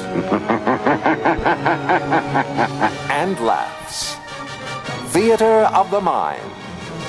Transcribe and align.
and 3.10 3.38
laughs. 3.40 4.16
Theater 5.12 5.68
of 5.74 5.90
the 5.90 6.00
Mind. 6.00 6.50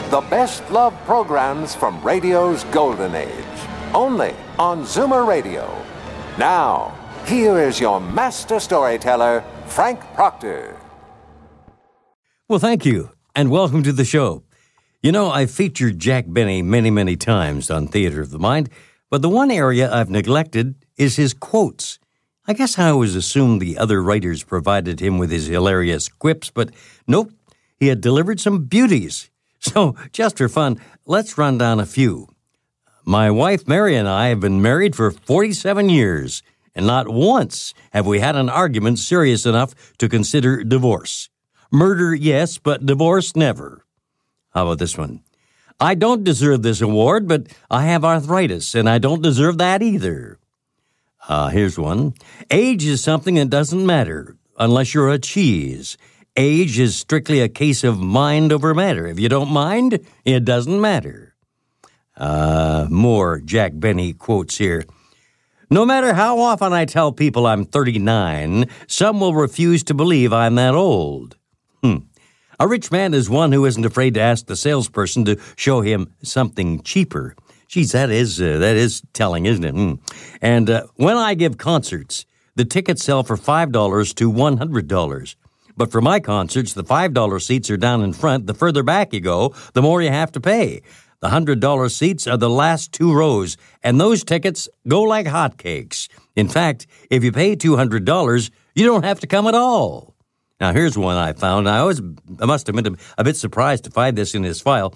The 0.10 0.22
best 0.22 0.70
love 0.72 0.94
programs 1.06 1.76
from 1.76 2.02
radio's 2.02 2.64
golden 2.66 3.16
age. 3.16 3.32
Only 3.94 4.34
on 4.58 4.84
Zoomer 4.84 5.28
Radio. 5.28 5.70
Now, 6.38 6.98
here 7.26 7.60
is 7.60 7.80
your 7.80 8.00
master 8.00 8.60
storyteller, 8.60 9.44
Frank 9.66 10.00
Proctor. 10.14 10.78
Well, 12.48 12.60
thank 12.60 12.86
you, 12.86 13.12
and 13.36 13.52
welcome 13.52 13.84
to 13.84 13.92
the 13.92 14.06
show. 14.06 14.44
You 15.04 15.12
know, 15.12 15.30
I've 15.30 15.52
featured 15.52 16.00
Jack 16.00 16.26
Benny 16.28 16.62
many, 16.62 16.90
many 16.90 17.18
times 17.18 17.70
on 17.70 17.88
Theater 17.88 18.22
of 18.22 18.32
the 18.32 18.40
Mind, 18.40 18.70
but 19.10 19.22
the 19.22 19.30
one 19.30 19.52
area 19.52 19.92
I've 19.92 20.10
neglected 20.10 20.76
is 20.96 21.18
his 21.18 21.34
quotes. 21.34 22.00
I 22.50 22.54
guess 22.54 22.80
I 22.80 22.90
always 22.90 23.14
assumed 23.16 23.62
the 23.62 23.78
other 23.78 24.02
writers 24.02 24.42
provided 24.42 25.02
him 25.02 25.18
with 25.18 25.32
his 25.32 25.48
hilarious 25.48 26.08
quips, 26.08 26.50
but 26.50 26.70
nope, 27.06 27.34
he 27.78 27.88
had 27.88 28.00
delivered 28.00 28.40
some 28.40 28.66
beauties. 28.66 29.30
So, 29.60 29.96
just 30.14 30.38
for 30.38 30.48
fun, 30.48 30.80
let's 31.08 31.36
run 31.36 31.58
down 31.58 31.80
a 31.80 31.86
few. 31.88 32.28
My 33.04 33.32
wife 33.32 33.68
Mary 33.68 33.96
and 33.96 34.08
I 34.08 34.28
have 34.28 34.40
been 34.40 34.62
married 34.62 34.96
for 34.96 35.10
47 35.10 35.90
years, 35.90 36.44
and 36.76 36.86
not 36.86 37.10
once 37.10 37.74
have 37.92 38.06
we 38.06 38.20
had 38.20 38.36
an 38.36 38.50
argument 38.50 39.00
serious 39.00 39.48
enough 39.48 39.74
to 39.98 40.08
consider 40.08 40.64
divorce. 40.64 41.30
Murder, 41.72 42.14
yes, 42.14 42.60
but 42.60 42.86
divorce, 42.86 43.36
never. 43.36 43.84
How 44.52 44.68
about 44.68 44.78
this 44.78 44.96
one? 44.96 45.22
I 45.80 45.96
don't 45.96 46.24
deserve 46.24 46.62
this 46.62 46.80
award, 46.80 47.28
but 47.28 47.48
I 47.70 47.86
have 47.86 48.06
arthritis, 48.06 48.76
and 48.76 48.88
I 48.88 49.00
don't 49.00 49.24
deserve 49.24 49.58
that 49.58 49.82
either. 49.82 50.38
Uh, 51.28 51.50
here's 51.50 51.78
one. 51.78 52.14
Age 52.50 52.86
is 52.86 53.04
something 53.04 53.36
that 53.36 53.50
doesn't 53.50 53.86
matter 53.86 54.38
unless 54.58 54.94
you're 54.94 55.10
a 55.10 55.20
cheese. 55.20 55.98
Age 56.38 56.80
is 56.80 56.96
strictly 56.96 57.42
a 57.42 57.50
case 57.50 57.84
of 57.84 58.00
mind 58.00 58.54
over 58.54 58.74
matter. 58.74 59.06
If 59.08 59.20
you 59.20 59.28
don't 59.28 59.52
mind, 59.52 60.00
it 60.24 60.46
doesn't 60.46 60.80
matter. 60.80 61.36
Uh, 62.16 62.88
more 62.90 63.42
Jack 63.42 63.74
Benny 63.76 64.14
quotes 64.14 64.58
here. 64.58 64.86
No 65.70 65.86
matter 65.86 66.14
how 66.14 66.40
often 66.40 66.72
I 66.72 66.86
tell 66.86 67.12
people 67.12 67.46
I'm 67.46 67.66
39, 67.66 68.70
some 68.88 69.20
will 69.20 69.36
refuse 69.36 69.84
to 69.84 69.94
believe 69.94 70.32
I'm 70.32 70.56
that 70.56 70.74
old. 70.74 71.36
Hmm. 71.84 71.98
A 72.60 72.68
rich 72.68 72.90
man 72.90 73.14
is 73.14 73.30
one 73.30 73.52
who 73.52 73.66
isn't 73.66 73.86
afraid 73.86 74.14
to 74.14 74.22
ask 74.22 74.46
the 74.46 74.56
salesperson 74.56 75.26
to 75.26 75.40
show 75.58 75.82
him 75.82 76.14
something 76.24 76.82
cheaper. 76.82 77.36
Geez, 77.68 77.92
that 77.92 78.10
is 78.10 78.42
uh, 78.42 78.58
that 78.60 78.76
is 78.76 79.02
telling, 79.14 79.46
isn't 79.46 79.64
it? 79.64 79.74
Hmm. 79.74 79.94
And 80.42 80.70
uh, 80.70 80.88
when 80.96 81.18
I 81.18 81.34
give 81.34 81.58
concerts, 81.58 82.26
the 82.56 82.66
tickets 82.66 83.04
sell 83.04 83.24
for 83.24 83.36
five 83.38 83.72
dollars 83.72 84.14
to 84.16 84.30
one 84.30 84.58
hundred 84.58 84.88
dollars. 84.88 85.36
But 85.76 85.92
for 85.92 86.02
my 86.02 86.20
concerts, 86.20 86.74
the 86.74 86.84
five 86.84 87.14
dollar 87.14 87.40
seats 87.40 87.70
are 87.70 87.78
down 87.78 88.02
in 88.04 88.14
front. 88.14 88.48
The 88.48 88.54
further 88.54 88.84
back 88.84 89.14
you 89.14 89.20
go, 89.20 89.54
the 89.74 89.82
more 89.82 90.02
you 90.02 90.10
have 90.10 90.32
to 90.32 90.40
pay. 90.40 90.82
The 91.20 91.30
hundred 91.30 91.60
dollar 91.60 91.90
seats 91.90 92.26
are 92.26 92.38
the 92.38 92.50
last 92.50 92.94
two 92.94 93.14
rows, 93.14 93.58
and 93.84 94.00
those 94.00 94.24
tickets 94.24 94.70
go 94.88 95.02
like 95.02 95.26
hotcakes. 95.26 96.08
In 96.36 96.48
fact, 96.48 96.88
if 97.10 97.24
you 97.24 97.32
pay 97.32 97.56
two 97.56 97.76
hundred 97.76 98.06
dollars, 98.06 98.50
you 98.76 98.86
don't 98.86 99.04
have 99.04 99.20
to 99.20 99.28
come 99.28 99.46
at 99.48 99.56
all. 99.56 100.16
Now, 100.60 100.74
here's 100.74 100.98
one 100.98 101.18
I 101.18 101.34
found. 101.34 101.70
I 101.70 101.84
was, 101.84 102.02
I 102.40 102.46
must 102.46 102.66
have 102.66 102.76
been 102.76 102.98
a 103.18 103.24
bit 103.24 103.36
surprised 103.36 103.84
to 103.84 103.92
find 103.92 104.18
this 104.18 104.34
in 104.34 104.44
his 104.44 104.62
file. 104.62 104.96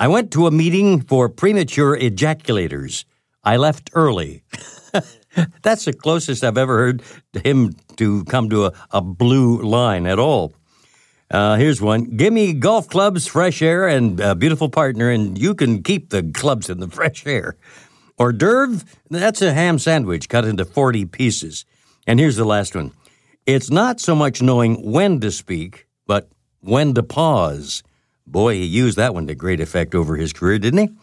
I 0.00 0.06
went 0.06 0.30
to 0.32 0.46
a 0.46 0.52
meeting 0.52 1.00
for 1.00 1.28
premature 1.28 1.98
ejaculators. 1.98 3.04
I 3.42 3.56
left 3.56 3.90
early. 3.94 4.44
That's 5.62 5.86
the 5.86 5.92
closest 5.92 6.44
I've 6.44 6.56
ever 6.56 6.78
heard 6.78 7.02
him 7.42 7.74
to 7.96 8.24
come 8.26 8.48
to 8.50 8.66
a, 8.66 8.72
a 8.92 9.00
blue 9.00 9.60
line 9.60 10.06
at 10.06 10.20
all. 10.20 10.52
Uh, 11.30 11.56
here's 11.56 11.80
one. 11.80 12.04
Give 12.16 12.32
me 12.32 12.52
golf 12.52 12.88
clubs, 12.88 13.26
fresh 13.26 13.60
air, 13.60 13.88
and 13.88 14.20
a 14.20 14.36
beautiful 14.36 14.68
partner, 14.68 15.10
and 15.10 15.36
you 15.36 15.54
can 15.54 15.82
keep 15.82 16.10
the 16.10 16.22
clubs 16.22 16.70
in 16.70 16.78
the 16.78 16.88
fresh 16.98 17.26
air. 17.26 17.56
Hors 18.18 18.32
d'oeuvre, 18.32 18.86
that's 19.10 19.42
a 19.42 19.52
ham 19.52 19.80
sandwich 19.80 20.28
cut 20.28 20.44
into 20.44 20.64
40 20.64 21.06
pieces. 21.06 21.64
And 22.06 22.20
here's 22.20 22.36
the 22.36 22.44
last 22.44 22.74
one. 22.76 22.92
It's 23.46 23.70
not 23.70 24.00
so 24.00 24.14
much 24.14 24.40
knowing 24.42 24.92
when 24.92 25.20
to 25.20 25.32
speak, 25.32 25.88
but 26.06 26.28
when 26.60 26.94
to 26.94 27.02
pause. 27.02 27.82
Boy, 28.30 28.54
he 28.54 28.64
used 28.64 28.98
that 28.98 29.14
one 29.14 29.26
to 29.26 29.34
great 29.34 29.60
effect 29.60 29.94
over 29.94 30.16
his 30.16 30.32
career, 30.32 30.58
didn't 30.58 30.88
he? 30.88 30.94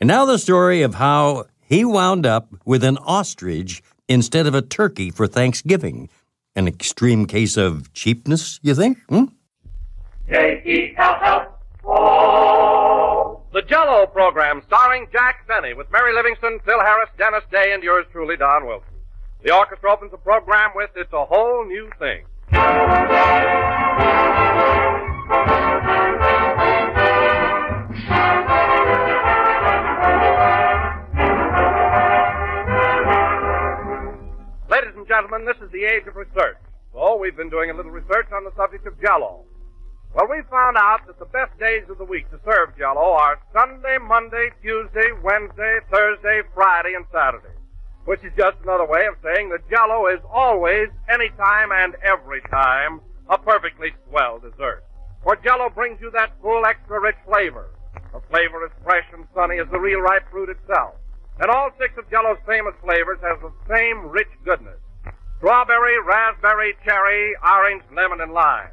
And 0.00 0.08
now 0.08 0.24
the 0.26 0.38
story 0.38 0.82
of 0.82 0.94
how 0.94 1.46
he 1.60 1.84
wound 1.84 2.26
up 2.26 2.54
with 2.64 2.84
an 2.84 2.98
ostrich 2.98 3.82
instead 4.08 4.46
of 4.46 4.54
a 4.54 4.62
turkey 4.62 5.10
for 5.10 5.26
Thanksgiving. 5.26 6.08
An 6.54 6.68
extreme 6.68 7.26
case 7.26 7.56
of 7.56 7.92
cheapness, 7.92 8.60
you 8.62 8.74
think? 8.74 8.98
Hmm? 9.08 9.24
The 13.52 13.62
Jello 13.62 14.06
program 14.06 14.62
starring 14.66 15.06
Jack 15.12 15.46
Benny 15.48 15.72
with 15.74 15.90
Mary 15.90 16.14
Livingstone, 16.14 16.60
Phil 16.64 16.80
Harris, 16.80 17.08
Dennis 17.16 17.44
Day, 17.50 17.72
and 17.72 17.82
yours 17.82 18.06
truly, 18.12 18.36
Don 18.36 18.66
Wilson. 18.66 18.88
The 19.42 19.54
orchestra 19.54 19.92
opens 19.92 20.10
the 20.10 20.18
program 20.18 20.70
with 20.74 20.90
It's 20.94 21.12
a 21.12 21.24
Whole 21.24 21.64
New 21.64 21.90
Thing. 21.98 22.24
Gentlemen, 35.36 35.52
this 35.52 35.66
is 35.66 35.72
the 35.72 35.84
age 35.84 36.06
of 36.08 36.16
research. 36.16 36.56
So 36.92 37.16
we've 37.16 37.36
been 37.36 37.50
doing 37.50 37.70
a 37.70 37.74
little 37.74 37.90
research 37.90 38.28
on 38.32 38.44
the 38.44 38.52
subject 38.56 38.86
of 38.86 38.98
Jello. 39.00 39.44
Well, 40.14 40.28
we 40.30 40.40
found 40.48 40.76
out 40.78 41.06
that 41.06 41.18
the 41.18 41.26
best 41.26 41.52
days 41.58 41.84
of 41.90 41.98
the 41.98 42.04
week 42.04 42.30
to 42.30 42.40
serve 42.44 42.76
Jello 42.78 43.12
are 43.12 43.38
Sunday, 43.52 43.98
Monday, 44.00 44.48
Tuesday, 44.62 45.12
Wednesday, 45.22 45.80
Thursday, 45.92 46.40
Friday, 46.54 46.94
and 46.94 47.04
Saturday 47.12 47.52
which 48.06 48.22
is 48.22 48.30
just 48.38 48.54
another 48.62 48.86
way 48.86 49.02
of 49.10 49.18
saying 49.18 49.50
that 49.50 49.68
Jello 49.68 50.06
is 50.06 50.22
always, 50.30 50.86
anytime, 51.10 51.74
and 51.74 51.96
every 52.06 52.40
time 52.52 53.00
a 53.28 53.36
perfectly 53.36 53.90
swell 54.06 54.38
dessert. 54.38 54.84
For 55.24 55.34
Jello 55.42 55.70
brings 55.70 56.00
you 56.00 56.12
that 56.14 56.30
full, 56.40 56.64
extra 56.64 57.00
rich 57.00 57.18
flavor. 57.26 57.66
A 58.14 58.20
flavor 58.30 58.64
as 58.64 58.70
fresh 58.84 59.04
and 59.12 59.26
sunny 59.34 59.58
as 59.58 59.66
the 59.72 59.80
real 59.80 59.98
ripe 59.98 60.22
fruit 60.30 60.50
itself. 60.50 60.94
And 61.40 61.50
all 61.50 61.70
six 61.80 61.98
of 61.98 62.08
Jello's 62.08 62.38
famous 62.46 62.78
flavors 62.80 63.18
has 63.26 63.42
the 63.42 63.50
same 63.66 64.06
rich 64.06 64.30
goodness. 64.44 64.78
Strawberry, 65.46 65.94
raspberry, 66.02 66.74
cherry, 66.84 67.32
orange, 67.40 67.84
lemon, 67.94 68.20
and 68.20 68.32
lime. 68.32 68.66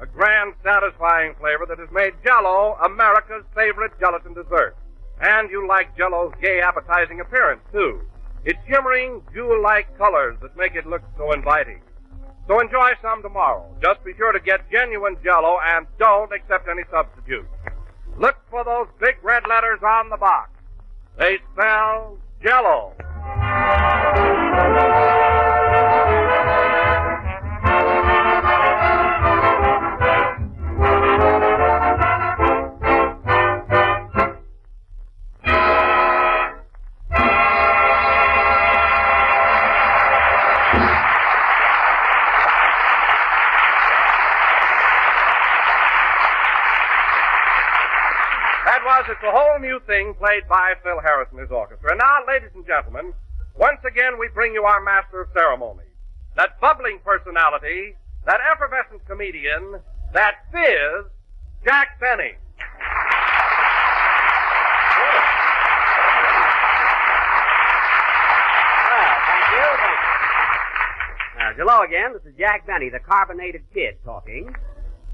A 0.00 0.06
grand, 0.06 0.54
satisfying 0.64 1.34
flavor 1.38 1.66
that 1.68 1.78
has 1.78 1.90
made 1.92 2.14
Jello 2.24 2.78
America's 2.82 3.44
favorite 3.54 3.92
gelatin 4.00 4.32
dessert. 4.32 4.74
And 5.20 5.50
you 5.50 5.68
like 5.68 5.94
Jello's 5.98 6.32
gay, 6.40 6.62
appetizing 6.62 7.20
appearance, 7.20 7.60
too. 7.70 8.00
It's 8.46 8.58
shimmering, 8.66 9.20
jewel-like 9.34 9.98
colors 9.98 10.38
that 10.40 10.56
make 10.56 10.74
it 10.74 10.86
look 10.86 11.02
so 11.18 11.32
inviting. 11.32 11.82
So 12.48 12.58
enjoy 12.58 12.92
some 13.02 13.20
tomorrow. 13.20 13.68
Just 13.82 14.02
be 14.02 14.14
sure 14.16 14.32
to 14.32 14.40
get 14.40 14.70
genuine 14.72 15.18
Jello 15.22 15.58
and 15.62 15.86
don't 15.98 16.32
accept 16.32 16.68
any 16.70 16.84
substitutes. 16.90 17.52
Look 18.16 18.36
for 18.48 18.64
those 18.64 18.86
big 18.98 19.16
red 19.22 19.42
letters 19.46 19.80
on 19.82 20.08
the 20.08 20.16
box. 20.16 20.48
They 21.18 21.36
spell 21.52 22.16
Jello. 22.42 22.94
Was 49.04 49.16
It's 49.20 49.28
a 49.28 49.36
Whole 49.36 49.58
New 49.60 49.80
Thing 49.86 50.14
played 50.14 50.48
by 50.48 50.72
Phil 50.82 50.98
Harris 50.98 51.28
and 51.30 51.38
his 51.38 51.50
orchestra. 51.50 51.90
And 51.90 51.98
now, 51.98 52.24
ladies 52.26 52.48
and 52.54 52.64
gentlemen, 52.66 53.12
once 53.54 53.80
again 53.84 54.18
we 54.18 54.28
bring 54.32 54.54
you 54.54 54.64
our 54.64 54.80
master 54.80 55.20
of 55.20 55.28
ceremonies. 55.34 55.92
that 56.36 56.58
bubbling 56.58 57.00
personality, 57.04 57.96
that 58.24 58.40
effervescent 58.50 59.04
comedian, 59.06 59.80
that 60.14 60.36
fizz, 60.50 61.04
Jack 61.64 62.00
Benny. 62.00 62.32
Well, 68.88 69.16
thank 69.28 69.52
you, 71.58 71.62
hello 71.62 71.82
again. 71.82 72.14
This 72.14 72.24
is 72.24 72.38
Jack 72.38 72.66
Benny, 72.66 72.88
the 72.88 73.00
carbonated 73.00 73.62
kid, 73.74 73.96
talking. 74.04 74.54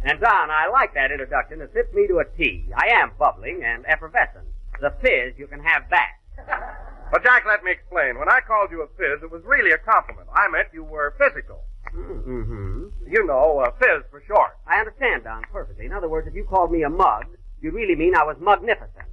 And 0.03 0.19
Don, 0.21 0.51
I 0.51 0.69
like 0.73 0.95
that 0.95 1.13
introduction. 1.13 1.61
It 1.61 1.73
fits 1.73 1.93
me 1.93 2.07
to 2.09 2.19
a 2.21 2.25
T. 2.25 2.67
I 2.75 2.89
am 2.89 3.13
bubbling 3.19 3.63
and 3.65 3.85
effervescent. 3.87 4.47
The 4.81 4.95
fizz 5.03 5.39
you 5.39 5.47
can 5.47 5.63
have 5.63 5.89
back. 5.91 6.21
But 7.11 7.25
Jack, 7.25 7.43
let 7.45 7.65
me 7.65 7.73
explain. 7.73 8.21
When 8.21 8.29
I 8.29 8.39
called 8.39 8.71
you 8.71 8.83
a 8.83 8.87
fizz, 8.97 9.25
it 9.25 9.33
was 9.33 9.43
really 9.45 9.73
a 9.73 9.79
compliment. 9.79 10.29
I 10.33 10.47
meant 10.49 10.69
you 10.73 10.85
were 10.85 11.17
physical. 11.19 11.65
Mm-hmm. 11.93 12.87
You 13.05 13.27
know, 13.27 13.59
uh, 13.59 13.73
fizz 13.81 14.05
for 14.13 14.23
short. 14.29 14.57
I 14.65 14.79
understand, 14.79 15.25
Don, 15.25 15.43
perfectly. 15.51 15.87
In 15.87 15.93
other 15.93 16.09
words, 16.09 16.29
if 16.29 16.35
you 16.35 16.45
called 16.45 16.71
me 16.71 16.85
a 16.85 16.89
mug, 16.89 17.25
you 17.61 17.73
really 17.73 17.97
mean 17.97 18.15
I 18.15 18.23
was 18.23 18.37
magnificent. 18.41 19.11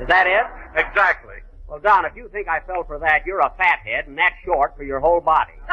Is 0.00 0.08
that 0.08 0.26
it? 0.26 0.80
Exactly. 0.80 1.36
Well, 1.68 1.80
Don, 1.80 2.06
if 2.06 2.16
you 2.16 2.30
think 2.32 2.48
I 2.48 2.60
fell 2.60 2.84
for 2.84 2.98
that, 2.98 3.26
you're 3.26 3.40
a 3.40 3.52
fathead, 3.58 4.06
and 4.06 4.16
that's 4.16 4.34
short 4.42 4.74
for 4.74 4.84
your 4.84 5.00
whole 5.00 5.20
body. 5.20 5.52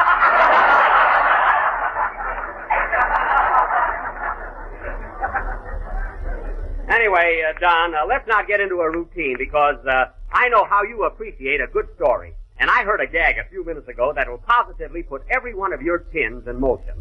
anyway, 6.96 7.42
uh, 7.46 7.52
Don, 7.60 7.94
uh, 7.94 8.06
let's 8.08 8.26
not 8.26 8.48
get 8.48 8.60
into 8.60 8.80
a 8.80 8.90
routine 8.90 9.36
because 9.38 9.76
uh, 9.86 10.06
I 10.32 10.48
know 10.48 10.64
how 10.64 10.82
you 10.82 11.04
appreciate 11.04 11.60
a 11.60 11.66
good 11.66 11.88
story. 11.96 12.34
And 12.58 12.70
I 12.70 12.84
heard 12.84 13.02
a 13.02 13.06
gag 13.06 13.36
a 13.36 13.44
few 13.50 13.66
minutes 13.66 13.86
ago 13.86 14.14
that 14.16 14.30
will 14.30 14.38
positively 14.38 15.02
put 15.02 15.22
every 15.30 15.54
one 15.54 15.74
of 15.74 15.82
your 15.82 15.98
tins 15.98 16.48
in 16.48 16.58
motion. 16.58 16.94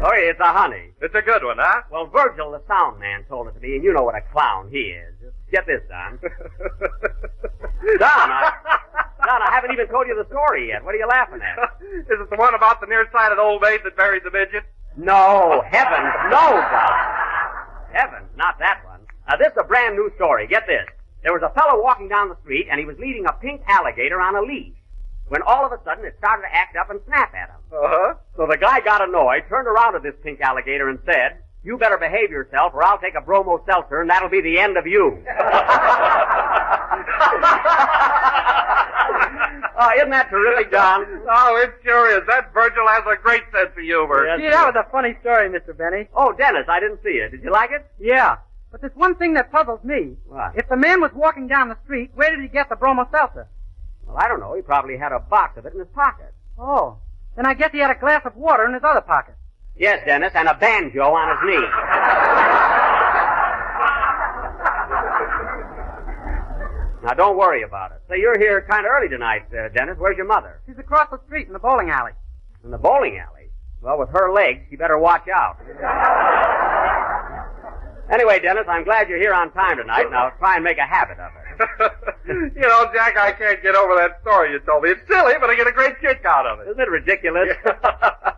Sorry, 0.00 0.28
it's 0.28 0.38
a 0.38 0.52
honey. 0.52 0.92
It's 1.02 1.14
a 1.14 1.22
good 1.22 1.42
one, 1.42 1.56
huh? 1.58 1.82
Well, 1.90 2.06
Virgil, 2.06 2.52
the 2.52 2.62
sound 2.68 3.00
man, 3.00 3.24
told 3.28 3.48
it 3.48 3.54
to 3.54 3.60
me, 3.60 3.74
and 3.74 3.82
you 3.82 3.92
know 3.92 4.04
what 4.04 4.14
a 4.14 4.20
clown 4.32 4.68
he 4.70 4.94
is. 4.94 5.14
Get 5.50 5.66
this, 5.66 5.82
Don. 5.88 6.18
Don, 6.22 6.30
I, 8.30 8.52
Don, 9.26 9.42
I 9.42 9.50
haven't 9.50 9.72
even 9.72 9.88
told 9.88 10.06
you 10.06 10.14
the 10.14 10.28
story 10.30 10.68
yet. 10.68 10.84
What 10.84 10.94
are 10.94 10.98
you 10.98 11.08
laughing 11.08 11.40
at? 11.42 11.58
Is 12.06 12.20
it 12.20 12.30
the 12.30 12.36
one 12.36 12.54
about 12.54 12.80
the 12.80 12.86
nearsighted 12.86 13.38
old 13.38 13.60
maid 13.60 13.80
that 13.82 13.96
buried 13.96 14.22
the 14.22 14.30
midget? 14.30 14.62
No, 14.96 15.64
heavens, 15.66 16.14
no, 16.30 16.62
Don. 16.62 17.27
Heavens, 17.92 18.28
not 18.36 18.58
that 18.58 18.84
one. 18.84 19.00
Now, 19.28 19.36
this 19.36 19.48
is 19.48 19.58
a 19.60 19.64
brand 19.64 19.96
new 19.96 20.10
story. 20.16 20.46
Get 20.46 20.66
this. 20.66 20.86
There 21.22 21.32
was 21.32 21.42
a 21.42 21.52
fellow 21.58 21.82
walking 21.82 22.08
down 22.08 22.28
the 22.28 22.36
street, 22.42 22.68
and 22.70 22.78
he 22.78 22.86
was 22.86 22.96
leading 22.98 23.26
a 23.26 23.32
pink 23.32 23.62
alligator 23.66 24.20
on 24.20 24.36
a 24.36 24.42
leash. 24.42 24.74
When 25.28 25.42
all 25.42 25.66
of 25.66 25.72
a 25.72 25.80
sudden 25.84 26.04
it 26.04 26.16
started 26.18 26.42
to 26.42 26.54
act 26.54 26.76
up 26.76 26.90
and 26.90 27.00
snap 27.06 27.34
at 27.34 27.50
him. 27.50 27.60
Uh-huh. 27.72 28.14
So 28.36 28.46
the 28.46 28.56
guy 28.56 28.80
got 28.80 29.06
annoyed, 29.06 29.44
turned 29.48 29.68
around 29.68 29.92
to 29.94 30.00
this 30.00 30.14
pink 30.22 30.40
alligator 30.40 30.88
and 30.88 30.98
said, 31.04 31.42
You 31.68 31.76
better 31.76 31.98
behave 31.98 32.30
yourself, 32.30 32.72
or 32.72 32.82
I'll 32.82 32.98
take 32.98 33.14
a 33.14 33.20
bromo 33.20 33.62
seltzer, 33.66 34.00
and 34.00 34.08
that'll 34.08 34.30
be 34.30 34.40
the 34.40 34.58
end 34.58 34.78
of 34.78 34.86
you. 34.86 35.22
Oh, 39.78 39.90
isn't 39.98 40.08
that 40.08 40.28
terrific, 40.30 40.72
John? 40.72 41.04
Oh, 41.30 41.60
it 41.62 41.74
sure 41.84 42.16
is. 42.16 42.26
That 42.26 42.54
Virgil 42.54 42.88
has 42.88 43.02
a 43.06 43.20
great 43.20 43.42
sense 43.52 43.68
of 43.76 43.84
humor. 43.84 44.24
Yes. 44.24 44.40
Gee, 44.40 44.48
that 44.48 44.64
was 44.64 44.82
a 44.82 44.90
funny 44.90 45.14
story, 45.20 45.50
Mr. 45.50 45.76
Benny. 45.76 46.08
Oh, 46.14 46.32
Dennis, 46.32 46.64
I 46.70 46.80
didn't 46.80 47.02
see 47.04 47.20
it. 47.20 47.32
Did 47.32 47.42
you 47.42 47.52
like 47.52 47.70
it? 47.70 47.84
Yeah. 48.00 48.38
But 48.72 48.80
there's 48.80 48.96
one 48.96 49.16
thing 49.16 49.34
that 49.34 49.52
puzzles 49.52 49.84
me. 49.84 50.16
What? 50.24 50.56
If 50.56 50.70
the 50.70 50.76
man 50.78 51.02
was 51.02 51.10
walking 51.14 51.48
down 51.48 51.68
the 51.68 51.76
street, 51.84 52.12
where 52.14 52.30
did 52.30 52.40
he 52.40 52.48
get 52.48 52.70
the 52.70 52.76
bromo 52.76 53.06
seltzer? 53.10 53.46
Well, 54.06 54.16
I 54.16 54.26
don't 54.26 54.40
know. 54.40 54.54
He 54.54 54.62
probably 54.62 54.96
had 54.96 55.12
a 55.12 55.18
box 55.18 55.58
of 55.58 55.66
it 55.66 55.74
in 55.74 55.80
his 55.80 55.88
pocket. 55.94 56.32
Oh. 56.58 56.96
Then 57.36 57.44
I 57.44 57.52
guess 57.52 57.72
he 57.72 57.78
had 57.78 57.90
a 57.90 58.00
glass 58.00 58.22
of 58.24 58.36
water 58.36 58.64
in 58.64 58.72
his 58.72 58.82
other 58.82 59.02
pocket. 59.02 59.34
Yes, 59.78 60.02
Dennis, 60.04 60.32
and 60.34 60.48
a 60.48 60.54
banjo 60.54 61.02
on 61.14 61.28
his 61.30 61.38
knee. 61.46 61.66
now, 67.04 67.14
don't 67.14 67.38
worry 67.38 67.62
about 67.62 67.92
it. 67.92 68.02
Say, 68.08 68.18
you're 68.18 68.38
here 68.38 68.66
kind 68.68 68.84
of 68.84 68.90
early 68.90 69.08
tonight, 69.08 69.46
uh, 69.54 69.68
Dennis. 69.68 69.96
Where's 69.98 70.16
your 70.16 70.26
mother? 70.26 70.60
She's 70.66 70.78
across 70.78 71.08
the 71.10 71.20
street 71.26 71.46
in 71.46 71.52
the 71.52 71.60
bowling 71.60 71.90
alley. 71.90 72.12
In 72.64 72.72
the 72.72 72.78
bowling 72.78 73.18
alley. 73.18 73.50
Well, 73.80 73.98
with 74.00 74.08
her 74.10 74.32
legs, 74.32 74.66
you 74.70 74.78
better 74.78 74.98
watch 74.98 75.28
out. 75.32 75.56
anyway, 78.10 78.40
Dennis, 78.40 78.64
I'm 78.68 78.82
glad 78.82 79.08
you're 79.08 79.20
here 79.20 79.32
on 79.32 79.52
time 79.52 79.76
tonight. 79.76 80.10
Now, 80.10 80.30
try 80.40 80.56
and 80.56 80.64
make 80.64 80.78
a 80.78 80.86
habit 80.86 81.18
of 81.20 81.30
it. 81.36 81.92
you 82.56 82.62
know, 82.62 82.90
Jack, 82.92 83.16
I 83.16 83.30
can't 83.30 83.62
get 83.62 83.76
over 83.76 83.94
that 83.94 84.20
story 84.22 84.50
you 84.50 84.58
told 84.60 84.82
me. 84.82 84.90
It's 84.90 85.06
silly, 85.06 85.34
but 85.40 85.50
I 85.50 85.54
get 85.54 85.68
a 85.68 85.72
great 85.72 86.00
kick 86.00 86.24
out 86.24 86.46
of 86.46 86.58
it. 86.60 86.68
Isn't 86.70 86.80
it 86.80 86.90
ridiculous? 86.90 87.50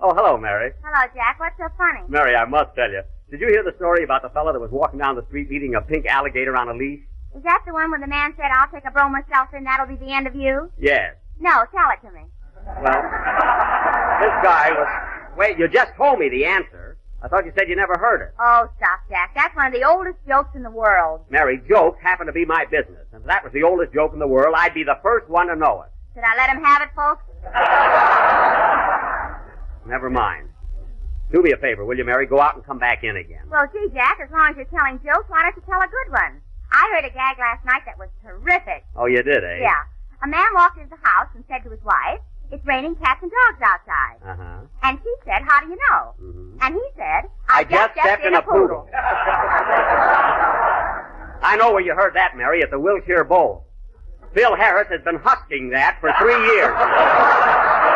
oh, 0.00 0.14
hello, 0.14 0.36
Mary. 0.36 0.72
Hello, 0.84 1.06
Jack. 1.14 1.38
What's 1.40 1.56
so 1.58 1.68
funny? 1.76 2.00
Mary, 2.08 2.34
I 2.34 2.44
must 2.44 2.74
tell 2.74 2.90
you. 2.90 3.02
Did 3.30 3.40
you 3.40 3.48
hear 3.48 3.62
the 3.62 3.74
story 3.76 4.04
about 4.04 4.22
the 4.22 4.30
fellow 4.30 4.52
that 4.52 4.60
was 4.60 4.70
walking 4.70 4.98
down 4.98 5.16
the 5.16 5.24
street 5.26 5.50
leading 5.50 5.74
a 5.74 5.80
pink 5.82 6.06
alligator 6.06 6.56
on 6.56 6.68
a 6.68 6.74
leash? 6.74 7.00
Is 7.36 7.42
that 7.42 7.62
the 7.66 7.72
one 7.74 7.90
where 7.90 8.00
the 8.00 8.06
man 8.06 8.32
said, 8.36 8.46
I'll 8.52 8.70
take 8.72 8.86
a 8.86 8.90
bromo 8.90 9.18
seltzer 9.30 9.56
and 9.56 9.66
that'll 9.66 9.86
be 9.86 9.96
the 9.96 10.12
end 10.12 10.26
of 10.26 10.34
you? 10.34 10.72
Yes. 10.78 11.14
No, 11.38 11.50
tell 11.70 11.90
it 11.92 12.00
to 12.06 12.12
me. 12.12 12.24
Well, 12.82 13.02
this 14.20 14.34
guy 14.42 14.70
was. 14.72 14.88
Wait, 15.36 15.58
you 15.58 15.68
just 15.68 15.92
told 15.96 16.18
me 16.18 16.28
the 16.28 16.44
answer. 16.46 16.96
I 17.22 17.28
thought 17.28 17.44
you 17.44 17.52
said 17.56 17.68
you 17.68 17.76
never 17.76 17.98
heard 17.98 18.22
it. 18.22 18.34
Oh, 18.38 18.68
stop, 18.76 19.00
Jack. 19.08 19.32
That's 19.34 19.54
one 19.54 19.66
of 19.66 19.72
the 19.72 19.84
oldest 19.84 20.18
jokes 20.26 20.54
in 20.54 20.62
the 20.62 20.70
world. 20.70 21.20
Mary, 21.30 21.60
jokes 21.68 21.98
happen 22.02 22.26
to 22.26 22.32
be 22.32 22.44
my 22.44 22.64
business. 22.64 23.06
And 23.12 23.22
if 23.22 23.26
that 23.26 23.42
was 23.44 23.52
the 23.52 23.62
oldest 23.62 23.92
joke 23.92 24.12
in 24.12 24.18
the 24.20 24.26
world, 24.26 24.54
I'd 24.56 24.74
be 24.74 24.84
the 24.84 24.98
first 25.02 25.28
one 25.28 25.48
to 25.48 25.56
know 25.56 25.82
it. 25.82 25.90
Should 26.14 26.24
I 26.24 26.36
let 26.36 26.50
him 26.50 26.62
have 26.64 26.82
it, 26.82 26.88
folks? 26.94 27.22
Never 29.88 30.10
mind. 30.10 30.50
Do 31.32 31.42
me 31.42 31.52
a 31.52 31.56
favor, 31.56 31.84
will 31.84 31.96
you, 31.96 32.04
Mary? 32.04 32.26
Go 32.26 32.40
out 32.40 32.54
and 32.56 32.64
come 32.64 32.78
back 32.78 33.02
in 33.04 33.16
again. 33.16 33.42
Well, 33.50 33.66
gee, 33.72 33.88
Jack, 33.92 34.18
as 34.22 34.30
long 34.30 34.50
as 34.50 34.56
you're 34.56 34.64
telling 34.66 34.98
jokes, 35.04 35.28
why 35.28 35.42
don't 35.42 35.56
you 35.56 35.62
tell 35.66 35.80
a 35.80 35.88
good 35.88 36.12
one? 36.12 36.40
I 36.72 36.90
heard 36.94 37.04
a 37.04 37.10
gag 37.12 37.38
last 37.38 37.64
night 37.64 37.82
that 37.86 37.98
was 37.98 38.08
terrific. 38.22 38.84
Oh, 38.96 39.06
you 39.06 39.22
did, 39.22 39.42
eh? 39.44 39.58
Yeah. 39.60 39.82
A 40.22 40.26
man 40.28 40.46
walked 40.54 40.76
into 40.78 40.90
the 40.90 41.00
house 41.08 41.28
and 41.34 41.44
said 41.48 41.64
to 41.64 41.70
his 41.70 41.82
wife, 41.84 42.20
It's 42.50 42.64
raining 42.66 42.96
cats 42.96 43.20
and 43.22 43.30
dogs 43.30 43.60
outside. 43.62 44.16
Uh 44.24 44.36
huh. 44.36 44.60
And 44.82 44.98
she 45.02 45.14
said, 45.24 45.42
How 45.46 45.60
do 45.60 45.68
you 45.68 45.76
know? 45.90 46.14
Mhm. 46.20 46.58
And 46.62 46.74
he 46.74 46.84
said, 46.96 47.28
I 47.48 47.64
just 47.64 47.92
stepped 47.92 48.24
in 48.24 48.34
a 48.34 48.42
poodle. 48.42 48.88
I 51.40 51.56
know 51.58 51.72
where 51.72 51.80
you 51.82 51.94
heard 51.94 52.14
that, 52.14 52.36
Mary, 52.36 52.62
at 52.62 52.70
the 52.70 52.78
Wilshire 52.80 53.24
Bowl. 53.24 53.66
Phil 54.34 54.56
Harris 54.56 54.88
has 54.90 55.00
been 55.02 55.16
husking 55.22 55.70
that 55.70 55.98
for 56.00 56.12
three 56.20 56.36
years. 56.56 56.74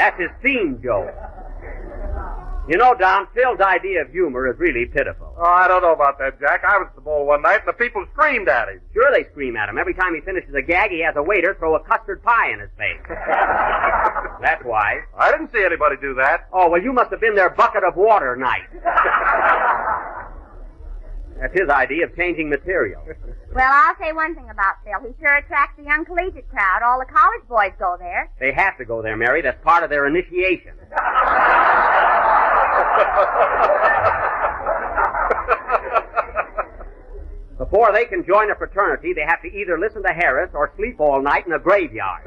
That's 0.00 0.18
his 0.18 0.30
theme 0.42 0.80
joke. 0.82 1.12
You 2.70 2.78
know, 2.78 2.94
Don, 2.94 3.26
Phil's 3.34 3.60
idea 3.60 4.00
of 4.00 4.10
humor 4.10 4.50
is 4.50 4.58
really 4.58 4.86
pitiful. 4.86 5.34
Oh, 5.36 5.44
I 5.44 5.68
don't 5.68 5.82
know 5.82 5.92
about 5.92 6.18
that, 6.20 6.40
Jack. 6.40 6.64
I 6.64 6.78
was 6.78 6.86
at 6.88 6.94
the 6.94 7.02
bowl 7.02 7.26
one 7.26 7.42
night 7.42 7.60
and 7.60 7.68
the 7.68 7.74
people 7.74 8.06
screamed 8.14 8.48
at 8.48 8.68
him. 8.68 8.80
Sure, 8.94 9.12
they 9.12 9.28
scream 9.30 9.58
at 9.58 9.68
him. 9.68 9.76
Every 9.76 9.92
time 9.92 10.14
he 10.14 10.22
finishes 10.22 10.54
a 10.54 10.62
gag, 10.62 10.90
he 10.90 11.00
has 11.00 11.16
a 11.16 11.22
waiter 11.22 11.54
throw 11.58 11.74
a 11.74 11.84
custard 11.84 12.22
pie 12.22 12.50
in 12.50 12.60
his 12.60 12.70
face. 12.78 12.96
That's 14.40 14.64
why. 14.64 15.00
I 15.18 15.30
didn't 15.32 15.52
see 15.52 15.62
anybody 15.62 15.96
do 16.00 16.14
that. 16.14 16.48
Oh, 16.50 16.70
well, 16.70 16.80
you 16.82 16.94
must 16.94 17.10
have 17.10 17.20
been 17.20 17.34
their 17.34 17.50
bucket 17.50 17.84
of 17.84 17.94
water 17.94 18.36
night. 18.36 18.72
That's 21.40 21.58
his 21.58 21.70
idea 21.70 22.04
of 22.04 22.14
changing 22.16 22.50
material. 22.50 23.02
Well, 23.54 23.70
I'll 23.72 23.96
say 23.98 24.12
one 24.12 24.34
thing 24.34 24.50
about 24.50 24.74
Phil. 24.84 25.00
He 25.00 25.14
sure 25.18 25.34
attracts 25.36 25.76
the 25.78 25.84
young 25.84 26.04
collegiate 26.04 26.48
crowd. 26.50 26.82
All 26.84 26.98
the 26.98 27.06
college 27.06 27.48
boys 27.48 27.72
go 27.78 27.96
there. 27.98 28.30
They 28.38 28.52
have 28.52 28.76
to 28.78 28.84
go 28.84 29.00
there, 29.02 29.16
Mary. 29.16 29.40
That's 29.40 29.62
part 29.64 29.82
of 29.82 29.90
their 29.90 30.06
initiation. 30.06 30.74
Before 37.58 37.92
they 37.92 38.04
can 38.06 38.24
join 38.26 38.50
a 38.50 38.54
fraternity, 38.54 39.12
they 39.12 39.22
have 39.26 39.42
to 39.42 39.48
either 39.48 39.78
listen 39.78 40.02
to 40.02 40.12
Harris 40.12 40.50
or 40.54 40.72
sleep 40.76 40.98
all 40.98 41.22
night 41.22 41.46
in 41.46 41.52
a 41.52 41.58
graveyard. 41.58 42.22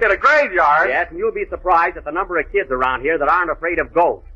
In 0.00 0.10
a 0.10 0.16
graveyard. 0.16 0.88
Yes, 0.88 1.08
and 1.10 1.18
you'll 1.18 1.32
be 1.32 1.44
surprised 1.50 1.96
at 1.96 2.04
the 2.04 2.12
number 2.12 2.38
of 2.38 2.50
kids 2.52 2.70
around 2.70 3.02
here 3.02 3.18
that 3.18 3.28
aren't 3.28 3.50
afraid 3.50 3.78
of 3.78 3.92
ghosts. 3.92 4.28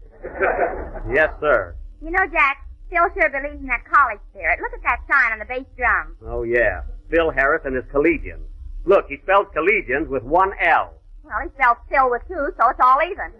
yes, 1.12 1.30
sir. 1.40 1.74
You 2.02 2.10
know, 2.10 2.26
Jack, 2.32 2.61
Phil 2.92 3.08
sure 3.16 3.30
believes 3.32 3.60
in 3.60 3.66
that 3.72 3.88
college 3.88 4.20
spirit. 4.30 4.60
Look 4.60 4.76
at 4.76 4.82
that 4.84 5.00
sign 5.08 5.32
on 5.32 5.38
the 5.40 5.48
bass 5.48 5.64
drum. 5.80 6.14
Oh, 6.28 6.42
yeah. 6.42 6.82
Phil 7.08 7.30
Harris 7.30 7.62
and 7.64 7.74
his 7.74 7.84
collegians. 7.88 8.44
Look, 8.84 9.06
he 9.08 9.16
spells 9.22 9.46
collegians 9.56 10.08
with 10.08 10.22
one 10.22 10.52
L. 10.60 10.92
Well, 11.24 11.40
he 11.42 11.48
spells 11.56 11.78
Phil 11.88 12.10
with 12.10 12.20
two, 12.28 12.52
so 12.60 12.68
it's 12.68 12.80
all 12.82 13.00
even. 13.00 13.32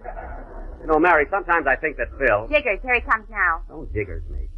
You 0.80 0.86
know, 0.86 0.98
Mary, 0.98 1.26
sometimes 1.30 1.66
I 1.66 1.76
think 1.76 1.98
that 1.98 2.08
Phil. 2.16 2.48
Jiggers, 2.48 2.80
here 2.82 2.94
he 2.94 3.02
comes 3.02 3.28
now. 3.28 3.60
Don't 3.68 3.92
jiggers 3.92 4.24
me. 4.30 4.48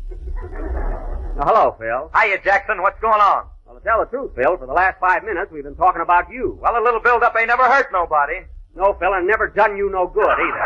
Now, 1.34 1.42
hello, 1.42 1.74
Phil. 1.78 2.10
Hiya, 2.14 2.38
Jackson. 2.44 2.80
What's 2.80 3.00
going 3.00 3.20
on? 3.20 3.48
Well, 3.66 3.74
to 3.74 3.82
tell 3.82 3.98
the 3.98 4.06
truth, 4.06 4.30
Phil, 4.36 4.56
for 4.58 4.66
the 4.66 4.72
last 4.72 5.00
five 5.00 5.24
minutes 5.24 5.50
we've 5.50 5.64
been 5.64 5.74
talking 5.74 6.02
about 6.02 6.30
you. 6.30 6.56
Well, 6.62 6.78
a 6.78 6.84
little 6.84 7.00
build-up 7.00 7.34
ain't 7.36 7.48
never 7.48 7.64
hurt 7.64 7.90
nobody. 7.92 8.46
No, 8.76 8.94
Phil, 9.00 9.12
and 9.12 9.26
never 9.26 9.48
done 9.48 9.76
you 9.76 9.90
no 9.90 10.06
good 10.06 10.30
either. 10.30 10.62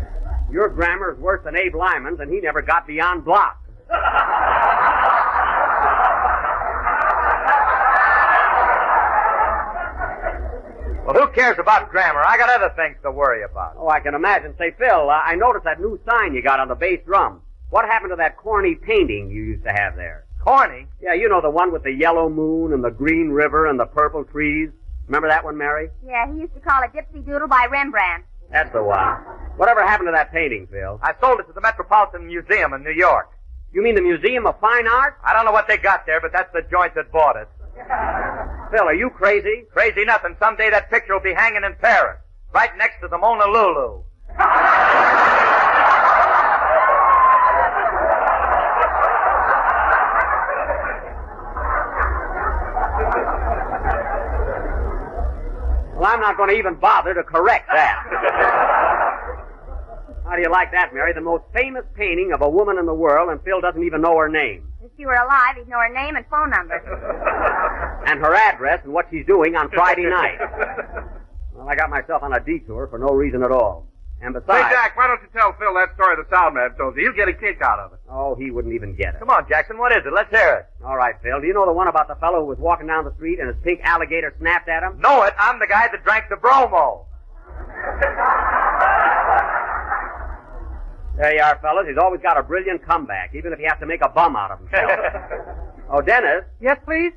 Your 0.54 0.68
grammar's 0.68 1.18
worse 1.18 1.42
than 1.42 1.56
Abe 1.56 1.74
Lyman's, 1.74 2.20
and 2.20 2.32
he 2.32 2.38
never 2.38 2.62
got 2.62 2.86
beyond 2.86 3.24
block. 3.24 3.60
Well, 11.04 11.16
who 11.18 11.26
cares 11.34 11.58
about 11.58 11.90
grammar? 11.90 12.22
I 12.24 12.36
got 12.38 12.50
other 12.50 12.72
things 12.76 12.96
to 13.02 13.10
worry 13.10 13.42
about. 13.42 13.74
Oh, 13.76 13.88
I 13.88 13.98
can 13.98 14.14
imagine. 14.14 14.54
Say, 14.56 14.70
Phil, 14.78 15.10
uh, 15.10 15.22
I 15.26 15.34
noticed 15.34 15.64
that 15.64 15.80
new 15.80 15.98
sign 16.08 16.34
you 16.34 16.40
got 16.40 16.60
on 16.60 16.68
the 16.68 16.76
bass 16.76 17.00
drum. 17.04 17.42
What 17.70 17.84
happened 17.86 18.12
to 18.12 18.16
that 18.18 18.36
corny 18.36 18.76
painting 18.76 19.32
you 19.32 19.42
used 19.42 19.64
to 19.64 19.72
have 19.72 19.96
there? 19.96 20.24
Corny? 20.40 20.86
Yeah, 21.02 21.14
you 21.14 21.28
know 21.28 21.40
the 21.40 21.50
one 21.50 21.72
with 21.72 21.82
the 21.82 21.92
yellow 21.92 22.28
moon 22.28 22.72
and 22.72 22.84
the 22.84 22.92
green 22.92 23.30
river 23.30 23.66
and 23.66 23.80
the 23.80 23.86
purple 23.86 24.22
trees. 24.22 24.70
Remember 25.08 25.26
that 25.26 25.42
one, 25.42 25.58
Mary? 25.58 25.90
Yeah, 26.06 26.32
he 26.32 26.38
used 26.42 26.54
to 26.54 26.60
call 26.60 26.80
it 26.84 26.92
Gypsy 26.92 27.26
Doodle 27.26 27.48
by 27.48 27.66
Rembrandt. 27.68 28.24
That's 28.50 28.72
the 28.72 28.82
one. 28.82 29.16
Whatever 29.56 29.86
happened 29.86 30.08
to 30.08 30.12
that 30.12 30.32
painting, 30.32 30.66
Phil? 30.70 30.98
I 31.02 31.14
sold 31.20 31.40
it 31.40 31.46
to 31.46 31.52
the 31.52 31.60
Metropolitan 31.60 32.26
Museum 32.26 32.72
in 32.72 32.82
New 32.82 32.92
York. 32.92 33.30
You 33.72 33.82
mean 33.82 33.94
the 33.94 34.02
Museum 34.02 34.46
of 34.46 34.58
Fine 34.60 34.86
Art? 34.86 35.18
I 35.24 35.32
don't 35.32 35.44
know 35.44 35.52
what 35.52 35.66
they 35.68 35.76
got 35.76 36.06
there, 36.06 36.20
but 36.20 36.32
that's 36.32 36.52
the 36.52 36.62
joint 36.70 36.94
that 36.94 37.10
bought 37.10 37.36
it. 37.36 37.48
Phil, 38.70 38.84
are 38.84 38.94
you 38.94 39.10
crazy? 39.10 39.64
Crazy 39.72 40.04
nothing. 40.04 40.36
Someday 40.38 40.70
that 40.70 40.90
picture 40.90 41.12
will 41.12 41.20
be 41.20 41.34
hanging 41.34 41.64
in 41.64 41.74
Paris, 41.80 42.20
right 42.52 42.70
next 42.76 43.00
to 43.00 43.08
the 43.08 43.18
Mona 43.18 43.46
Lulu. 43.46 44.02
Well, 56.04 56.12
I'm 56.12 56.20
not 56.20 56.36
going 56.36 56.50
to 56.50 56.56
even 56.56 56.74
bother 56.74 57.14
to 57.14 57.22
correct 57.22 57.66
that. 57.72 57.96
How 60.28 60.36
do 60.36 60.42
you 60.42 60.50
like 60.50 60.70
that, 60.72 60.92
Mary? 60.92 61.14
The 61.14 61.22
most 61.22 61.44
famous 61.54 61.84
painting 61.96 62.32
of 62.34 62.42
a 62.42 62.50
woman 62.50 62.76
in 62.76 62.84
the 62.84 62.92
world, 62.92 63.30
and 63.30 63.40
Phil 63.40 63.62
doesn't 63.62 63.82
even 63.82 64.02
know 64.02 64.18
her 64.18 64.28
name. 64.28 64.70
If 64.84 64.90
she 64.98 65.06
were 65.06 65.14
alive, 65.14 65.56
he'd 65.56 65.66
know 65.66 65.78
her 65.78 65.94
name 65.94 66.16
and 66.16 66.26
phone 66.26 66.50
number. 66.50 66.74
and 68.06 68.20
her 68.20 68.34
address 68.34 68.80
and 68.84 68.92
what 68.92 69.06
she's 69.10 69.24
doing 69.24 69.56
on 69.56 69.70
Friday 69.70 70.04
night. 70.04 70.36
well, 71.54 71.66
I 71.66 71.74
got 71.74 71.88
myself 71.88 72.22
on 72.22 72.34
a 72.34 72.40
detour 72.40 72.86
for 72.88 72.98
no 72.98 73.14
reason 73.14 73.42
at 73.42 73.50
all. 73.50 73.86
And 74.24 74.34
Say, 74.34 74.40
besides, 74.40 74.72
Jack, 74.74 74.96
why 74.96 75.06
don't 75.06 75.20
you 75.20 75.28
tell 75.36 75.52
Phil 75.58 75.74
that 75.74 75.92
story 75.94 76.16
the 76.16 76.24
sound 76.34 76.54
man 76.54 76.72
told 76.78 76.96
you? 76.96 77.02
He'll 77.04 77.12
get 77.12 77.28
a 77.28 77.34
kick 77.34 77.60
out 77.60 77.78
of 77.78 77.92
it. 77.92 78.00
oh, 78.08 78.34
he 78.34 78.50
wouldn't 78.50 78.72
even 78.72 78.96
get 78.96 79.14
it. 79.14 79.18
Come 79.20 79.28
on, 79.28 79.46
Jackson, 79.48 79.76
what 79.76 79.92
is 79.92 80.00
it? 80.06 80.12
Let's 80.14 80.30
hear 80.30 80.64
it. 80.64 80.84
All 80.84 80.96
right, 80.96 81.14
Phil. 81.22 81.40
Do 81.40 81.46
you 81.46 81.52
know 81.52 81.66
the 81.66 81.72
one 81.72 81.88
about 81.88 82.08
the 82.08 82.14
fellow 82.16 82.40
who 82.40 82.46
was 82.46 82.58
walking 82.58 82.86
down 82.86 83.04
the 83.04 83.12
street 83.14 83.38
and 83.38 83.48
his 83.48 83.56
pink 83.62 83.80
alligator 83.84 84.32
snapped 84.38 84.68
at 84.68 84.82
him? 84.82 84.98
Know 85.00 85.22
it. 85.24 85.34
I'm 85.38 85.58
the 85.58 85.66
guy 85.66 85.88
that 85.92 86.02
drank 86.04 86.24
the 86.30 86.36
bromo. 86.36 87.06
There 91.16 91.32
you 91.32 91.40
are, 91.42 91.58
fellas. 91.62 91.86
He's 91.86 91.96
always 91.98 92.20
got 92.22 92.36
a 92.36 92.42
brilliant 92.42 92.84
comeback, 92.84 93.34
even 93.34 93.52
if 93.52 93.58
he 93.60 93.64
has 93.66 93.78
to 93.78 93.86
make 93.86 94.00
a 94.02 94.08
bum 94.08 94.34
out 94.34 94.50
of 94.50 94.58
himself. 94.58 94.90
oh, 95.90 96.00
Dennis, 96.02 96.42
Yes, 96.60 96.78
please? 96.84 97.12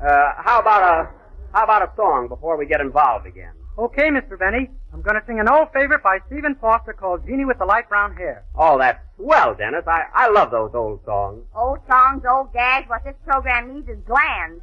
uh, 0.00 0.32
how 0.38 0.60
about 0.60 0.82
a 0.82 1.10
how 1.52 1.64
about 1.64 1.82
a 1.82 1.90
song 1.96 2.28
before 2.28 2.56
we 2.56 2.66
get 2.66 2.80
involved 2.80 3.26
again? 3.26 3.52
Okay, 3.78 4.10
Mr. 4.10 4.38
Benny. 4.38 4.68
I'm 4.92 5.00
going 5.00 5.18
to 5.18 5.26
sing 5.26 5.40
an 5.40 5.48
old 5.48 5.68
favorite 5.72 6.02
by 6.02 6.18
Stephen 6.26 6.54
Foster 6.60 6.92
called 6.92 7.24
Jeanie 7.26 7.46
with 7.46 7.58
the 7.58 7.64
Light 7.64 7.88
Brown 7.88 8.14
Hair. 8.14 8.44
Oh, 8.54 8.76
that's 8.78 9.00
swell, 9.16 9.54
Dennis. 9.54 9.84
I, 9.86 10.02
I 10.14 10.28
love 10.28 10.50
those 10.50 10.72
old 10.74 11.02
songs. 11.06 11.42
Old 11.56 11.78
songs, 11.88 12.22
old 12.30 12.52
gags. 12.52 12.88
What 12.90 13.02
this 13.04 13.14
program 13.24 13.74
needs 13.74 13.88
is 13.88 13.98
glands. 14.06 14.62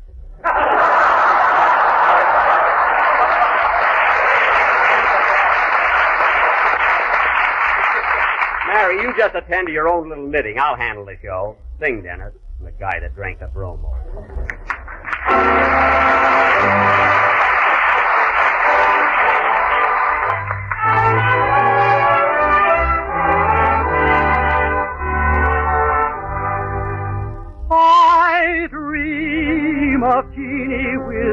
Mary, 8.67 9.01
you 9.01 9.13
just 9.17 9.33
attend 9.33 9.67
to 9.67 9.73
your 9.73 9.87
own 9.89 10.09
little 10.09 10.27
knitting. 10.27 10.59
I'll 10.59 10.75
handle 10.75 11.05
the 11.05 11.17
show. 11.21 11.57
Sing, 11.79 12.03
Dennis. 12.03 12.33
The 12.61 12.71
guy 12.71 12.99
that 12.99 13.15
drank 13.15 13.39
the 13.39 13.47
bromo. 13.47 13.89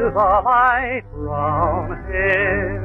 A 0.07 0.41
light 0.41 1.03
brown 1.13 1.91
hair, 2.07 2.79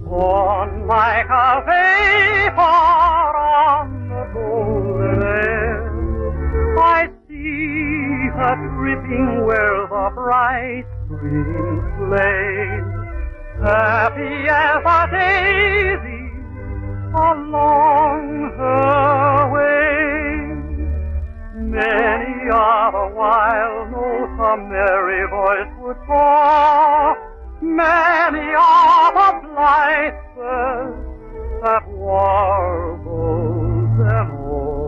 born 0.00 0.86
like 0.86 1.26
a 1.28 1.62
vapor 1.66 2.60
on 2.62 4.08
the 4.08 4.24
golden 4.32 5.22
air. 5.22 6.78
I 6.80 7.10
see 7.28 8.30
her 8.32 8.56
dripping 8.76 9.44
where 9.44 9.86
the 9.88 10.10
bright 10.14 10.86
spring 11.04 11.82
plays, 11.98 12.88
happy 13.62 14.48
as 14.48 14.82
a 14.86 15.06
daisy 15.12 16.24
along 17.14 18.24
her 18.56 19.52
way. 19.52 19.98
Many 21.60 22.50
are 22.50 22.90
the 22.90 23.06
wild 23.14 23.97
a 24.38 24.56
merry 24.56 25.28
voice 25.28 25.72
would 25.80 25.96
call. 26.06 27.16
Many 27.60 28.54
are 28.54 29.12
the 29.12 29.32
blithe 29.48 30.14
that 31.62 31.88
warble 31.88 33.48
them 33.98 34.30
all. 34.46 34.78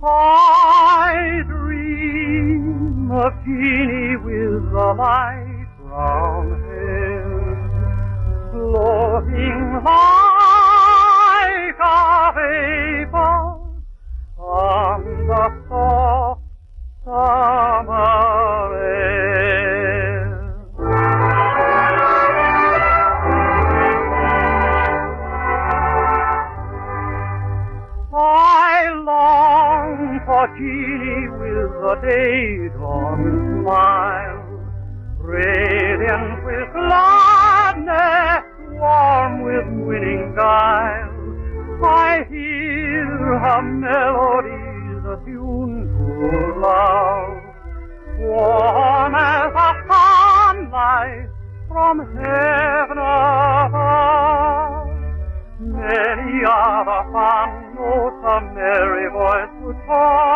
Oh, 0.00 0.06
I 0.06 1.42
dream 1.46 3.10
of 3.10 3.32
Jeanie 3.44 4.16
with 4.16 4.72
the 4.72 4.94
light 4.96 5.68
brown 5.82 6.48
hair 6.62 7.28
floating 8.52 9.82
like 9.84 10.17
melodies 43.88 45.04
attuned 45.14 45.88
to 45.96 46.60
love, 46.60 47.40
warm 48.20 49.14
as 49.14 49.52
a 49.54 49.70
sunlight 49.88 51.28
from 51.68 51.94
heaven 52.16 52.98
above. 52.98 54.88
Many 55.60 56.44
are 56.44 56.84
the 56.90 57.00
fond 57.12 57.54
notes 57.76 58.22
a 58.28 58.36
merry 58.54 59.08
voice 59.10 59.54
would 59.64 59.80
call, 59.86 60.27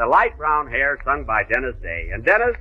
the 0.00 0.06
light 0.06 0.36
brown 0.38 0.66
hair 0.66 0.98
sung 1.04 1.24
by 1.24 1.42
Dennis 1.44 1.76
Day. 1.82 2.08
And 2.10 2.24
Dennis, 2.24 2.56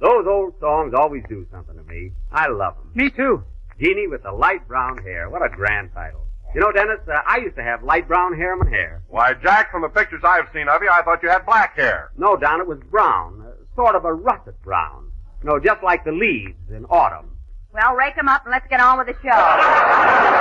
those 0.00 0.26
old 0.26 0.54
songs 0.58 0.94
always 0.96 1.22
do 1.28 1.46
something 1.52 1.76
to 1.76 1.82
me. 1.82 2.12
I 2.32 2.48
love 2.48 2.76
them. 2.78 2.90
Me 2.94 3.10
too. 3.10 3.44
Jeanie 3.78 4.08
with 4.08 4.22
the 4.22 4.32
light 4.32 4.66
brown 4.66 4.96
hair. 5.04 5.28
What 5.28 5.44
a 5.44 5.50
grand 5.54 5.90
title. 5.92 6.24
You 6.54 6.62
know, 6.62 6.72
Dennis, 6.72 7.00
uh, 7.06 7.20
I 7.26 7.36
used 7.44 7.56
to 7.56 7.62
have 7.62 7.82
light 7.82 8.08
brown 8.08 8.34
hair 8.34 8.54
in 8.54 8.60
my 8.60 8.70
hair. 8.70 9.02
Why, 9.08 9.34
Jack, 9.34 9.70
from 9.70 9.82
the 9.82 9.90
pictures 9.90 10.22
I've 10.24 10.48
seen 10.54 10.66
of 10.66 10.82
you, 10.82 10.88
I 10.90 11.02
thought 11.02 11.22
you 11.22 11.28
had 11.28 11.44
black 11.44 11.76
hair. 11.76 12.10
No, 12.16 12.38
Don, 12.38 12.58
it 12.62 12.66
was 12.66 12.78
brown. 12.90 13.44
Uh, 13.46 13.52
sort 13.76 13.94
of 13.94 14.06
a 14.06 14.14
russet 14.14 14.60
brown. 14.62 15.12
You 15.42 15.50
know, 15.50 15.60
just 15.60 15.82
like 15.82 16.06
the 16.06 16.12
leaves 16.12 16.56
in 16.70 16.86
autumn. 16.86 17.36
Well, 17.70 17.94
rake 17.96 18.16
rake 18.16 18.18
'em 18.18 18.28
up 18.28 18.46
and 18.46 18.50
let's 18.50 18.66
get 18.68 18.80
on 18.80 18.96
with 18.96 19.08
the 19.08 19.16
show. 19.22 20.34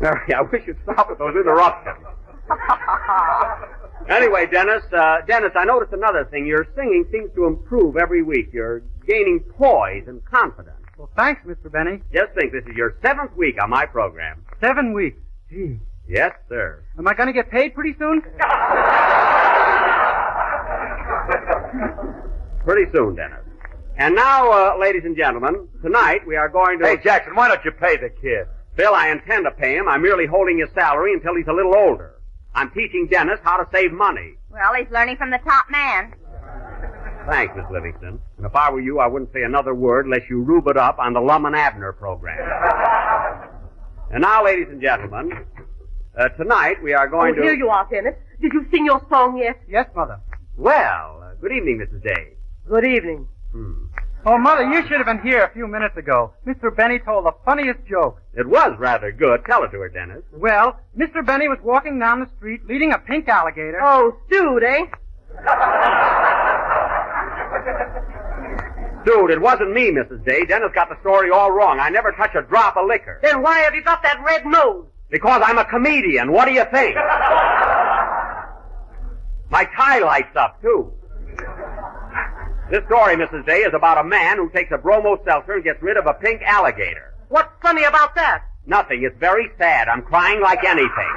Mary, 0.00 0.34
I 0.34 0.40
wish 0.42 0.62
you'd 0.66 0.78
stop 0.82 1.10
with 1.10 1.18
those 1.18 1.34
interruptions. 1.36 2.04
Anyway, 4.08 4.44
Dennis, 4.50 4.82
uh, 4.92 5.18
Dennis, 5.26 5.52
I 5.54 5.64
noticed 5.64 5.92
another 5.92 6.24
thing. 6.24 6.44
Your 6.44 6.66
singing 6.74 7.04
seems 7.12 7.30
to 7.36 7.44
improve 7.44 7.96
every 7.96 8.22
week. 8.22 8.48
You're 8.52 8.80
gaining 9.06 9.38
poise 9.56 10.04
and 10.08 10.24
confidence. 10.24 10.80
Well, 10.98 11.10
thanks, 11.16 11.42
Mr. 11.46 11.70
Benny. 11.70 12.00
Just 12.12 12.32
think, 12.34 12.50
this 12.50 12.64
is 12.66 12.74
your 12.74 12.96
seventh 13.02 13.36
week 13.36 13.62
on 13.62 13.70
my 13.70 13.86
program. 13.86 14.42
Seven 14.60 14.94
weeks. 14.94 15.20
Gee. 15.48 15.78
Yes, 16.08 16.32
sir. 16.48 16.82
Am 16.98 17.06
I 17.06 17.14
going 17.14 17.28
to 17.28 17.32
get 17.32 17.50
paid 17.52 17.72
pretty 17.74 17.94
soon? 17.98 18.22
Pretty 22.64 22.90
soon, 22.92 23.14
Dennis. 23.14 23.38
And 23.96 24.14
now, 24.14 24.50
uh, 24.50 24.78
ladies 24.78 25.02
and 25.04 25.16
gentlemen, 25.16 25.68
tonight 25.82 26.26
we 26.26 26.36
are 26.36 26.48
going 26.48 26.78
to. 26.80 26.86
Hey, 26.86 26.96
Jackson, 27.02 27.34
why 27.34 27.48
don't 27.48 27.64
you 27.64 27.70
pay 27.70 27.96
the 27.96 28.10
kid? 28.10 28.46
Phil, 28.76 28.94
I 28.94 29.08
intend 29.08 29.44
to 29.44 29.50
pay 29.50 29.76
him. 29.76 29.88
I'm 29.88 30.02
merely 30.02 30.26
holding 30.26 30.58
his 30.58 30.68
salary 30.74 31.12
until 31.12 31.36
he's 31.36 31.46
a 31.48 31.52
little 31.52 31.74
older. 31.76 32.14
I'm 32.54 32.70
teaching 32.70 33.08
Dennis 33.10 33.38
how 33.42 33.56
to 33.56 33.68
save 33.72 33.92
money. 33.92 34.34
well, 34.50 34.74
he's 34.74 34.90
learning 34.90 35.16
from 35.16 35.30
the 35.30 35.38
top 35.38 35.66
man. 35.70 36.14
Thanks, 37.28 37.54
Miss 37.56 37.66
Livingstone. 37.70 38.20
And 38.38 38.46
if 38.46 38.54
I 38.54 38.70
were 38.70 38.80
you, 38.80 38.98
I 38.98 39.06
wouldn't 39.06 39.32
say 39.32 39.42
another 39.42 39.74
word 39.74 40.06
unless 40.06 40.22
you 40.28 40.40
rube 40.40 40.66
it 40.68 40.76
up 40.76 40.98
on 40.98 41.12
the 41.12 41.20
Lum 41.20 41.46
and 41.46 41.54
Abner 41.54 41.92
program. 41.92 42.38
and 44.10 44.22
now, 44.22 44.44
ladies 44.44 44.68
and 44.70 44.80
gentlemen, 44.80 45.44
uh, 46.18 46.28
tonight 46.30 46.82
we 46.82 46.92
are 46.94 47.08
going 47.08 47.34
oh, 47.34 47.36
to. 47.36 47.42
here 47.42 47.54
you 47.54 47.68
are, 47.68 47.86
Dennis. 47.90 48.14
Did 48.40 48.52
you 48.52 48.66
sing 48.70 48.86
your 48.86 49.04
song 49.08 49.38
yet? 49.38 49.60
Yes, 49.68 49.86
Mother. 49.94 50.18
Well, 50.56 51.22
uh, 51.22 51.34
good 51.40 51.52
evening, 51.52 51.78
Mrs. 51.78 52.02
Day. 52.02 52.34
Good 52.66 52.84
evening. 52.84 53.28
Hmm. 53.52 53.84
Oh, 54.26 54.36
Mother, 54.36 54.64
you 54.64 54.82
should 54.86 54.98
have 54.98 55.06
been 55.06 55.22
here 55.22 55.44
a 55.44 55.50
few 55.52 55.66
minutes 55.66 55.96
ago. 55.96 56.34
Mr. 56.46 56.74
Benny 56.74 56.98
told 56.98 57.24
the 57.24 57.32
funniest 57.44 57.80
joke. 57.88 58.20
It 58.34 58.46
was 58.46 58.76
rather 58.78 59.10
good. 59.10 59.40
Tell 59.46 59.64
it 59.64 59.70
to 59.70 59.80
her, 59.80 59.88
Dennis. 59.88 60.22
Well, 60.32 60.78
Mr. 60.96 61.24
Benny 61.24 61.48
was 61.48 61.58
walking 61.62 61.98
down 61.98 62.20
the 62.20 62.28
street 62.36 62.66
leading 62.66 62.92
a 62.92 62.98
pink 62.98 63.28
alligator. 63.28 63.80
Oh, 63.82 64.18
dude, 64.28 64.62
eh? 64.62 64.84
Dude, 69.06 69.30
it 69.30 69.40
wasn't 69.40 69.72
me, 69.72 69.90
Mrs. 69.90 70.22
Day. 70.26 70.44
Dennis 70.44 70.72
got 70.74 70.90
the 70.90 71.00
story 71.00 71.30
all 71.30 71.50
wrong. 71.50 71.80
I 71.80 71.88
never 71.88 72.12
touch 72.12 72.34
a 72.34 72.42
drop 72.42 72.76
of 72.76 72.86
liquor. 72.86 73.20
Then 73.22 73.40
why 73.40 73.60
have 73.60 73.74
you 73.74 73.82
got 73.82 74.02
that 74.02 74.22
red 74.22 74.44
nose? 74.44 74.84
Because 75.08 75.40
I'm 75.42 75.56
a 75.56 75.64
comedian. 75.64 76.30
What 76.30 76.44
do 76.44 76.52
you 76.52 76.64
think? 76.70 76.94
My 79.50 79.64
tie 79.74 80.00
lights 80.00 80.36
up, 80.36 80.60
too. 80.60 80.92
This 82.70 82.84
story, 82.86 83.16
Mrs. 83.16 83.44
Day, 83.46 83.58
is 83.58 83.74
about 83.74 83.98
a 83.98 84.04
man 84.04 84.36
who 84.36 84.48
takes 84.50 84.70
a 84.72 84.78
bromo 84.78 85.18
seltzer 85.24 85.54
and 85.54 85.64
gets 85.64 85.82
rid 85.82 85.96
of 85.96 86.06
a 86.06 86.14
pink 86.14 86.40
alligator. 86.42 87.14
What's 87.28 87.50
funny 87.60 87.82
about 87.82 88.14
that? 88.14 88.44
Nothing. 88.64 89.02
It's 89.02 89.18
very 89.18 89.50
sad. 89.58 89.88
I'm 89.88 90.02
crying 90.02 90.40
like 90.40 90.62
anything. 90.62 91.10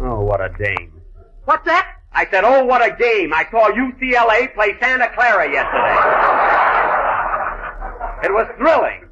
Oh, 0.00 0.20
what 0.22 0.40
a 0.40 0.48
dame. 0.58 1.00
What's 1.44 1.64
that? 1.66 1.86
I 2.12 2.26
said, 2.28 2.42
oh, 2.42 2.64
what 2.64 2.82
a 2.82 2.90
game. 2.96 3.32
I 3.32 3.46
saw 3.52 3.70
UCLA 3.70 4.52
play 4.54 4.76
Santa 4.80 5.08
Clara 5.14 5.48
yesterday. 5.50 5.94
It 8.24 8.32
was 8.32 8.48
thrilling. 8.58 9.02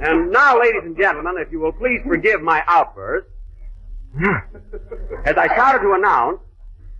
And 0.00 0.30
now, 0.30 0.58
ladies 0.58 0.82
and 0.84 0.96
gentlemen, 0.96 1.34
if 1.38 1.52
you 1.52 1.60
will 1.60 1.72
please 1.72 2.00
forgive 2.06 2.40
my 2.40 2.62
outburst, 2.66 3.26
as 5.26 5.36
I 5.36 5.46
started 5.54 5.82
to 5.82 5.92
announce, 5.92 6.40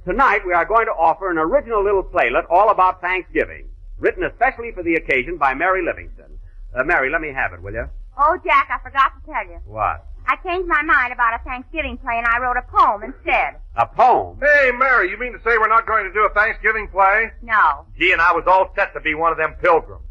tonight 0.05 0.41
we 0.47 0.53
are 0.53 0.67
going 0.67 0.85
to 0.87 0.93
offer 0.93 1.31
an 1.31 1.39
original 1.39 1.83
little 1.83 2.03
playlet 2.03 2.45
all 2.51 2.71
about 2.71 3.01
Thanksgiving, 3.01 3.69
written 3.99 4.25
especially 4.25 4.73
for 4.73 4.83
the 4.83 4.95
occasion 4.95 5.39
by 5.39 5.55
Mary 5.55 5.83
Livingstone. 5.83 6.39
Uh, 6.77 6.85
Mary, 6.85 7.11
let 7.11 7.23
me 7.23 7.33
have 7.33 7.55
it, 7.55 7.63
will 7.63 7.73
you? 7.73 7.89
Oh, 8.19 8.39
Jack, 8.45 8.69
I 8.71 8.79
forgot 8.83 9.13
to 9.19 9.33
tell 9.33 9.47
you. 9.47 9.59
What? 9.65 10.05
I 10.27 10.37
changed 10.45 10.69
my 10.69 10.83
mind 10.83 11.13
about 11.13 11.41
a 11.41 11.43
Thanksgiving 11.43 11.97
play 11.97 12.19
and 12.19 12.27
I 12.27 12.39
wrote 12.39 12.59
a 12.59 12.63
poem 12.71 13.03
instead. 13.03 13.57
A 13.77 13.87
poem? 13.87 14.39
Hey, 14.41 14.71
Mary, 14.77 15.11
you 15.11 15.19
mean 15.19 15.33
to 15.33 15.39
say 15.39 15.57
we're 15.57 15.69
not 15.69 15.87
going 15.87 16.05
to 16.05 16.13
do 16.13 16.27
a 16.27 16.35
Thanksgiving 16.35 16.87
play? 16.89 17.33
No. 17.43 17.87
Gee, 17.99 18.13
and 18.13 18.21
I 18.21 18.33
was 18.33 18.45
all 18.47 18.71
set 18.77 18.93
to 18.93 19.01
be 19.01 19.15
one 19.15 19.33
of 19.33 19.39
them 19.39 19.55
pilgrims. 19.63 20.05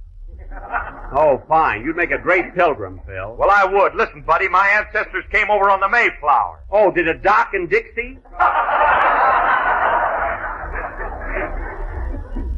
Oh, 1.12 1.41
fine. 1.47 1.83
You'd 1.83 1.95
make 1.95 2.12
a 2.12 2.17
great 2.17 2.53
pilgrim, 2.55 2.99
Phil. 3.05 3.35
Well, 3.35 3.49
I 3.49 3.65
would. 3.65 3.95
Listen, 3.95 4.21
buddy, 4.21 4.47
my 4.47 4.67
ancestors 4.67 5.25
came 5.31 5.49
over 5.49 5.69
on 5.69 5.79
the 5.79 5.89
Mayflower. 5.89 6.62
Oh, 6.71 6.91
did 6.91 7.07
it 7.07 7.23
dock 7.23 7.53
in 7.53 7.67
Dixie? 7.67 8.19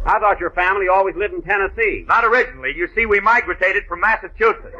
I 0.03 0.17
thought 0.19 0.39
your 0.39 0.51
family 0.51 0.87
always 0.87 1.15
lived 1.15 1.33
in 1.33 1.41
Tennessee. 1.41 2.05
Not 2.07 2.25
originally. 2.25 2.73
You 2.75 2.89
see, 2.95 3.05
we 3.05 3.19
migrated 3.19 3.85
from 3.87 4.01
Massachusetts. 4.01 4.75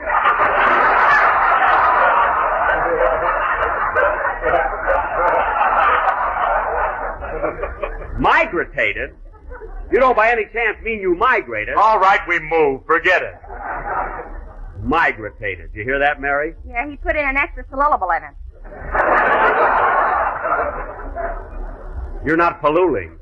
Migrated? 8.19 9.15
You 9.91 9.99
don't 9.99 10.15
by 10.15 10.32
any 10.32 10.45
chance 10.54 10.77
mean 10.84 11.01
you 11.01 11.15
migrated? 11.15 11.75
Eh? 11.75 11.80
All 11.80 11.99
right, 11.99 12.21
we 12.27 12.39
move. 12.39 12.86
Forget 12.86 13.21
it. 13.21 13.36
Migrated. 14.84 15.71
You 15.73 15.84
hear 15.84 15.99
that, 15.99 16.21
Mary? 16.21 16.56
Yeah, 16.65 16.89
he 16.89 16.95
put 16.95 17.15
in 17.15 17.27
an 17.27 17.38
extra 17.38 17.65
syllable 17.69 18.10
in 18.12 18.23
it. 18.23 18.36
You're 22.25 22.38
not 22.38 22.62
polluting. 22.62 23.17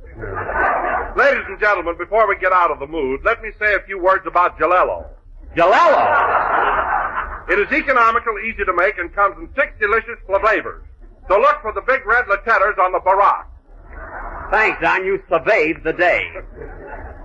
Ladies 1.17 1.43
and 1.47 1.60
gentlemen, 1.60 1.97
before 1.97 2.27
we 2.27 2.38
get 2.38 2.51
out 2.51 2.69
of 2.71 2.79
the 2.79 2.88
mood, 2.88 3.21
let 3.23 3.41
me 3.41 3.49
say 3.58 3.73
a 3.73 3.79
few 3.86 3.99
words 3.99 4.25
about 4.27 4.60
Jalelo. 4.60 5.08
Jalelo! 5.55 7.49
It 7.49 7.58
is 7.60 7.71
economical, 7.71 8.38
easy 8.39 8.63
to 8.63 8.73
make, 8.73 8.97
and 8.99 9.13
comes 9.15 9.36
in 9.39 9.49
six 9.55 9.73
delicious 9.79 10.19
flavors. 10.27 10.84
So 11.27 11.39
look 11.39 11.62
for 11.62 11.73
the 11.73 11.82
big 11.82 12.05
red 12.05 12.25
letters 12.27 12.75
on 12.79 12.91
the 12.91 12.99
barack. 12.99 13.45
Thanks, 14.52 14.82
Don. 14.82 15.06
You 15.06 15.22
surveyed 15.30 15.84
the 15.84 15.94
day. 15.94 16.22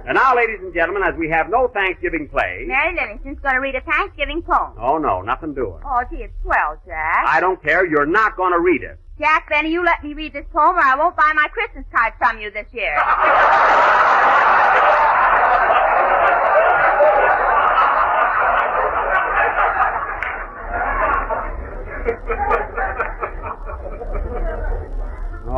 And 0.06 0.16
now, 0.16 0.36
ladies 0.36 0.58
and 0.60 0.74
gentlemen, 0.74 1.02
as 1.02 1.14
we 1.18 1.30
have 1.30 1.48
no 1.48 1.68
Thanksgiving 1.68 2.28
play. 2.28 2.64
Mary 2.66 2.94
Livingstone's 2.94 3.40
going 3.40 3.54
to 3.54 3.60
read 3.60 3.74
a 3.74 3.80
Thanksgiving 3.80 4.42
poem. 4.42 4.74
Oh, 4.78 4.98
no, 4.98 5.22
nothing 5.22 5.54
doing. 5.54 5.80
Oh, 5.84 6.02
gee, 6.10 6.24
it's 6.24 6.34
swell, 6.42 6.78
Jack. 6.84 7.24
I 7.26 7.40
don't 7.40 7.62
care. 7.62 7.86
You're 7.86 8.04
not 8.04 8.36
going 8.36 8.52
to 8.52 8.60
read 8.60 8.82
it. 8.82 8.98
Jack 9.18 9.48
Benny, 9.48 9.70
you 9.70 9.82
let 9.82 10.04
me 10.04 10.12
read 10.12 10.34
this 10.34 10.44
poem 10.52 10.76
or 10.76 10.84
I 10.84 10.94
won't 10.96 11.16
buy 11.16 11.32
my 11.34 11.48
Christmas 11.48 11.86
card 11.94 12.12
from 12.18 12.38
you 12.40 12.50
this 12.50 12.66
year. 12.72 12.98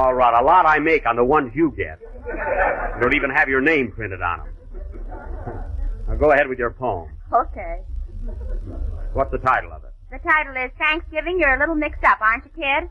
All 0.06 0.14
right, 0.14 0.40
a 0.40 0.44
lot 0.44 0.66
I 0.66 0.78
make 0.78 1.04
on 1.04 1.16
the 1.16 1.24
ones 1.24 1.50
you 1.52 1.74
get. 1.76 1.98
You 2.28 3.00
don't 3.00 3.16
even 3.16 3.28
have 3.28 3.48
your 3.48 3.60
name 3.60 3.90
printed 3.90 4.22
on 4.22 4.38
them. 4.38 4.48
Now 6.06 6.14
go 6.14 6.30
ahead 6.30 6.46
with 6.46 6.60
your 6.60 6.70
poem. 6.70 7.10
okay. 7.32 7.80
What's 9.14 9.32
the 9.32 9.38
title 9.38 9.72
of 9.72 9.82
it? 9.82 9.92
The 10.12 10.18
title 10.18 10.54
is 10.64 10.70
Thanksgiving. 10.78 11.40
You're 11.40 11.56
a 11.56 11.58
little 11.58 11.74
mixed 11.74 12.04
up, 12.04 12.20
aren't 12.20 12.44
you, 12.44 12.52
kid? 12.52 12.88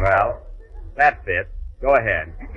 Well, 0.00 0.40
that 0.96 1.22
fits. 1.26 1.50
Go 1.82 1.96
ahead. 1.96 2.32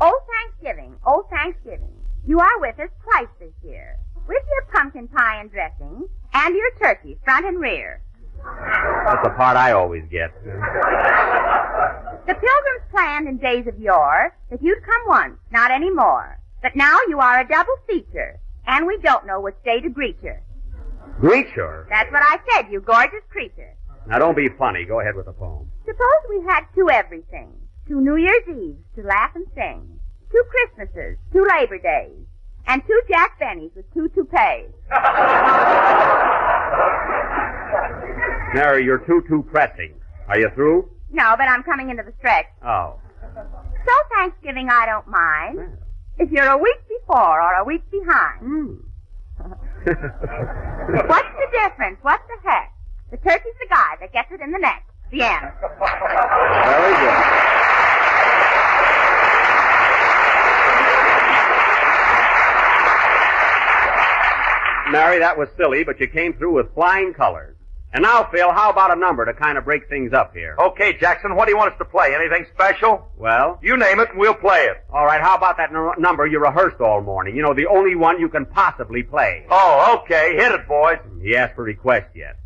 oh, 0.00 0.20
Thanksgiving. 0.62 0.94
Oh, 1.04 1.26
Thanksgiving. 1.32 1.97
You 2.28 2.38
are 2.40 2.60
with 2.60 2.78
us 2.78 2.90
twice 3.04 3.32
this 3.40 3.54
year. 3.62 3.96
With 4.28 4.42
your 4.52 4.66
pumpkin 4.70 5.08
pie 5.08 5.40
and 5.40 5.50
dressing, 5.50 6.06
and 6.34 6.54
your 6.54 6.70
turkey, 6.78 7.18
front 7.24 7.46
and 7.46 7.58
rear. 7.58 8.02
That's 8.44 9.24
the 9.24 9.30
part 9.30 9.56
I 9.56 9.72
always 9.72 10.04
get. 10.10 10.30
The 10.44 12.34
pilgrims 12.34 12.84
planned 12.90 13.28
in 13.28 13.38
days 13.38 13.66
of 13.66 13.80
yore 13.80 14.36
that 14.50 14.62
you'd 14.62 14.82
come 14.84 15.02
once, 15.06 15.38
not 15.50 15.70
any 15.70 15.88
more. 15.90 16.38
But 16.60 16.76
now 16.76 16.98
you 17.08 17.18
are 17.18 17.40
a 17.40 17.48
double 17.48 17.76
feature, 17.86 18.38
and 18.66 18.86
we 18.86 18.98
don't 18.98 19.24
know 19.26 19.40
which 19.40 19.56
day 19.64 19.80
to 19.80 19.88
greet 19.88 20.18
you. 20.22 20.34
Greet 21.20 21.48
her. 21.52 21.86
That's 21.88 22.12
what 22.12 22.22
I 22.22 22.36
said, 22.52 22.70
you 22.70 22.82
gorgeous 22.82 23.24
creature. 23.30 23.74
Now 24.06 24.18
don't 24.18 24.36
be 24.36 24.50
funny. 24.58 24.84
Go 24.84 25.00
ahead 25.00 25.16
with 25.16 25.24
the 25.24 25.32
poem. 25.32 25.70
Suppose 25.86 26.28
we 26.28 26.42
had 26.46 26.64
two 26.74 26.90
everything. 26.90 27.54
Two 27.88 28.02
New 28.02 28.16
Year's 28.16 28.46
Eves 28.46 28.84
to 28.96 29.02
laugh 29.02 29.34
and 29.34 29.46
sing. 29.54 29.97
Two 30.38 30.44
Christmases, 30.50 31.16
two 31.32 31.44
Labor 31.58 31.78
Days, 31.78 32.14
and 32.68 32.80
two 32.86 33.00
Jack 33.10 33.40
Bennies 33.40 33.74
with 33.74 33.92
two 33.92 34.08
toupees. 34.10 34.70
Mary, 38.54 38.84
you're 38.84 38.98
too, 39.04 39.24
too 39.28 39.42
pressing. 39.50 39.94
Are 40.28 40.38
you 40.38 40.48
through? 40.54 40.88
No, 41.10 41.34
but 41.36 41.48
I'm 41.48 41.64
coming 41.64 41.90
into 41.90 42.04
the 42.04 42.12
stretch. 42.18 42.46
Oh. 42.64 43.00
So 43.34 43.92
Thanksgiving 44.14 44.68
I 44.70 44.86
don't 44.86 45.08
mind. 45.08 45.76
If 46.18 46.30
you're 46.30 46.48
a 46.48 46.56
week 46.56 46.78
before 46.88 47.42
or 47.42 47.54
a 47.54 47.64
week 47.64 47.82
behind. 47.90 48.40
Hmm. 48.40 48.74
What's 49.84 51.34
the 51.34 51.48
difference? 51.50 51.98
What 52.02 52.20
the 52.28 52.36
heck? 52.48 52.72
The 53.10 53.16
turkey's 53.16 53.54
the 53.60 53.66
guy 53.70 53.96
that 54.00 54.12
gets 54.12 54.30
it 54.30 54.40
in 54.40 54.52
the 54.52 54.58
neck. 54.58 54.84
The 55.10 55.22
end. 55.22 55.50
Very 56.64 56.94
good. 56.94 57.57
Mary, 64.90 65.18
that 65.18 65.36
was 65.38 65.48
silly, 65.56 65.84
but 65.84 66.00
you 66.00 66.08
came 66.08 66.32
through 66.34 66.54
with 66.54 66.72
flying 66.74 67.12
colors. 67.14 67.54
And 67.92 68.02
now, 68.02 68.28
Phil, 68.30 68.52
how 68.52 68.68
about 68.68 68.94
a 68.94 69.00
number 69.00 69.24
to 69.24 69.32
kind 69.32 69.56
of 69.56 69.64
break 69.64 69.88
things 69.88 70.12
up 70.12 70.34
here? 70.34 70.54
Okay, 70.58 70.92
Jackson, 70.98 71.34
what 71.34 71.46
do 71.46 71.52
you 71.52 71.56
want 71.56 71.72
us 71.72 71.78
to 71.78 71.86
play? 71.86 72.14
Anything 72.14 72.44
special? 72.54 73.08
Well, 73.16 73.58
You 73.62 73.78
name 73.78 73.98
it 73.98 74.10
and 74.10 74.18
we'll 74.18 74.34
play 74.34 74.64
it. 74.66 74.84
all 74.92 75.06
right, 75.06 75.22
how 75.22 75.36
about 75.36 75.56
that 75.56 75.70
n- 75.74 75.92
number 75.98 76.26
you 76.26 76.38
rehearsed 76.38 76.80
all 76.82 77.00
morning? 77.00 77.34
You 77.34 77.40
know, 77.42 77.54
the 77.54 77.66
only 77.66 77.94
one 77.94 78.20
you 78.20 78.28
can 78.28 78.44
possibly 78.44 79.02
play. 79.02 79.46
Oh, 79.50 79.98
okay. 80.02 80.36
Hit 80.36 80.52
it, 80.52 80.68
boys. 80.68 80.98
He 81.22 81.34
asked 81.34 81.54
for 81.54 81.62
request 81.64 82.08
yet. 82.14 82.36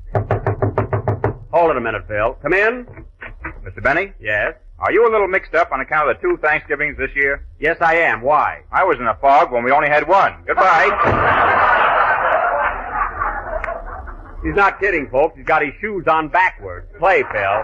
Hold 1.53 1.71
it 1.73 1.77
a 1.77 1.81
minute, 1.81 2.05
Phil. 2.07 2.35
Come 2.41 2.53
in. 2.53 2.87
Mr. 3.65 3.83
Benny, 3.83 4.13
Yes. 4.21 4.55
are 4.79 4.93
you 4.93 5.07
a 5.09 5.11
little 5.11 5.27
mixed 5.29 5.55
up 5.57 5.73
on 5.73 5.81
account 5.81 6.09
of 6.09 6.17
the 6.17 6.23
two 6.23 6.37
Thanksgivings 6.37 6.97
this 6.97 7.11
year? 7.17 7.45
Yes, 7.59 7.79
I 7.81 7.97
am. 7.97 8.21
Why? 8.23 8.63
I 8.71 8.85
was 8.85 8.97
in 9.01 9.07
a 9.09 9.15
fog 9.17 9.51
when 9.51 9.65
we 9.65 9.73
only 9.73 9.89
had 9.89 10.07
one. 10.07 10.35
Goodbye. 10.47 11.89
He's 14.43 14.55
not 14.55 14.81
kidding, 14.81 15.09
folks. 15.11 15.37
He's 15.37 15.47
got 15.47 15.63
his 15.63 15.73
shoes 15.81 16.05
on 16.09 16.29
backwards. 16.29 16.87
Play, 16.99 17.23
Phil. 17.33 17.63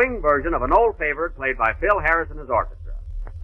Swing 0.00 0.20
version 0.20 0.54
of 0.54 0.62
an 0.62 0.72
old 0.72 0.96
favorite 0.96 1.36
played 1.36 1.58
by 1.58 1.74
Phil 1.78 2.00
Harris 2.00 2.30
and 2.30 2.38
his 2.40 2.48
orchestra. 2.48 2.94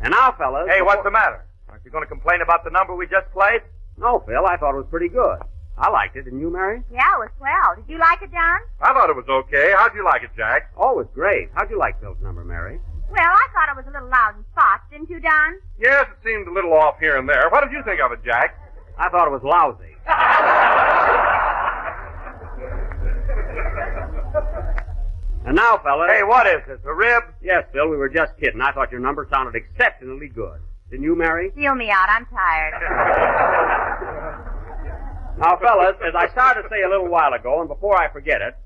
And 0.01 0.13
now, 0.13 0.33
fellas. 0.39 0.69
Hey, 0.69 0.81
what's 0.81 1.03
the 1.05 1.11
matter? 1.11 1.45
Aren't 1.69 1.85
you 1.85 1.91
going 1.91 2.05
to 2.05 2.09
complain 2.09 2.41
about 2.41 2.65
the 2.65 2.71
number 2.71 2.95
we 2.95 3.07
just 3.07 3.31
played? 3.33 3.61
No, 3.99 4.23
Phil, 4.27 4.47
I 4.47 4.57
thought 4.57 4.73
it 4.75 4.79
was 4.81 4.87
pretty 4.91 5.09
good. 5.09 5.39
I 5.77 5.91
liked 5.91 6.17
it, 6.17 6.23
didn't 6.25 6.41
you, 6.41 6.49
Mary? 6.49 6.83
Yeah, 6.91 7.05
it 7.17 7.21
was 7.21 7.29
swell. 7.37 7.77
Did 7.77 7.85
you 7.93 7.99
like 7.99 8.23
it, 8.23 8.33
John? 8.33 8.61
I 8.81 8.95
thought 8.95 9.11
it 9.11 9.17
was 9.17 9.29
okay. 9.29 9.75
How'd 9.77 9.95
you 9.95 10.05
like 10.05 10.23
it, 10.23 10.31
Jack? 10.35 10.73
Oh, 10.77 10.93
it 10.93 10.97
was 10.97 11.07
great. 11.15 11.51
How'd 11.55 11.69
you 11.69 11.79
like 11.79 12.01
Phil's 12.01 12.17
number, 12.23 12.45
Mary? 12.45 12.81
Well, 13.11 13.21
I 13.21 13.47
thought 13.53 13.69
it 13.69 13.77
was 13.77 13.85
a 13.87 13.93
little 13.93 14.09
loud 14.09 14.37
in 14.39 14.45
spots, 14.53 14.85
didn't 14.91 15.11
you, 15.11 15.21
Don? 15.21 15.61
Yes, 15.79 16.07
it 16.09 16.17
seemed 16.25 16.49
a 16.49 16.53
little 16.53 16.73
off 16.73 16.99
here 16.99 17.19
and 17.19 17.29
there. 17.29 17.51
What 17.51 17.65
did 17.65 17.73
you 17.73 17.83
think 17.85 18.01
of 18.01 18.13
it, 18.13 18.25
Jack? 18.25 18.57
I 18.97 19.11
thought 19.11 19.29
it 19.29 19.33
was 19.33 19.45
lousy. 19.45 19.93
and 25.47 25.57
now, 25.57 25.79
fellas. 25.83 26.11
Hey, 26.13 26.23
what 26.23 26.47
is 26.47 26.61
this? 26.67 26.79
A 26.85 26.95
rib? 26.95 27.23
Yes, 27.43 27.65
Phil, 27.73 27.89
we 27.89 27.97
were 27.97 28.09
just 28.09 28.33
kidding. 28.39 28.61
I 28.61 28.73
thought 28.73 28.91
your 28.91 29.01
number 29.01 29.27
sounded 29.31 29.55
exceptionally 29.55 30.29
good. 30.29 30.61
Didn't 30.91 31.05
you, 31.05 31.17
Mary? 31.17 31.51
Feel 31.55 31.75
me 31.75 31.91
out. 31.91 32.07
I'm 32.09 32.27
tired. 32.27 32.75
Now, 35.39 35.59
fellas, 35.59 35.97
as 36.03 36.15
I 36.15 36.29
started 36.31 36.63
to 36.63 36.69
say 36.71 36.81
a 36.83 36.89
little 36.89 37.09
while 37.09 37.35
ago, 37.35 37.61
and 37.61 37.69
before 37.69 37.95
I 38.01 38.11
forget 38.11 38.41
it, 38.41 38.57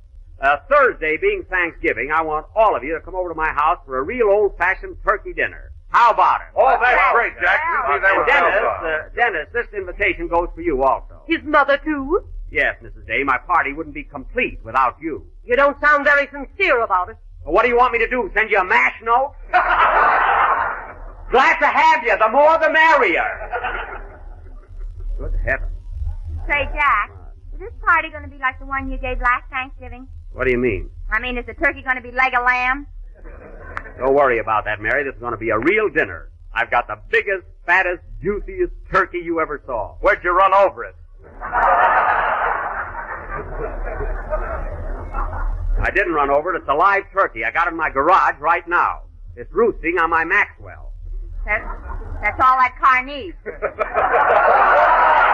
uh, 0.40 0.58
Thursday 0.70 1.16
being 1.20 1.44
Thanksgiving, 1.50 2.12
I 2.14 2.22
want 2.22 2.46
all 2.54 2.76
of 2.76 2.84
you 2.84 2.94
to 2.94 3.00
come 3.00 3.16
over 3.16 3.28
to 3.30 3.34
my 3.34 3.48
house 3.50 3.78
for 3.84 3.98
a 3.98 4.02
real 4.02 4.28
old-fashioned 4.30 4.98
turkey 5.04 5.32
dinner. 5.32 5.72
How 5.88 6.12
about 6.12 6.42
it? 6.42 6.46
Oh, 6.54 6.78
that's 6.80 7.12
great, 7.12 7.32
Jack. 7.42 7.60
We'll 7.88 7.98
be 7.98 8.02
there 8.02 8.10
And 8.12 8.18
with 8.20 8.28
Dennis, 8.28 8.54
Elsa. 8.54 8.86
uh, 8.86 9.08
Dennis, 9.16 9.48
this 9.52 9.66
invitation 9.76 10.28
goes 10.28 10.48
for 10.54 10.60
you 10.60 10.84
also. 10.84 11.22
His 11.26 11.42
mother, 11.42 11.76
too? 11.84 12.22
Yes, 12.50 12.76
Mrs. 12.82 13.06
Day, 13.06 13.22
my 13.22 13.38
party 13.38 13.72
wouldn't 13.72 13.94
be 13.94 14.02
complete 14.02 14.58
without 14.64 14.96
you. 15.00 15.26
You 15.44 15.54
don't 15.56 15.80
sound 15.80 16.04
very 16.04 16.28
sincere 16.32 16.82
about 16.82 17.08
it. 17.08 17.16
Well, 17.44 17.54
what 17.54 17.62
do 17.62 17.68
you 17.68 17.76
want 17.76 17.92
me 17.92 18.00
to 18.00 18.08
do? 18.08 18.30
Send 18.34 18.50
you 18.50 18.58
a 18.58 18.64
mash 18.64 18.94
note? 19.02 19.34
Glad 21.30 21.58
to 21.60 21.66
have 21.66 22.02
you. 22.04 22.18
The 22.18 22.28
more 22.28 22.58
the 22.58 22.70
merrier. 22.72 23.24
Good 25.16 25.38
heavens. 25.44 25.70
Say, 26.48 26.68
Jack, 26.74 27.12
is 27.54 27.60
this 27.60 27.72
party 27.84 28.10
going 28.10 28.24
to 28.24 28.28
be 28.28 28.38
like 28.38 28.58
the 28.58 28.66
one 28.66 28.90
you 28.90 28.98
gave 28.98 29.20
last 29.20 29.48
Thanksgiving? 29.48 30.08
What 30.32 30.44
do 30.44 30.50
you 30.50 30.58
mean? 30.58 30.90
I 31.10 31.20
mean, 31.20 31.38
is 31.38 31.46
the 31.46 31.54
turkey 31.54 31.82
going 31.82 31.96
to 31.96 32.02
be 32.02 32.10
leg 32.10 32.34
of 32.34 32.44
lamb? 32.44 32.86
Don't 33.98 34.14
worry 34.14 34.38
about 34.38 34.64
that, 34.64 34.80
Mary. 34.80 35.04
This 35.04 35.14
is 35.14 35.20
going 35.20 35.32
to 35.32 35.38
be 35.38 35.50
a 35.50 35.58
real 35.58 35.88
dinner. 35.88 36.30
I've 36.52 36.70
got 36.70 36.88
the 36.88 36.98
biggest, 37.10 37.44
fattest, 37.64 38.02
juiciest 38.20 38.72
turkey 38.90 39.18
you 39.18 39.40
ever 39.40 39.62
saw. 39.66 39.94
Where'd 40.00 40.24
you 40.24 40.32
run 40.32 40.52
over 40.52 40.84
it? 40.84 40.96
I 45.82 45.90
didn't 45.94 46.12
run 46.12 46.30
over 46.30 46.54
it. 46.54 46.58
It's 46.58 46.68
a 46.68 46.74
live 46.74 47.04
turkey. 47.12 47.44
I 47.44 47.50
got 47.50 47.66
it 47.66 47.70
in 47.70 47.76
my 47.76 47.90
garage 47.90 48.38
right 48.38 48.66
now. 48.68 49.02
It's 49.36 49.52
roosting 49.52 49.98
on 49.98 50.10
my 50.10 50.24
Maxwell. 50.24 50.92
That's, 51.46 51.64
that's 52.22 52.40
all 52.40 52.58
that 52.58 52.76
car 52.78 53.04
needs. 53.04 53.36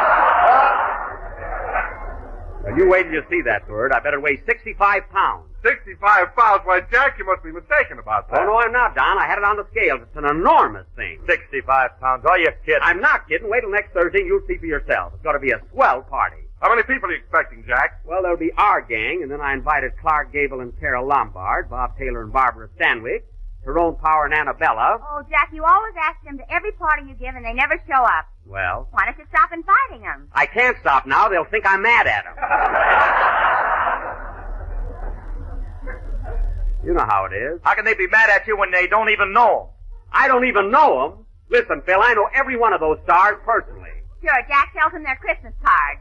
Now, 2.67 2.77
you 2.77 2.89
wait 2.89 3.05
till 3.05 3.13
you 3.13 3.25
see 3.31 3.43
that 3.43 3.69
bird. 3.69 3.93
I 3.93 4.01
bet 4.01 4.13
it 4.13 4.21
weighs 4.21 4.41
65 4.45 5.09
pounds. 5.11 5.47
65 5.63 6.35
pounds? 6.35 6.63
Why, 6.65 6.81
Jack, 6.91 7.17
you 7.19 7.25
must 7.25 7.45
be 7.45 7.53
mistaken 7.53 7.99
about 7.99 8.29
that. 8.31 8.41
Oh, 8.41 8.45
no, 8.45 8.57
I'm 8.59 8.73
not, 8.73 8.97
Don. 8.97 9.19
I 9.19 9.27
had 9.27 9.39
it 9.39 9.45
on 9.45 9.57
the 9.57 9.67
scales. 9.71 10.01
It's 10.03 10.17
an 10.17 10.27
enormous 10.27 10.87
thing. 10.97 11.21
65 11.29 12.01
pounds. 12.01 12.25
Are 12.27 12.39
you 12.39 12.51
kidding? 12.65 12.83
I'm 12.83 13.01
not 13.01 13.29
kidding. 13.29 13.49
Wait 13.49 13.61
till 13.61 13.71
next 13.71 13.93
Thursday 13.93 14.19
and 14.19 14.27
you'll 14.27 14.47
see 14.49 14.59
for 14.59 14.67
yourself. 14.67 15.13
It's 15.15 15.23
going 15.23 15.37
to 15.37 15.41
be 15.41 15.53
a 15.53 15.63
swell 15.73 16.03
party. 16.03 16.43
How 16.61 16.71
many 16.71 16.83
people 16.83 17.09
are 17.09 17.13
you 17.13 17.19
expecting, 17.19 17.65
Jack? 17.67 18.01
Well, 18.05 18.23
there'll 18.23 18.37
be 18.37 18.51
our 18.57 18.81
gang, 18.81 19.23
and 19.23 19.31
then 19.31 19.41
I 19.41 19.53
invited 19.53 19.93
Clark 20.01 20.33
Gable 20.33 20.61
and 20.61 20.73
Carole 20.81 21.07
Lombard, 21.07 21.71
Bob 21.71 21.97
Taylor 21.99 22.23
and 22.23 22.33
Barbara 22.33 22.69
Stanwyck, 22.81 23.23
Tyrone 23.67 23.97
Power 23.97 24.25
and 24.27 24.35
Annabella. 24.35 25.01
Oh, 25.03 25.23
Jack, 25.29 25.51
you 25.53 25.65
always 25.65 25.93
ask 26.01 26.23
them 26.25 26.39
to 26.39 26.53
every 26.55 26.71
party 26.73 27.03
you 27.09 27.15
give, 27.15 27.35
and 27.35 27.45
they 27.45 27.53
never 27.53 27.75
show 27.89 28.05
up. 28.05 28.27
Well, 28.47 28.87
Why 28.93 29.05
don't 29.07 29.19
you 29.19 29.25
stop 29.29 29.51
inviting 29.53 30.03
them? 30.07 30.29
I 30.33 30.47
can't 30.47 30.77
stop 30.81 31.05
now. 31.05 31.29
They'll 31.29 31.45
think 31.51 31.67
I'm 31.67 31.83
mad 31.83 32.07
at 32.07 32.25
them. 32.25 32.35
you 36.87 36.95
know 36.95 37.05
how 37.09 37.25
it 37.25 37.33
is. 37.35 37.59
How 37.65 37.75
can 37.75 37.85
they 37.85 37.95
be 37.95 38.07
mad 38.07 38.31
at 38.31 38.47
you 38.47 38.57
when 38.57 38.71
they 38.71 38.87
don't 38.87 39.11
even 39.11 39.33
know 39.33 39.63
'em? 39.63 39.67
I 40.13 40.29
don't 40.29 40.45
even 40.47 40.71
know 40.71 41.03
them. 41.03 41.27
Listen, 41.51 41.83
Phil, 41.85 42.01
I 42.01 42.15
know 42.15 42.29
every 42.35 42.57
one 42.57 42.73
of 42.73 42.79
those 42.79 42.99
stars 43.03 43.37
personally. 43.45 43.91
Sure, 44.23 44.43
Jack 44.49 44.73
sells 44.79 44.93
them 44.93 45.03
their 45.03 45.17
Christmas 45.17 45.53
cards. 45.65 46.01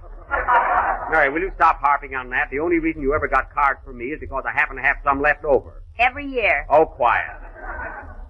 Mary, 1.11 1.29
will 1.31 1.41
you 1.41 1.51
stop 1.55 1.79
harping 1.79 2.13
on 2.15 2.29
that? 2.29 2.49
The 2.51 2.59
only 2.59 2.77
reason 2.77 3.01
you 3.01 3.15
ever 3.15 3.27
got 3.27 3.51
cards 3.51 3.79
from 3.83 3.97
me 3.97 4.05
is 4.05 4.19
because 4.19 4.43
I 4.47 4.51
happen 4.51 4.75
to 4.75 4.81
have 4.83 4.97
some 5.03 5.19
left 5.21 5.43
over. 5.45 5.81
Every 5.99 6.25
year. 6.25 6.65
Oh, 6.69 6.85
quiet. 6.85 7.31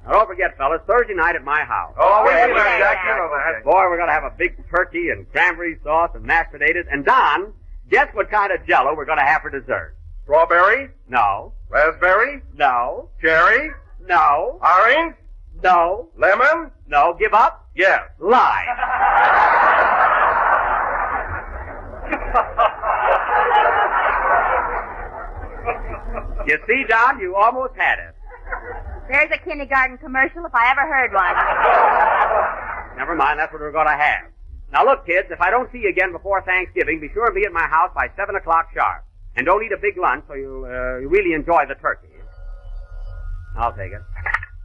Now, 0.06 0.12
don't 0.12 0.28
forget, 0.28 0.56
fellas, 0.58 0.82
Thursday 0.86 1.15
night 1.15 1.36
at 1.36 1.43
my 1.43 1.62
house. 1.63 1.93
Oh, 1.99 2.23
we 2.25 2.30
Yeah, 2.32 2.45
know 2.47 2.54
that, 2.56 2.80
yeah, 2.80 2.93
Jack. 2.93 3.04
You 3.06 3.15
know 3.15 3.30
that. 3.36 3.63
Boy, 3.63 3.89
we're 3.89 3.97
going 3.97 4.08
to 4.10 4.13
have 4.13 4.23
a 4.23 4.30
big 4.38 4.56
turkey 4.69 5.10
and 5.10 5.30
cranberry 5.32 5.78
sauce 5.84 6.12
and 6.13 6.23
mashed 6.23 6.51
potatoes. 6.51 6.86
And 6.91 7.04
Don, 7.04 7.54
guess 7.89 8.08
what 8.13 8.30
kind 8.30 8.51
of 8.51 8.65
jello 8.67 8.95
we're 8.95 9.06
going 9.06 9.17
to 9.17 9.23
have 9.25 9.41
for 9.41 9.49
dessert? 9.49 9.95
Strawberry, 10.23 10.89
No. 11.10 11.54
raspberry, 11.69 12.41
No. 12.54 13.10
cherry, 13.21 13.71
No. 14.01 14.60
orange, 14.62 15.15
No. 15.63 16.10
lemon. 16.17 16.71
No. 16.88 17.15
Give 17.19 17.34
up? 17.34 17.67
Yes. 17.75 18.01
Lie. 18.19 18.65
you 26.48 26.58
see, 26.68 26.84
Don, 26.88 27.20
you 27.20 27.36
almost 27.36 27.74
had 27.76 28.00
it. 28.00 28.16
There's 29.10 29.32
a 29.34 29.38
kindergarten 29.44 29.98
commercial 29.98 30.46
if 30.46 30.54
I 30.54 30.72
ever 30.72 30.82
heard 30.82 31.14
one. 31.14 32.98
Never 32.98 33.16
mind, 33.16 33.40
that's 33.40 33.52
what 33.52 33.62
we're 33.62 33.72
going 33.72 33.88
to 33.88 33.98
have. 33.98 34.32
Now 34.72 34.86
look, 34.86 35.06
kids, 35.06 35.28
if 35.30 35.42
I 35.42 35.52
don't 35.52 35.72
see 35.72 35.80
you 35.80 35.90
again 35.90 36.12
before 36.12 36.42
Thanksgiving, 36.42 37.00
be 37.00 37.10
sure 37.14 37.26
and 37.28 37.36
be 37.36 37.46
at 37.46 37.54
my 37.54 37.68
house 37.68 37.92
by 37.94 38.10
7 38.16 38.36
o'clock 38.36 38.70
sharp. 38.74 39.06
And 39.36 39.46
don't 39.46 39.64
eat 39.64 39.72
a 39.72 39.78
big 39.78 39.98
lunch 39.98 40.24
so 40.28 40.34
you'll 40.34 40.66
uh, 40.66 41.00
you 41.00 41.10
really 41.10 41.34
enjoy 41.34 41.66
the 41.68 41.76
turkey. 41.76 42.08
I'll 43.58 43.74
take 43.74 43.92
it. 43.92 44.02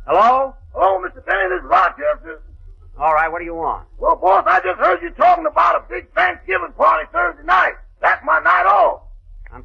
Hello? 0.07 0.55
Hello, 0.75 0.99
Mr. 0.99 1.25
Benny, 1.25 1.49
this 1.51 1.63
is 1.63 1.69
Rochester. 1.69 2.43
All 2.99 3.15
right, 3.15 3.31
what 3.31 3.39
do 3.39 3.45
you 3.45 3.55
want? 3.55 3.87
Well, 3.99 4.17
boss, 4.17 4.45
I 4.47 4.61
just 4.61 4.79
heard 4.79 5.01
you 5.03 5.11
talking 5.11 5.47
about 5.47 5.77
a 5.77 5.89
big 5.89 6.13
Thanksgiving 6.15 6.73
party 6.77 7.09
Thursday 7.13 7.45
night. 7.45 7.75
That's 8.01 8.23
my 8.25 8.41
night 8.41 8.67
off. 8.67 9.00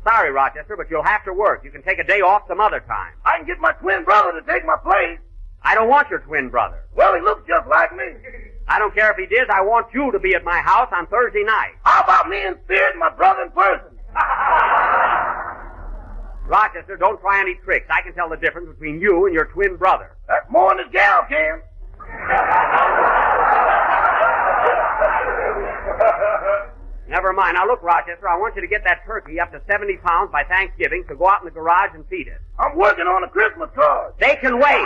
Sorry, 0.06 0.32
Rochester, 0.32 0.78
but 0.78 0.90
you'll 0.90 1.04
have 1.04 1.26
to 1.26 1.34
work. 1.34 1.64
You 1.64 1.72
can 1.72 1.82
take 1.82 1.98
a 1.98 2.04
day 2.04 2.22
off 2.22 2.44
some 2.48 2.62
other 2.62 2.80
time. 2.82 3.14
I 3.26 3.38
can 3.38 3.48
get 3.48 3.60
my 3.60 3.72
twin 3.74 4.04
brother 4.04 4.40
to 4.40 4.46
take 4.46 4.64
my 4.64 4.78
place. 4.78 5.18
I 5.64 5.74
don't 5.74 5.90
want 5.90 6.12
your 6.12 6.20
twin 6.20 6.50
brother. 6.50 6.84
Well, 6.96 7.16
he 7.16 7.22
looks 7.22 7.42
just 7.48 7.68
like 7.68 7.92
me. 7.96 8.06
I 8.68 8.78
don't 8.78 8.94
care 8.94 9.10
if 9.12 9.18
he 9.18 9.26
does. 9.26 9.48
I 9.52 9.62
want 9.62 9.88
you 9.94 10.12
to 10.12 10.20
be 10.20 10.36
at 10.36 10.44
my 10.44 10.60
house 10.60 10.90
on 10.92 11.08
Thursday 11.08 11.44
night. 11.44 11.74
How 11.84 12.04
about 12.04 12.30
me 12.30 12.46
in 12.46 12.56
spirit 12.66 12.92
and 12.92 13.00
my 13.00 13.10
brother 13.10 13.42
in 13.44 13.52
person? 13.52 13.98
Rochester, 16.48 16.98
don't 16.98 17.20
try 17.22 17.42
any 17.42 17.56
tricks. 17.64 17.88
I 17.90 18.04
can 18.04 18.14
tell 18.14 18.30
the 18.30 18.38
difference 18.38 18.68
between 18.70 19.02
you 19.02 19.26
and 19.26 19.34
your 19.34 19.46
twin 19.46 19.76
brother. 19.76 20.16
That's 20.28 20.46
more 20.52 20.70
than 20.70 20.78
this 20.86 20.94
gal 20.94 21.26
can. 21.28 21.62
Never 27.08 27.34
mind. 27.34 27.56
Now 27.56 27.68
look, 27.68 27.84
Rochester, 27.84 28.28
I 28.28 28.38
want 28.38 28.56
you 28.56 28.62
to 28.62 28.68
get 28.68 28.84
that 28.84 29.06
turkey 29.06 29.40
up 29.40 29.52
to 29.52 29.62
70 29.70 29.98
pounds 29.98 30.32
by 30.32 30.44
Thanksgiving, 30.44 31.06
so 31.08 31.16
go 31.16 31.30
out 31.30 31.42
in 31.42 31.46
the 31.46 31.52
garage 31.52 31.92
and 31.94 32.04
feed 32.08 32.28
it. 32.28 32.42
I'm 32.58 32.76
working 32.76 33.06
on 33.06 33.24
a 33.24 33.30
Christmas 33.30 33.70
card. 33.76 34.14
They 34.20 34.36
can 34.42 34.58
wait. 34.58 34.86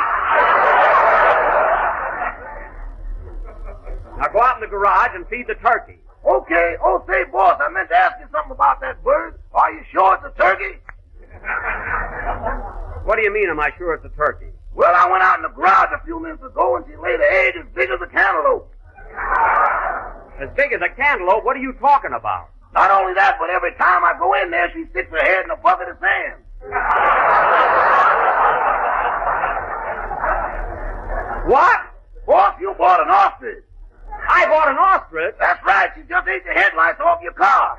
Now 4.20 4.28
go 4.34 4.42
out 4.42 4.56
in 4.56 4.62
the 4.62 4.68
garage 4.68 5.12
and 5.16 5.26
feed 5.30 5.48
the 5.48 5.56
turkey. 5.56 6.00
Okay. 6.28 6.76
Oh, 6.84 7.04
say, 7.08 7.24
boss, 7.32 7.60
I 7.64 7.70
meant 7.72 7.88
to 7.90 7.96
ask 7.96 8.20
you 8.20 8.28
something 8.34 8.52
about 8.52 8.82
that 8.82 9.02
bird. 9.02 9.40
Are 9.54 9.72
you 9.72 9.82
sure 9.92 10.16
it's 10.16 10.26
a 10.26 10.42
turkey? 10.42 10.80
What 13.06 13.16
do 13.16 13.24
you 13.24 13.32
mean, 13.34 13.50
am 13.50 13.62
I 13.62 13.72
sure 13.78 13.94
it's 13.94 14.04
a 14.04 14.10
turkey? 14.18 14.52
Well, 14.76 14.94
I 14.94 15.10
went 15.10 15.24
out 15.24 15.38
in 15.38 15.44
the 15.44 15.50
garage 15.50 15.90
a 15.96 16.04
few 16.04 16.20
minutes 16.20 16.44
ago 16.44 16.76
and 16.76 16.86
she 16.86 16.98
laid 16.98 17.16
an 17.16 17.28
egg 17.32 17.56
as 17.56 17.66
big 17.74 17.90
as 17.90 18.00
a 18.04 18.08
cantaloupe. 18.08 18.70
As 20.42 20.50
big 20.56 20.72
as 20.72 20.82
a 20.82 20.90
cantaloupe? 20.96 21.44
What 21.44 21.58
are 21.58 21.60
you 21.60 21.74
talking 21.74 22.14
about? 22.14 22.50
Not 22.74 22.92
only 22.92 23.14
that, 23.16 23.36
but 23.40 23.50
every 23.50 23.74
time 23.76 24.06
I 24.06 24.16
go 24.18 24.34
in 24.42 24.52
there, 24.52 24.72
she 24.74 24.86
sticks 24.92 25.12
her 25.12 25.20
head 25.20 25.44
in 25.46 25.52
a 25.52 25.58
bucket 25.58 25.90
of 25.90 25.98
sand. 26.00 26.40
What? 31.50 31.80
Boss, 32.26 32.56
you 32.62 32.74
bought 32.78 33.02
an 33.02 33.10
ostrich. 33.10 33.66
I 34.30 34.46
bought 34.46 34.70
an 34.70 34.78
ostrich. 34.78 35.36
That's 35.40 35.60
right. 35.66 35.90
She 35.96 36.04
just 36.08 36.28
ate 36.28 36.46
the 36.46 36.54
headlights 36.54 37.02
off 37.02 37.20
your 37.22 37.34
car. 37.34 37.78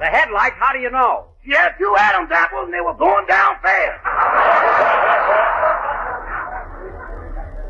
The 0.00 0.06
headlights, 0.06 0.56
how 0.58 0.72
do 0.72 0.78
you 0.80 0.90
know? 0.90 1.26
She 1.44 1.52
had 1.52 1.74
two 1.78 1.94
Adam's 1.98 2.32
apples 2.32 2.64
and 2.64 2.74
they 2.74 2.80
were 2.80 2.94
going 2.94 3.26
down 3.26 3.56
fast. 3.62 5.45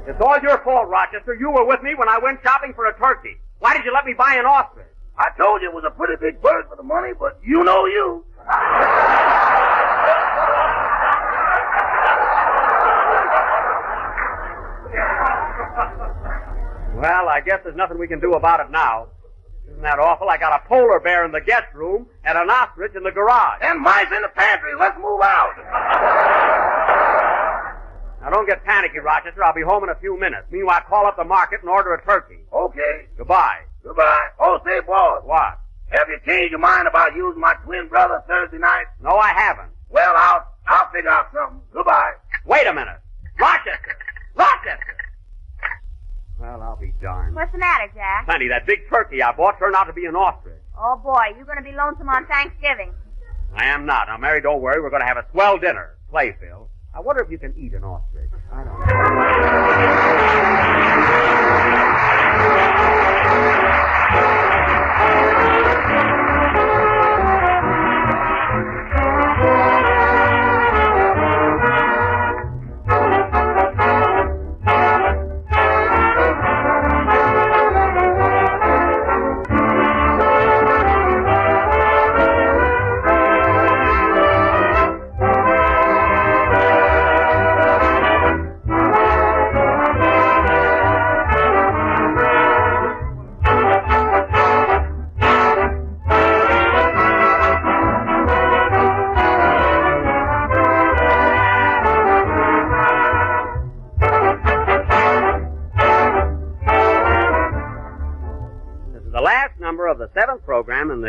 It's 0.07 0.21
all 0.21 0.39
your 0.41 0.59
fault, 0.63 0.89
Rochester. 0.89 1.35
You 1.35 1.51
were 1.51 1.67
with 1.67 1.83
me 1.83 1.95
when 1.97 2.09
I 2.09 2.19
went 2.19 2.39
shopping 2.43 2.73
for 2.75 2.87
a 2.87 2.97
turkey. 2.97 3.37
Why 3.59 3.77
did 3.77 3.85
you 3.85 3.93
let 3.93 4.05
me 4.05 4.15
buy 4.15 4.37
an 4.39 4.47
ostrich? 4.47 4.87
I 5.19 5.31
told 5.37 5.63
you 5.63 5.69
it 5.69 5.75
was 5.75 5.85
a 5.85 5.91
pretty 5.91 6.15
big 6.21 6.41
bird 6.41 6.67
for 6.69 6.77
the 6.77 6.83
money, 6.83 7.13
but 7.19 7.41
you 7.43 7.65
know 7.65 7.87
you. 7.87 8.25
Well, 16.97 17.29
I 17.29 17.43
guess 17.45 17.61
there's 17.65 17.77
nothing 17.77 17.99
we 17.99 18.07
can 18.07 18.21
do 18.21 18.35
about 18.35 18.61
it 18.61 18.71
now. 18.71 19.09
Isn't 19.69 19.83
that 19.83 19.99
awful? 19.99 20.29
I 20.29 20.39
got 20.39 20.61
a 20.65 20.69
polar 20.69 21.01
bear 21.01 21.25
in 21.25 21.33
the 21.33 21.41
guest 21.41 21.67
room 21.75 22.07
and 22.25 22.39
an 22.39 22.49
ostrich 22.49 22.95
in 22.95 23.03
the 23.03 23.11
garage. 23.11 23.59
And 23.63 23.81
mice 23.81 24.07
in 24.15 24.23
the 24.23 24.29
pantry. 24.29 24.73
Let's 24.79 24.97
move 24.99 25.21
out. 25.21 27.06
Now 28.27 28.33
don't 28.33 28.47
get 28.49 28.65
panicky, 28.65 28.99
Rochester. 28.99 29.45
I'll 29.45 29.55
be 29.55 29.63
home 29.63 29.85
in 29.85 29.89
a 29.89 29.95
few 29.95 30.19
minutes. 30.19 30.49
Meanwhile, 30.51 30.81
call 30.89 31.07
up 31.07 31.17
the 31.17 31.23
market 31.23 31.61
and 31.61 31.71
order 31.71 31.95
a 31.95 32.05
turkey. 32.05 32.41
Okay. 32.53 33.07
Goodbye. 33.17 33.61
Goodbye. 33.85 34.27
Oh, 34.41 34.59
say, 34.67 34.81
boss. 34.81 35.23
What? 35.25 35.61
Have 35.91 36.09
you 36.09 36.19
changed 36.27 36.51
your 36.51 36.59
mind 36.59 36.89
about 36.89 37.15
using 37.15 37.41
my 37.41 37.55
twin 37.65 37.87
brother 37.87 38.25
Thursday 38.27 38.59
night? 38.59 38.87
No, 39.01 39.11
I 39.11 39.29
haven't. 39.29 39.71
Well, 39.91 40.13
I'll 40.17 40.45
I'll 40.67 40.91
figure 40.91 41.09
out 41.09 41.27
something. 41.33 41.61
Goodbye. 41.73 42.15
Wait 42.45 42.67
a 42.67 42.75
minute. 42.75 42.99
Rochester! 43.39 43.97
Rochester! 44.35 44.97
Well, 46.41 46.61
I'll 46.63 46.75
be 46.75 46.93
darned. 47.01 47.37
What's 47.37 47.53
the 47.53 47.59
matter, 47.59 47.89
Jack? 47.95 48.25
Plenty, 48.25 48.49
that 48.49 48.67
big 48.67 48.89
turkey 48.91 49.23
I 49.23 49.31
bought 49.37 49.61
turned 49.61 49.77
out 49.77 49.85
to 49.85 49.93
be 49.93 50.07
an 50.07 50.17
ostrich. 50.17 50.61
Oh, 50.77 50.97
boy, 50.97 51.37
you're 51.37 51.47
going 51.47 51.59
to 51.59 51.65
be 51.65 51.77
lonesome 51.77 52.09
on 52.09 52.27
Thanksgiving. 52.27 52.93
I 53.55 53.67
am 53.67 53.87
not. 53.87 54.09
Now, 54.09 54.17
Mary, 54.17 54.41
don't 54.41 54.61
worry. 54.61 54.83
We're 54.83 54.91
going 54.91 55.03
to 55.03 55.07
have 55.07 55.17
a 55.17 55.27
swell 55.31 55.59
dinner. 55.59 55.95
Play, 56.11 56.37
Phil. 56.41 56.69
I 56.97 57.01
wonder 57.01 57.23
if 57.23 57.31
you 57.31 57.37
can 57.37 57.53
eat 57.59 57.75
an 57.75 57.85
ostrich. 57.85 58.16
I 58.53 58.65
don't 58.65 58.67
know. 58.67 59.56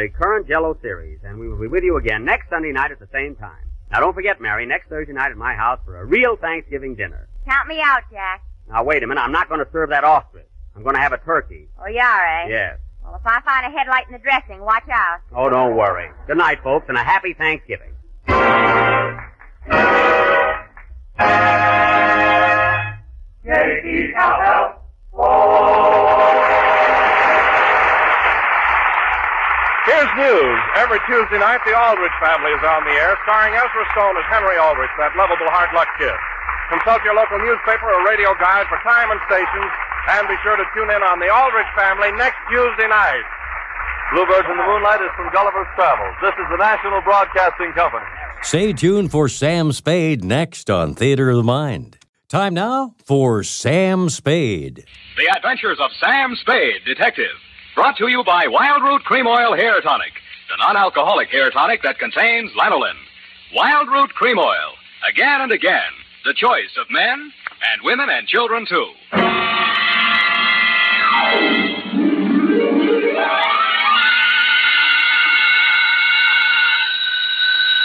The 0.07 0.17
current 0.17 0.47
Jello 0.47 0.77
series, 0.81 1.19
and 1.23 1.37
we 1.37 1.49
will 1.49 1.59
be 1.59 1.67
with 1.67 1.83
you 1.83 1.97
again 1.97 2.23
next 2.23 2.49
Sunday 2.49 2.71
night 2.71 2.91
at 2.91 2.99
the 2.99 3.09
same 3.11 3.35
time. 3.35 3.69
Now, 3.91 3.99
don't 3.99 4.13
forget, 4.13 4.39
Mary, 4.39 4.65
next 4.65 4.87
Thursday 4.87 5.11
night 5.11 5.31
at 5.31 5.37
my 5.37 5.53
house 5.53 5.79
for 5.83 5.99
a 5.99 6.05
real 6.05 6.37
Thanksgiving 6.37 6.95
dinner. 6.95 7.27
Count 7.45 7.67
me 7.67 7.81
out, 7.83 8.03
Jack. 8.09 8.41
Now, 8.69 8.85
wait 8.85 9.03
a 9.03 9.07
minute. 9.07 9.19
I'm 9.19 9.33
not 9.33 9.49
going 9.49 9.59
to 9.59 9.67
serve 9.71 9.89
that 9.89 10.05
ostrich. 10.05 10.47
I'm 10.75 10.83
going 10.83 10.95
to 10.95 11.01
have 11.01 11.11
a 11.11 11.17
turkey. 11.17 11.67
Oh, 11.77 11.87
you 11.87 11.99
are, 11.99 12.43
eh? 12.43 12.47
Yes. 12.47 12.79
Well, 13.03 13.15
if 13.15 13.21
I 13.25 13.41
find 13.41 13.65
a 13.65 13.77
headlight 13.77 14.07
in 14.07 14.13
the 14.13 14.19
dressing, 14.19 14.61
watch 14.61 14.87
out. 14.89 15.19
Oh, 15.35 15.49
don't 15.49 15.75
worry. 15.75 16.09
Good 16.25 16.37
night, 16.37 16.63
folks, 16.63 16.85
and 16.87 16.97
a 16.97 17.03
happy 17.03 17.33
Thanksgiving. 17.33 17.91
Every 30.77 31.01
Tuesday 31.09 31.41
night, 31.41 31.57
the 31.65 31.73
Aldrich 31.73 32.13
family 32.21 32.53
is 32.53 32.61
on 32.61 32.85
the 32.85 32.93
air, 33.01 33.17
starring 33.25 33.57
Ezra 33.57 33.85
Stone 33.97 34.13
as 34.13 34.29
Henry 34.29 34.61
Aldrich, 34.61 34.93
that 35.01 35.09
lovable 35.17 35.49
hard 35.49 35.73
luck 35.73 35.89
kid. 35.97 36.13
Consult 36.69 37.01
your 37.01 37.17
local 37.17 37.41
newspaper 37.41 37.89
or 37.89 38.05
radio 38.05 38.37
guide 38.37 38.69
for 38.69 38.77
time 38.85 39.09
and 39.09 39.17
stations, 39.25 39.71
and 40.13 40.29
be 40.29 40.37
sure 40.45 40.53
to 40.53 40.61
tune 40.77 40.93
in 40.93 41.01
on 41.01 41.17
the 41.17 41.33
Aldrich 41.33 41.65
family 41.73 42.13
next 42.13 42.37
Tuesday 42.45 42.85
night. 42.85 43.25
Bluebirds 44.13 44.45
in 44.45 44.53
the 44.53 44.67
Moonlight 44.69 45.01
is 45.01 45.09
from 45.17 45.33
Gulliver's 45.33 45.65
Travels. 45.73 46.13
This 46.21 46.37
is 46.37 46.45
the 46.53 46.61
National 46.61 47.01
Broadcasting 47.01 47.73
Company. 47.73 48.05
Stay 48.45 48.69
tuned 48.69 49.09
for 49.09 49.25
Sam 49.25 49.73
Spade 49.73 50.23
next 50.23 50.69
on 50.69 50.93
Theater 50.93 51.33
of 51.33 51.37
the 51.37 51.49
Mind. 51.49 51.97
Time 52.29 52.53
now 52.53 52.93
for 53.01 53.41
Sam 53.41 54.13
Spade. 54.13 54.85
The 55.17 55.25
Adventures 55.35 55.81
of 55.81 55.89
Sam 55.97 56.37
Spade, 56.37 56.85
Detective. 56.85 57.33
Brought 57.73 57.97
to 57.97 58.07
you 58.09 58.23
by 58.23 58.45
Wildroot 58.45 59.01
Cream 59.09 59.25
Oil 59.25 59.55
Hair 59.57 59.81
Tonic, 59.81 60.13
the 60.49 60.57
non 60.57 60.77
alcoholic 60.77 61.29
hair 61.29 61.49
tonic 61.51 61.81
that 61.83 61.99
contains 61.99 62.51
lanolin. 62.53 62.95
Wildroot 63.55 64.09
Cream 64.09 64.37
Oil. 64.39 64.73
Again 65.09 65.41
and 65.41 65.51
again. 65.51 65.91
The 66.25 66.33
choice 66.33 66.75
of 66.79 66.89
men 66.89 67.31
and 67.73 67.81
women 67.83 68.09
and 68.09 68.27
children, 68.27 68.65
too. 68.67 68.91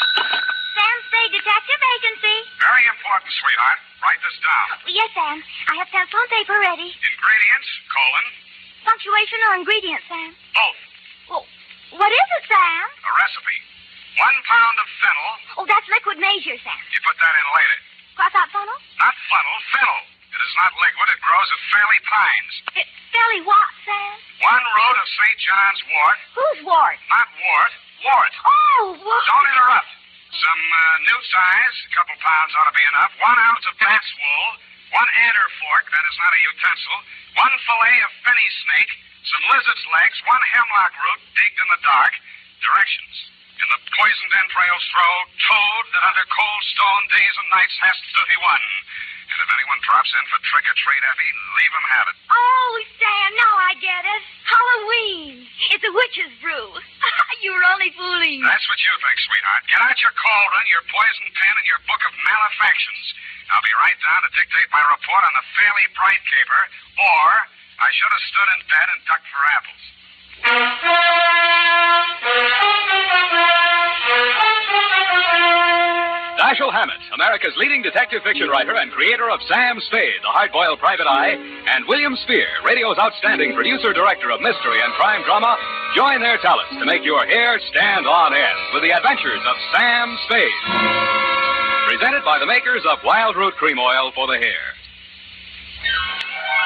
Sam 0.03 0.97
Spade 1.09 1.33
Detective 1.37 1.81
Agency. 1.99 2.37
Very 2.59 2.85
important, 2.91 3.31
sweetheart. 3.39 3.79
Write 4.03 4.21
this 4.23 4.37
down. 4.43 4.67
Oh, 4.83 4.91
yes, 4.91 5.11
Sam. 5.15 5.39
I 5.71 5.75
have 5.79 5.89
pencil 5.95 6.19
and 6.19 6.31
paper 6.33 6.57
ready. 6.59 6.91
Ingredients, 6.91 7.69
colon, 7.93 8.27
Punctuation 8.83 9.39
or 9.47 9.53
ingredients, 9.63 10.07
Sam? 10.11 10.31
both. 10.59 10.79
What 11.93 12.11
is 12.13 12.29
it, 12.41 12.45
Sam? 12.49 12.85
A 12.89 13.13
recipe. 13.21 13.59
One 14.21 14.39
pound 14.45 14.77
of 14.81 14.89
fennel. 15.01 15.33
Oh, 15.61 15.67
that's 15.69 15.89
liquid 15.89 16.21
measure, 16.21 16.57
Sam. 16.61 16.81
You 16.93 17.01
put 17.05 17.17
that 17.21 17.35
in 17.37 17.47
later. 17.57 17.79
Cross 18.17 18.35
out 18.37 18.49
funnel? 18.53 18.79
Not 19.01 19.17
funnel, 19.29 19.57
fennel. 19.73 20.01
It 20.33 20.41
is 20.41 20.55
not 20.57 20.73
liquid. 20.81 21.07
It 21.13 21.21
grows 21.21 21.49
at 21.53 21.61
Fairley 21.73 22.01
Pines. 22.09 22.55
It's 22.81 22.95
fairly 23.13 23.41
what, 23.45 23.69
Sam? 23.85 24.15
One 24.41 24.65
root 24.65 24.97
of 25.01 25.09
St. 25.09 25.39
John's 25.45 25.81
wort. 25.93 26.19
Who's 26.37 26.61
wart? 26.65 26.99
Not 27.13 27.29
wart, 27.37 27.73
wart. 28.05 28.33
Oh, 28.45 28.97
what? 29.01 29.23
Don't 29.29 29.49
interrupt. 29.53 29.93
Some 30.33 30.63
uh, 30.73 30.97
newt 31.13 31.25
size, 31.29 31.77
a 31.85 31.91
couple 31.93 32.17
pounds 32.25 32.53
ought 32.57 32.69
to 32.73 32.77
be 32.77 32.85
enough. 32.97 33.13
One 33.21 33.37
ounce 33.37 33.65
of 33.69 33.77
bat's 33.77 34.09
wool. 34.17 34.49
One 34.97 35.09
adder 35.29 35.49
fork, 35.61 35.85
that 35.89 36.05
is 36.09 36.17
not 36.21 36.33
a 36.33 36.41
utensil. 36.41 36.97
One 37.37 37.53
fillet 37.65 37.97
of 38.05 38.11
fenny 38.25 38.49
snake. 38.65 38.93
Some 39.23 39.45
lizard's 39.55 39.87
legs. 39.95 40.17
One 40.27 40.43
hemlock 40.43 40.93
root 40.99 41.21
digged 41.39 41.59
in 41.59 41.69
the 41.71 41.83
dark. 41.87 42.13
Directions. 42.63 43.15
In 43.63 43.69
the 43.71 43.81
poisoned 43.95 44.35
entrails 44.43 44.85
throw 44.91 45.13
toad 45.47 45.85
that 45.95 46.03
under 46.11 46.27
cold 46.27 46.63
stone 46.75 47.05
days 47.15 47.35
and 47.39 47.49
nights 47.55 47.77
has 47.79 47.95
31. 48.19 48.59
And 49.33 49.39
if 49.39 49.49
anyone 49.55 49.81
drops 49.87 50.11
in 50.13 50.25
for 50.29 50.39
trick 50.51 50.67
or 50.69 50.77
treat, 50.77 51.03
Effie, 51.09 51.33
leave 51.57 51.73
'em 51.73 51.87
have 51.89 52.07
it. 52.11 52.17
Oh, 52.29 52.73
Sam, 52.99 53.31
now 53.39 53.55
I 53.65 53.73
get 53.81 54.05
it. 54.05 54.23
Halloween. 54.45 55.49
It's 55.73 55.85
a 55.87 55.93
witch's 55.95 56.35
brew. 56.43 56.69
you 57.43 57.51
were 57.55 57.65
only 57.73 57.91
fooling. 57.97 58.43
That's 58.45 58.67
what 58.69 58.79
you 58.83 58.93
think, 59.01 59.19
sweetheart. 59.25 59.63
Get 59.73 59.81
out 59.81 59.97
your 60.03 60.13
cauldron, 60.13 60.67
your 60.69 60.85
poison 60.91 61.27
pen, 61.33 61.55
and 61.57 61.67
your 61.67 61.81
book 61.89 62.03
of 62.05 62.13
malefactions. 62.27 63.15
I'll 63.51 63.65
be 63.65 63.73
right 63.81 63.97
down 64.05 64.21
to 64.27 64.31
dictate 64.37 64.69
my 64.73 64.85
report 64.85 65.23
on 65.25 65.33
the 65.39 65.45
fairly 65.57 65.87
bright 65.97 66.21
caper, 66.29 66.63
or 66.99 67.27
I 67.83 67.91
should 67.91 68.15
have 68.15 68.27
stood 68.31 68.49
in 68.55 68.63
bed 68.71 68.87
and 68.95 69.01
ducked 69.11 69.27
for 69.27 69.43
apples. 69.43 69.83
Dashiell 76.39 76.71
Hammett, 76.71 77.03
America's 77.11 77.59
leading 77.59 77.83
detective 77.83 78.23
fiction 78.23 78.47
writer 78.47 78.79
and 78.79 78.95
creator 78.95 79.27
of 79.27 79.43
Sam 79.51 79.83
Spade, 79.91 80.23
the 80.23 80.31
hard-boiled 80.31 80.79
private 80.79 81.11
eye, 81.11 81.35
and 81.75 81.83
William 81.91 82.15
Spier, 82.23 82.47
radio's 82.63 83.03
outstanding 83.03 83.51
producer-director 83.59 84.31
of 84.31 84.39
mystery 84.39 84.79
and 84.79 84.95
crime 84.95 85.27
drama, 85.27 85.59
join 85.99 86.23
their 86.23 86.39
talents 86.39 86.79
to 86.79 86.87
make 86.87 87.03
your 87.03 87.27
hair 87.27 87.59
stand 87.67 88.07
on 88.07 88.31
end 88.31 88.61
with 88.79 88.87
the 88.87 88.95
adventures 88.95 89.43
of 89.43 89.57
Sam 89.75 90.07
Spade. 90.31 90.63
Presented 91.91 92.23
by 92.23 92.39
the 92.39 92.47
makers 92.47 92.87
of 92.87 93.03
Wildroot 93.03 93.59
Cream 93.59 93.83
Oil 93.83 94.15
for 94.15 94.31
the 94.31 94.39
hair. 94.39 94.72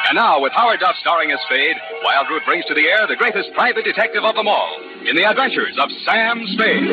And 0.09 0.14
now, 0.14 0.40
with 0.40 0.53
Howard 0.53 0.79
Duff 0.79 0.95
starring 1.01 1.33
as 1.33 1.40
Spade, 1.51 1.75
Wildroot 2.05 2.45
brings 2.45 2.64
to 2.66 2.75
the 2.75 2.87
air 2.87 3.09
the 3.09 3.16
greatest 3.16 3.53
private 3.55 3.85
detective 3.85 4.23
of 4.23 4.37
them 4.37 4.47
all 4.47 4.79
in 5.05 5.16
the 5.16 5.25
adventures 5.25 5.77
of 5.83 5.90
Sam 6.07 6.47
Spade. 6.47 6.87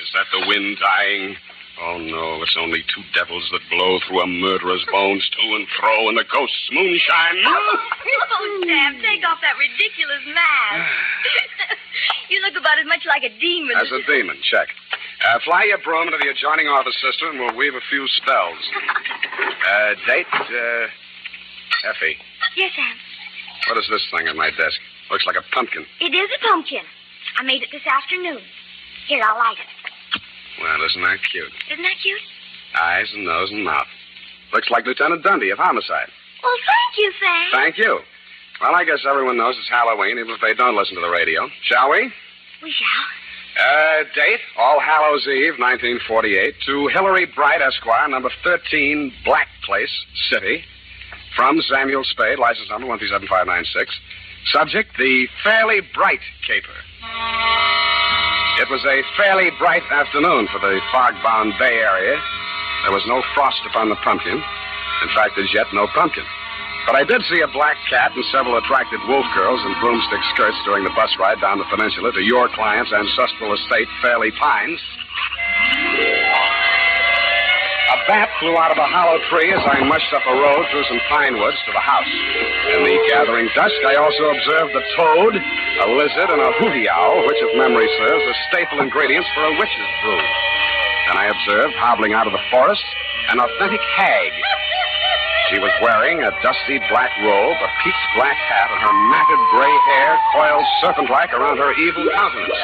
Is 0.00 0.10
that 0.14 0.26
the 0.32 0.46
wind 0.48 0.78
dying? 0.80 1.36
Oh, 2.04 2.36
no, 2.36 2.42
it's 2.42 2.56
only 2.60 2.82
two 2.94 3.02
devils 3.14 3.48
that 3.52 3.60
blow 3.70 3.98
through 4.06 4.20
a 4.20 4.26
murderer's 4.26 4.84
bones 4.92 5.24
to 5.30 5.42
and 5.56 5.66
fro 5.80 6.08
in 6.10 6.16
the 6.16 6.24
ghost's 6.24 6.68
moonshine. 6.72 7.44
Oh, 8.36 8.64
Sam, 8.66 9.00
take 9.00 9.24
off 9.24 9.38
that 9.40 9.56
ridiculous 9.56 10.20
mask. 10.34 10.90
you 12.30 12.40
look 12.42 12.56
about 12.60 12.78
as 12.78 12.86
much 12.86 13.04
like 13.06 13.22
a 13.24 13.32
demon. 13.40 13.76
As 13.76 13.90
a 13.92 14.02
demon, 14.06 14.36
check. 14.42 14.68
Uh, 15.24 15.38
fly 15.44 15.64
your 15.64 15.78
broom 15.78 16.08
into 16.08 16.18
the 16.18 16.28
adjoining 16.28 16.66
office, 16.68 16.94
sister, 17.00 17.30
and 17.30 17.38
we'll 17.40 17.56
weave 17.56 17.74
a 17.74 17.84
few 17.88 18.06
spells. 18.08 18.58
Uh, 19.64 19.94
date, 20.06 20.26
uh, 20.30 20.86
Effie, 21.88 22.16
Yes, 22.54 22.70
Sam. 22.76 22.94
what 23.68 23.78
is 23.78 23.88
this 23.88 24.04
thing 24.12 24.28
on 24.28 24.36
my 24.36 24.50
desk? 24.50 24.76
Looks 25.10 25.24
like 25.26 25.36
a 25.36 25.44
pumpkin. 25.54 25.86
It 26.00 26.12
is 26.14 26.28
a 26.36 26.40
pumpkin. 26.46 26.84
I 27.38 27.42
made 27.44 27.62
it 27.62 27.70
this 27.72 27.86
afternoon. 27.86 28.40
Here, 29.08 29.22
I'll 29.24 29.38
light 29.38 29.56
it. 29.58 29.70
Well, 30.60 30.84
isn't 30.86 31.02
that 31.02 31.18
cute? 31.30 31.52
Isn't 31.70 31.82
that 31.82 31.98
cute? 32.02 32.20
Eyes 32.80 33.10
and 33.14 33.24
nose 33.24 33.50
and 33.50 33.64
mouth. 33.64 33.86
Looks 34.52 34.70
like 34.70 34.86
Lieutenant 34.86 35.22
Dundy 35.22 35.50
of 35.50 35.58
Homicide. 35.58 36.08
Well, 36.42 36.56
thank 36.66 36.98
you, 36.98 37.12
Sam. 37.18 37.50
Thank 37.52 37.78
you. 37.78 38.00
Well, 38.60 38.74
I 38.74 38.84
guess 38.84 39.00
everyone 39.08 39.36
knows 39.36 39.56
it's 39.58 39.68
Halloween, 39.68 40.18
even 40.18 40.30
if 40.30 40.40
they 40.40 40.54
don't 40.54 40.76
listen 40.76 40.94
to 40.94 41.00
the 41.00 41.08
radio. 41.08 41.48
Shall 41.62 41.90
we? 41.90 42.12
We 42.62 42.70
shall. 42.70 43.04
Uh, 43.56 44.04
date, 44.14 44.40
All 44.56 44.80
Hallows 44.80 45.26
Eve, 45.28 45.58
1948, 45.58 46.54
to 46.66 46.88
Hillary 46.88 47.26
Bright, 47.26 47.62
Esquire, 47.62 48.08
number 48.08 48.30
13, 48.42 49.12
Black 49.24 49.46
Place, 49.64 49.90
City. 50.28 50.64
From 51.36 51.60
Samuel 51.62 52.04
Spade, 52.04 52.38
license 52.38 52.68
number 52.70 52.86
137596. 52.86 53.94
Subject, 54.52 54.90
the 54.98 55.26
Fairly 55.42 55.80
Bright 55.94 56.20
Caper. 56.46 56.74
It 58.54 58.70
was 58.70 58.86
a 58.86 59.02
fairly 59.18 59.50
bright 59.58 59.82
afternoon 59.90 60.46
for 60.46 60.62
the 60.62 60.78
fog-bound 60.94 61.58
Bay 61.58 61.82
Area. 61.82 62.14
There 62.86 62.94
was 62.94 63.02
no 63.10 63.18
frost 63.34 63.58
upon 63.66 63.90
the 63.90 63.98
pumpkin. 64.06 64.38
In 64.38 65.10
fact, 65.10 65.34
as 65.42 65.50
yet, 65.52 65.66
no 65.74 65.90
pumpkin. 65.90 66.22
But 66.86 66.94
I 66.94 67.02
did 67.02 67.26
see 67.26 67.42
a 67.42 67.50
black 67.50 67.74
cat 67.90 68.14
and 68.14 68.24
several 68.30 68.54
attractive 68.56 69.02
wolf 69.10 69.26
girls 69.34 69.58
in 69.66 69.74
broomstick 69.82 70.22
skirts 70.38 70.56
during 70.64 70.84
the 70.84 70.94
bus 70.94 71.10
ride 71.18 71.40
down 71.42 71.58
the 71.58 71.66
peninsula 71.66 72.12
to 72.12 72.22
your 72.22 72.46
client's 72.54 72.92
ancestral 72.94 73.58
estate, 73.58 73.88
Fairley 74.00 74.30
Pines. 74.38 74.78
Bat 78.06 78.28
flew 78.40 78.56
out 78.56 78.72
of 78.72 78.78
a 78.78 78.88
hollow 78.88 79.16
tree 79.32 79.48
as 79.52 79.64
I 79.64 79.80
mushed 79.84 80.12
up 80.12 80.24
a 80.28 80.36
road 80.36 80.64
through 80.70 80.84
some 80.88 81.00
pine 81.08 81.36
woods 81.40 81.56
to 81.64 81.72
the 81.72 81.80
house. 81.80 82.12
In 82.76 82.84
the 82.84 82.96
gathering 83.08 83.48
dusk, 83.56 83.78
I 83.88 83.96
also 83.96 84.24
observed 84.28 84.72
a 84.76 84.84
toad, 84.96 85.34
a 85.36 85.86
lizard, 85.96 86.28
and 86.28 86.42
a 86.42 86.52
hooty 86.60 86.88
owl, 86.88 87.24
which, 87.26 87.40
if 87.40 87.56
memory 87.56 87.88
serves, 87.96 88.24
are 88.24 88.38
staple 88.52 88.80
ingredients 88.80 89.28
for 89.34 89.44
a 89.44 89.52
witch's 89.56 89.92
brew. 90.04 90.20
Then 91.08 91.16
I 91.16 91.32
observed, 91.32 91.74
hobbling 91.80 92.12
out 92.12 92.26
of 92.26 92.32
the 92.32 92.44
forest, 92.50 92.84
an 93.32 93.40
authentic 93.40 93.80
hag. 93.96 94.32
She 95.52 95.60
was 95.60 95.72
wearing 95.84 96.24
a 96.24 96.32
dusty 96.40 96.80
black 96.88 97.12
robe, 97.20 97.58
a 97.60 97.70
peaked 97.84 98.08
black 98.16 98.36
hat, 98.48 98.68
and 98.72 98.80
her 98.80 98.96
matted 99.12 99.42
gray 99.52 99.76
hair 99.92 100.16
coiled 100.32 100.64
serpent-like 100.80 101.32
around 101.36 101.58
her 101.58 101.72
evil 101.76 102.08
countenance. 102.16 102.60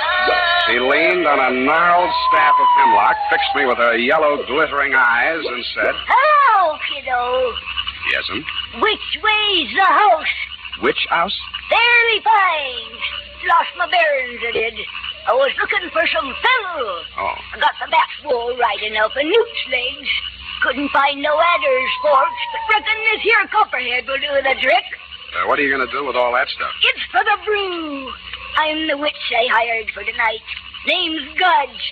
She 0.66 0.80
leaned 0.80 1.26
on 1.28 1.38
a 1.38 1.50
gnarled 1.60 2.12
staff 2.32 2.56
of 2.56 2.68
hemlock, 2.80 3.16
fixed 3.28 3.52
me 3.54 3.66
with 3.66 3.76
her 3.76 3.96
yellow, 3.96 4.40
glittering 4.46 4.94
eyes, 4.94 5.44
and 5.44 5.64
said, 5.76 5.94
Hello, 6.08 6.78
kiddo. 6.88 7.52
Yes'm. 8.16 8.44
Which 8.80 9.06
way's 9.20 9.70
the 9.76 9.84
house? 9.84 10.34
Which 10.80 11.04
house? 11.10 11.36
Fairly 11.68 12.24
fine. 12.24 12.96
Lost 13.44 13.72
my 13.76 13.86
bearings, 13.92 14.40
I 14.40 14.52
did. 14.52 14.74
I 15.28 15.32
was 15.36 15.52
looking 15.60 15.84
for 15.92 16.04
some 16.08 16.32
fennel. 16.32 17.04
Oh. 17.20 17.36
I 17.52 17.60
got 17.60 17.76
the 17.76 17.90
back 17.90 18.08
wool 18.24 18.56
right 18.56 18.82
enough 18.82 19.12
and 19.16 19.28
newt's 19.28 19.64
legs. 19.68 20.08
Couldn't 20.60 20.90
find 20.92 21.22
no 21.22 21.32
adder's 21.40 21.94
forks, 22.02 22.42
but 22.52 22.62
reckon 22.76 22.98
this 23.12 23.22
here 23.24 23.44
copperhead 23.48 24.04
will 24.06 24.20
do 24.20 24.32
the 24.44 24.56
trick. 24.60 24.86
Uh, 25.32 25.48
what 25.48 25.58
are 25.58 25.62
you 25.62 25.72
going 25.72 25.86
to 25.86 25.92
do 25.92 26.04
with 26.04 26.16
all 26.16 26.32
that 26.34 26.48
stuff? 26.48 26.72
It's 26.82 27.04
for 27.10 27.22
the 27.24 27.38
brew. 27.44 28.12
I'm 28.58 28.86
the 28.88 28.98
witch 28.98 29.22
they 29.30 29.48
hired 29.48 29.88
for 29.94 30.04
tonight. 30.04 30.44
Name's 30.86 31.32
Gudge. 31.38 31.82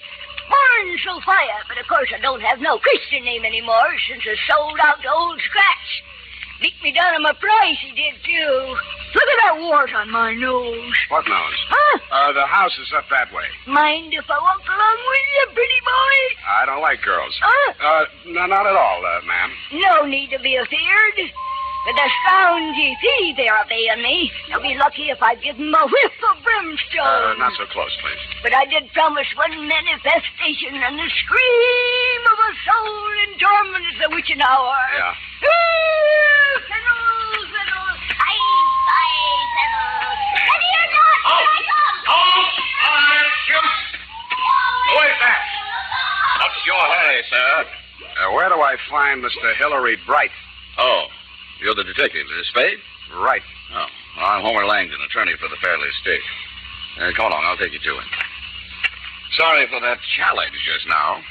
Born 0.48 0.86
Sophia, 1.04 1.60
but 1.68 1.76
of 1.76 1.86
course 1.88 2.08
I 2.08 2.20
don't 2.24 2.40
have 2.40 2.60
no 2.60 2.78
Christian 2.80 3.24
name 3.24 3.44
anymore 3.44 3.92
since 4.08 4.24
I 4.24 4.36
sold 4.48 4.80
out 4.80 5.00
to 5.02 5.08
Old 5.12 5.40
Scratch. 5.44 5.88
Beat 6.60 6.74
me 6.82 6.90
down 6.90 7.14
on 7.14 7.22
my 7.22 7.32
price, 7.38 7.78
he 7.80 7.92
did 7.94 8.18
too. 8.26 8.76
Look 9.14 9.28
at 9.30 9.38
that 9.46 9.56
wart 9.62 9.94
on 9.94 10.10
my 10.10 10.34
nose. 10.34 10.92
What 11.08 11.22
nose? 11.28 11.58
Huh? 11.70 11.98
Uh, 12.10 12.32
the 12.34 12.46
house 12.46 12.74
is 12.82 12.90
up 12.98 13.04
that 13.10 13.32
way. 13.32 13.46
Mind 13.66 14.12
if 14.12 14.26
I 14.28 14.38
walk 14.42 14.60
along 14.66 14.98
with 15.06 15.26
you, 15.32 15.44
pretty 15.54 15.80
boy? 15.86 16.16
I 16.50 16.66
don't 16.66 16.82
like 16.82 17.00
girls. 17.02 17.32
Huh? 17.40 17.72
Uh, 17.78 18.04
no, 18.26 18.46
not 18.46 18.66
at 18.66 18.74
all, 18.74 19.00
uh, 19.06 19.20
ma'am. 19.24 19.50
No 19.72 20.04
need 20.06 20.30
to 20.34 20.38
be 20.42 20.56
afeared. 20.56 21.18
With 21.86 21.96
the 21.96 22.10
scoungy 22.26 22.92
fee 23.00 23.32
they're 23.38 23.56
obeying 23.64 24.02
me, 24.02 24.30
they'll 24.50 24.60
be 24.60 24.74
lucky 24.76 25.08
if 25.08 25.22
I 25.22 25.36
give 25.36 25.56
'em 25.56 25.72
a 25.72 25.86
whiff 25.86 26.16
of 26.28 26.42
brimstone. 26.42 27.06
Uh, 27.06 27.34
not 27.38 27.54
so 27.56 27.64
close, 27.70 27.94
please. 28.02 28.18
But 28.42 28.52
I 28.52 28.66
did 28.66 28.92
promise 28.92 29.28
one 29.36 29.56
manifestation, 29.66 30.74
and 30.74 30.98
the 30.98 31.08
scream 31.22 32.22
of 32.34 32.38
a 32.44 32.52
soul 32.66 33.08
in 33.24 33.38
torment 33.38 33.84
is 33.94 33.98
the 34.02 34.10
witching 34.10 34.42
hour. 34.42 34.76
Yeah. 34.98 35.14
Ooh, 36.68 36.74
fiddle, 36.74 37.48
fiddle, 37.48 37.88
aye, 38.20 38.44
aye, 38.92 39.40
fiddle. 39.56 40.12
Ready 40.36 40.68
or 40.68 40.86
not, 40.92 41.16
here 41.24 41.72
I 41.72 41.96
come. 41.96 41.96
Who 44.88 44.98
is 45.00 45.16
that? 45.20 45.40
What's 46.44 46.60
your 46.66 46.80
hurry, 46.80 47.22
sir? 47.30 47.64
Uh, 48.20 48.32
where 48.32 48.48
do 48.48 48.60
I 48.60 48.76
find 48.90 49.22
Mr. 49.24 49.56
Hillary 49.56 49.96
Bright? 50.06 50.30
Oh, 50.78 51.06
you're 51.60 51.74
the 51.74 51.84
detective, 51.84 52.26
is 52.38 52.48
Spade? 52.48 52.78
Right. 53.16 53.42
Oh, 53.72 53.86
well, 54.16 54.26
I'm 54.26 54.42
Homer 54.42 54.66
Langdon, 54.66 55.00
attorney 55.08 55.32
for 55.40 55.48
the 55.48 55.56
Fairley 55.62 55.88
estate. 55.88 56.20
Uh, 57.00 57.12
come 57.16 57.26
along, 57.32 57.44
I'll 57.46 57.56
take 57.56 57.72
you 57.72 57.80
to 57.80 57.94
him. 57.96 58.04
Sorry 59.38 59.66
for 59.68 59.80
that 59.80 59.98
challenge 60.16 60.56
just 60.66 60.86
now. 60.88 61.22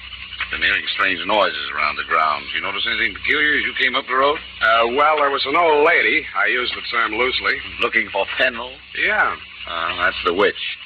Been 0.52 0.62
hearing 0.64 0.86
strange 0.96 1.20
noises 1.28 1.68
around 1.76 1.98
the 1.98 2.08
grounds. 2.08 2.48
You 2.56 2.62
notice 2.62 2.88
anything 2.88 3.14
peculiar 3.14 3.60
as 3.60 3.64
you 3.68 3.74
came 3.76 3.96
up 3.96 4.08
the 4.08 4.16
road? 4.16 4.40
Uh, 4.62 4.88
well, 4.96 5.18
there 5.18 5.30
was 5.30 5.46
an 5.46 5.58
old 5.58 5.86
lady. 5.86 6.26
I 6.38 6.48
use 6.48 6.72
the 6.74 6.82
term 6.90 7.12
loosely. 7.20 7.60
Looking 7.82 8.08
for 8.10 8.26
Fennel? 8.38 8.72
Yeah. 8.96 9.36
Uh, 9.68 9.96
that's 9.98 10.18
the 10.26 10.34
witch. 10.34 10.78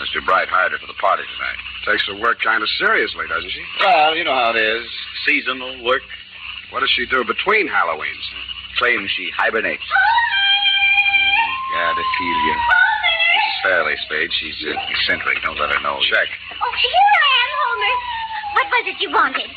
Mr. 0.00 0.24
Bright 0.24 0.48
hired 0.48 0.72
her 0.72 0.78
for 0.78 0.86
the 0.86 0.96
party 0.96 1.22
tonight. 1.36 1.58
Takes 1.84 2.06
her 2.08 2.16
work 2.16 2.40
kind 2.40 2.62
of 2.62 2.68
seriously, 2.80 3.26
doesn't 3.28 3.50
she? 3.50 3.62
Well, 3.84 4.16
you 4.16 4.24
know 4.24 4.32
how 4.34 4.56
it 4.56 4.60
is. 4.60 4.88
Seasonal 5.26 5.84
work. 5.84 6.02
What 6.70 6.80
does 6.80 6.90
she 6.90 7.04
do 7.04 7.22
between 7.24 7.68
Halloweens? 7.68 8.24
Claims 8.78 9.10
she 9.10 9.28
hibernates. 9.36 9.84
God, 11.74 11.94
I 11.98 12.04
feel 12.16 12.38
you. 12.48 12.56
Mrs. 12.56 13.62
Fairley, 13.62 13.96
Spade. 14.06 14.30
She's 14.40 14.56
uh, 14.66 14.72
eccentric. 14.88 15.42
Don't 15.42 15.58
let 15.58 15.70
her 15.70 15.80
know. 15.82 15.98
Check. 16.08 16.28
Oh, 16.56 16.72
here 16.80 17.12
I 17.20 17.28
am, 17.36 17.50
Homer. 17.60 18.19
What 18.54 18.66
was 18.70 18.84
it 18.86 19.00
you 19.00 19.10
wanted? 19.10 19.50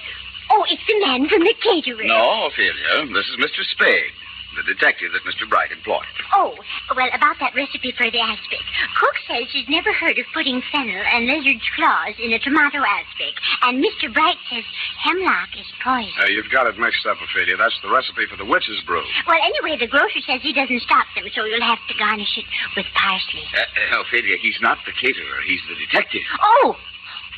Oh, 0.52 0.66
it's 0.70 0.84
the 0.88 1.00
man 1.00 1.28
from 1.30 1.42
the 1.42 1.56
caterer. 1.64 2.06
No, 2.06 2.48
Ophelia. 2.48 3.08
This 3.14 3.26
is 3.26 3.38
Mr. 3.42 3.64
Spade, 3.74 4.14
the 4.60 4.64
detective 4.70 5.10
that 5.14 5.24
Mr. 5.26 5.50
Bright 5.50 5.72
employed. 5.72 6.06
Oh, 6.36 6.54
well, 6.94 7.10
about 7.16 7.40
that 7.40 7.56
recipe 7.56 7.90
for 7.98 8.06
the 8.12 8.20
aspic. 8.22 8.62
Cook 9.00 9.18
says 9.26 9.50
she's 9.50 9.66
never 9.70 9.90
heard 9.94 10.20
of 10.20 10.26
putting 10.34 10.62
fennel 10.70 11.02
and 11.10 11.26
lizard's 11.26 11.66
claws 11.76 12.14
in 12.22 12.34
a 12.34 12.40
tomato 12.40 12.84
aspic. 12.86 13.34
And 13.66 13.82
Mr. 13.82 14.14
Bright 14.14 14.38
says 14.52 14.64
hemlock 15.02 15.50
is 15.58 15.66
poison. 15.82 16.14
Uh, 16.22 16.30
you've 16.30 16.52
got 16.52 16.68
it 16.68 16.78
mixed 16.78 17.08
up, 17.08 17.18
Ophelia. 17.24 17.58
That's 17.58 17.80
the 17.82 17.90
recipe 17.90 18.28
for 18.30 18.38
the 18.38 18.46
witch's 18.46 18.84
brew. 18.86 19.02
Well, 19.26 19.42
anyway, 19.42 19.80
the 19.80 19.90
grocer 19.90 20.22
says 20.28 20.44
he 20.44 20.54
doesn't 20.54 20.84
stop 20.86 21.08
them, 21.16 21.26
so 21.34 21.46
you'll 21.46 21.66
have 21.66 21.82
to 21.90 21.96
garnish 21.98 22.38
it 22.38 22.46
with 22.78 22.86
parsley. 22.94 23.48
Uh, 23.58 23.98
uh, 23.98 24.02
Ophelia, 24.06 24.38
he's 24.38 24.60
not 24.62 24.78
the 24.86 24.94
caterer. 24.94 25.42
He's 25.48 25.64
the 25.66 25.80
detective. 25.82 26.22
Oh! 26.62 26.76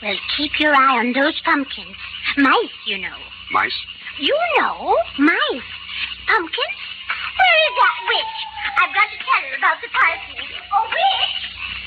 Well, 0.02 0.16
keep 0.38 0.52
your 0.60 0.76
eye 0.76 1.00
on 1.00 1.14
those 1.14 1.40
pumpkins. 1.42 1.96
Mice, 2.38 2.78
you 2.86 2.98
know. 3.00 3.16
Mice? 3.52 3.74
You 4.20 4.36
know, 4.60 4.98
mice. 5.20 5.70
Pumpkins? 6.28 6.80
Where 7.36 7.58
is 7.68 7.76
that 7.80 7.98
witch? 8.08 8.38
I've 8.78 8.94
got 8.94 9.08
to 9.12 9.18
tell 9.18 9.42
her 9.50 9.56
about 9.58 9.78
the 9.82 9.88
parsley. 9.92 10.48
Oh, 10.74 10.86
witch! 10.90 11.44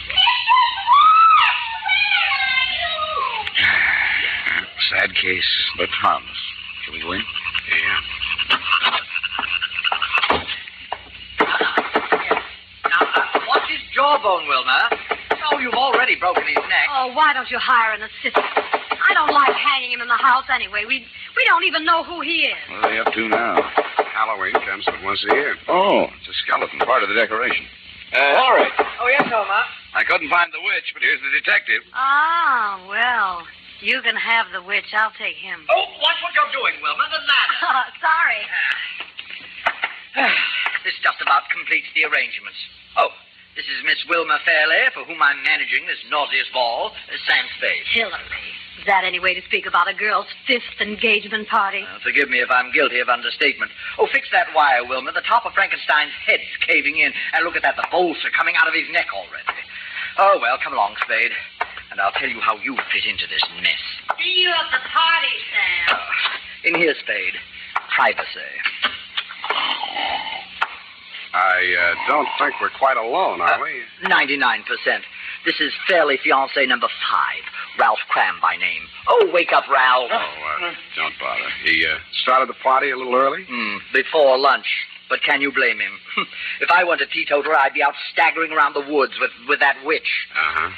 Mrs. 0.08 0.76
Witch! 0.88 1.62
Where 1.88 2.38
are 2.48 2.68
you? 2.74 2.92
Sad 4.90 5.14
case, 5.14 5.52
but 5.76 5.88
harmless. 5.90 6.42
Shall 6.84 6.94
we 6.94 7.00
go 7.00 7.12
in? 7.12 7.22
Yeah. 7.68 8.00
Now, 12.88 13.02
uh, 13.04 13.40
what's 13.48 13.68
his 13.70 13.80
jawbone, 13.94 14.48
Wilma? 14.48 14.97
Oh, 15.58 15.60
you've 15.60 15.74
already 15.74 16.14
broken 16.14 16.46
his 16.46 16.54
neck. 16.54 16.86
Oh, 16.94 17.10
why 17.18 17.34
don't 17.34 17.50
you 17.50 17.58
hire 17.58 17.90
an 17.98 18.06
assistant? 18.06 18.46
I 18.46 19.10
don't 19.10 19.34
like 19.34 19.50
hanging 19.58 19.90
him 19.90 20.00
in 20.00 20.06
the 20.06 20.14
house 20.22 20.46
anyway. 20.54 20.86
We 20.86 21.02
we 21.34 21.42
don't 21.50 21.64
even 21.64 21.82
know 21.84 22.04
who 22.06 22.20
he 22.22 22.46
is. 22.46 22.62
What 22.70 22.86
are 22.86 22.90
they 22.94 22.98
up 23.02 23.10
to 23.12 23.26
now? 23.28 23.58
Halloween 24.14 24.54
comes 24.62 24.84
but 24.86 25.02
once 25.02 25.18
a 25.26 25.34
year. 25.34 25.56
Oh, 25.66 26.06
it's 26.14 26.30
a 26.30 26.36
skeleton, 26.46 26.78
part 26.86 27.02
of 27.02 27.08
the 27.10 27.14
decoration. 27.18 27.66
Uh, 28.14 28.18
Hillary, 28.38 28.70
Oh, 29.02 29.08
yes, 29.10 29.26
Homer. 29.26 29.62
I 29.98 30.04
couldn't 30.06 30.30
find 30.30 30.52
the 30.54 30.62
witch, 30.62 30.94
but 30.94 31.02
here's 31.02 31.20
the 31.26 31.30
detective. 31.34 31.82
Ah, 31.92 32.78
well, 32.88 33.42
you 33.82 34.00
can 34.02 34.14
have 34.16 34.46
the 34.54 34.62
witch. 34.62 34.94
I'll 34.94 35.12
take 35.18 35.36
him. 35.42 35.66
Oh, 35.68 35.84
watch 35.98 36.18
what 36.22 36.32
you're 36.38 36.54
doing, 36.54 36.78
Wilma. 36.82 37.02
The 37.10 37.18
ladder. 37.26 37.90
Sorry. 38.06 38.42
this 40.86 40.94
just 41.02 41.18
about 41.20 41.50
completes 41.50 41.86
the 41.98 42.06
arrangements. 42.06 42.58
Oh, 42.96 43.10
this 43.58 43.66
is 43.74 43.82
Miss 43.82 43.98
Wilma 44.06 44.38
Fairley, 44.46 44.86
for 44.94 45.02
whom 45.02 45.18
I'm 45.18 45.42
managing 45.42 45.82
this 45.90 45.98
nauseous 46.06 46.46
ball, 46.54 46.94
uh, 46.94 47.18
Sam 47.26 47.42
Spade. 47.58 47.82
Hillary. 47.90 48.54
Is 48.78 48.86
that 48.86 49.02
any 49.02 49.18
way 49.18 49.34
to 49.34 49.42
speak 49.50 49.66
about 49.66 49.90
a 49.90 49.94
girl's 49.98 50.30
fifth 50.46 50.78
engagement 50.78 51.50
party? 51.50 51.82
Uh, 51.82 51.98
forgive 51.98 52.30
me 52.30 52.38
if 52.38 52.46
I'm 52.54 52.70
guilty 52.70 53.02
of 53.02 53.10
understatement. 53.10 53.74
Oh, 53.98 54.06
fix 54.14 54.30
that 54.30 54.54
wire, 54.54 54.86
Wilma. 54.86 55.10
The 55.10 55.26
top 55.26 55.42
of 55.42 55.58
Frankenstein's 55.58 56.14
head's 56.22 56.46
caving 56.62 57.02
in. 57.02 57.10
And 57.34 57.42
look 57.42 57.58
at 57.58 57.66
that. 57.66 57.74
The 57.74 57.90
bolts 57.90 58.22
are 58.22 58.30
coming 58.30 58.54
out 58.54 58.70
of 58.70 58.78
his 58.78 58.86
neck 58.94 59.10
already. 59.10 59.58
Oh, 60.22 60.38
well, 60.38 60.54
come 60.62 60.78
along, 60.78 60.94
Spade. 61.02 61.34
And 61.90 61.98
I'll 61.98 62.14
tell 62.14 62.30
you 62.30 62.38
how 62.38 62.62
you 62.62 62.78
fit 62.94 63.10
into 63.10 63.26
this 63.26 63.42
mess. 63.58 63.82
See 64.22 64.38
you 64.38 64.54
at 64.54 64.70
the 64.70 64.78
party, 64.86 65.34
Sam. 65.50 65.98
In 66.70 66.78
here, 66.78 66.94
Spade. 67.02 67.34
Privacy. 67.90 68.54
I 71.34 71.60
uh, 71.76 72.08
don't 72.08 72.28
think 72.38 72.54
we're 72.60 72.70
quite 72.78 72.96
alone, 72.96 73.40
are 73.40 73.62
we? 73.62 73.82
99%. 74.04 74.64
This 75.44 75.60
is 75.60 75.72
Fairly 75.88 76.18
fiancé 76.18 76.66
number 76.66 76.88
five, 77.10 77.42
Ralph 77.78 77.98
Cram 78.08 78.38
by 78.40 78.56
name. 78.56 78.82
Oh, 79.08 79.30
wake 79.32 79.52
up, 79.52 79.64
Ralph. 79.68 80.10
Oh, 80.12 80.16
uh, 80.16 80.72
don't 80.96 81.14
bother. 81.20 81.48
He 81.64 81.84
uh, 81.86 81.98
started 82.22 82.48
the 82.48 82.58
party 82.62 82.90
a 82.90 82.96
little 82.96 83.14
early? 83.14 83.44
Hmm, 83.48 83.76
before 83.92 84.38
lunch. 84.38 84.66
But 85.08 85.22
can 85.22 85.40
you 85.40 85.50
blame 85.52 85.80
him? 85.80 85.92
if 86.60 86.70
I 86.70 86.84
weren't 86.84 87.00
a 87.00 87.06
teetotaler, 87.06 87.56
I'd 87.56 87.72
be 87.72 87.82
out 87.82 87.94
staggering 88.12 88.52
around 88.52 88.74
the 88.74 88.84
woods 88.92 89.14
with, 89.20 89.30
with 89.48 89.60
that 89.60 89.76
witch. 89.84 90.28
Uh 90.34 90.52
huh. 90.52 90.70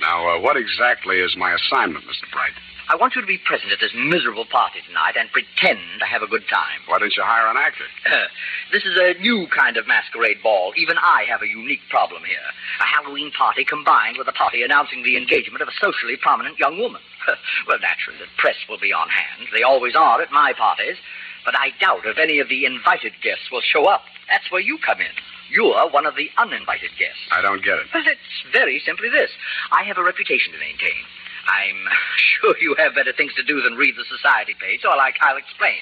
Now, 0.00 0.36
uh, 0.36 0.40
what 0.40 0.56
exactly 0.56 1.18
is 1.18 1.36
my 1.36 1.54
assignment, 1.54 2.04
Mr. 2.04 2.30
Bright? 2.32 2.52
I 2.92 2.96
want 3.00 3.16
you 3.16 3.24
to 3.24 3.26
be 3.26 3.40
present 3.40 3.72
at 3.72 3.80
this 3.80 3.96
miserable 3.96 4.44
party 4.44 4.84
tonight 4.84 5.16
and 5.16 5.32
pretend 5.32 5.80
to 5.96 6.04
have 6.04 6.20
a 6.20 6.28
good 6.28 6.44
time. 6.52 6.76
Why 6.84 7.00
don't 7.00 7.16
you 7.16 7.24
hire 7.24 7.48
an 7.48 7.56
actor? 7.56 7.88
this 8.72 8.84
is 8.84 9.00
a 9.00 9.16
new 9.16 9.48
kind 9.48 9.80
of 9.80 9.88
masquerade 9.88 10.44
ball. 10.44 10.76
Even 10.76 11.00
I 11.00 11.24
have 11.24 11.40
a 11.40 11.48
unique 11.48 11.80
problem 11.88 12.20
here. 12.28 12.44
A 12.84 12.84
Halloween 12.84 13.32
party 13.32 13.64
combined 13.64 14.20
with 14.20 14.28
a 14.28 14.36
party 14.36 14.60
announcing 14.60 15.08
the 15.08 15.16
engagement 15.16 15.64
of 15.64 15.72
a 15.72 15.80
socially 15.80 16.20
prominent 16.20 16.60
young 16.60 16.76
woman. 16.76 17.00
well, 17.66 17.80
naturally, 17.80 18.20
the 18.20 18.28
press 18.36 18.60
will 18.68 18.78
be 18.78 18.92
on 18.92 19.08
hand. 19.08 19.48
They 19.56 19.64
always 19.64 19.96
are 19.96 20.20
at 20.20 20.28
my 20.28 20.52
parties. 20.52 21.00
But 21.48 21.56
I 21.56 21.72
doubt 21.80 22.04
if 22.04 22.20
any 22.20 22.44
of 22.44 22.52
the 22.52 22.68
invited 22.68 23.16
guests 23.24 23.48
will 23.48 23.64
show 23.64 23.88
up. 23.88 24.04
That's 24.28 24.52
where 24.52 24.60
you 24.60 24.76
come 24.76 25.00
in. 25.00 25.16
You're 25.48 25.88
one 25.88 26.04
of 26.04 26.16
the 26.16 26.28
uninvited 26.36 26.92
guests. 27.00 27.24
I 27.32 27.40
don't 27.40 27.64
get 27.64 27.80
it. 27.80 27.88
Well, 27.92 28.04
it's 28.04 28.52
very 28.52 28.84
simply 28.84 29.08
this. 29.08 29.32
I 29.72 29.82
have 29.84 29.96
a 29.96 30.04
reputation 30.04 30.52
to 30.52 30.60
maintain. 30.60 31.00
I'm 31.46 31.78
sure 32.16 32.54
you 32.60 32.74
have 32.78 32.94
better 32.94 33.12
things 33.12 33.34
to 33.34 33.42
do 33.42 33.60
than 33.62 33.74
read 33.74 33.94
the 33.96 34.04
society 34.08 34.54
page, 34.58 34.80
so 34.82 34.90
I'll, 34.90 35.00
I'll 35.00 35.36
explain. 35.36 35.80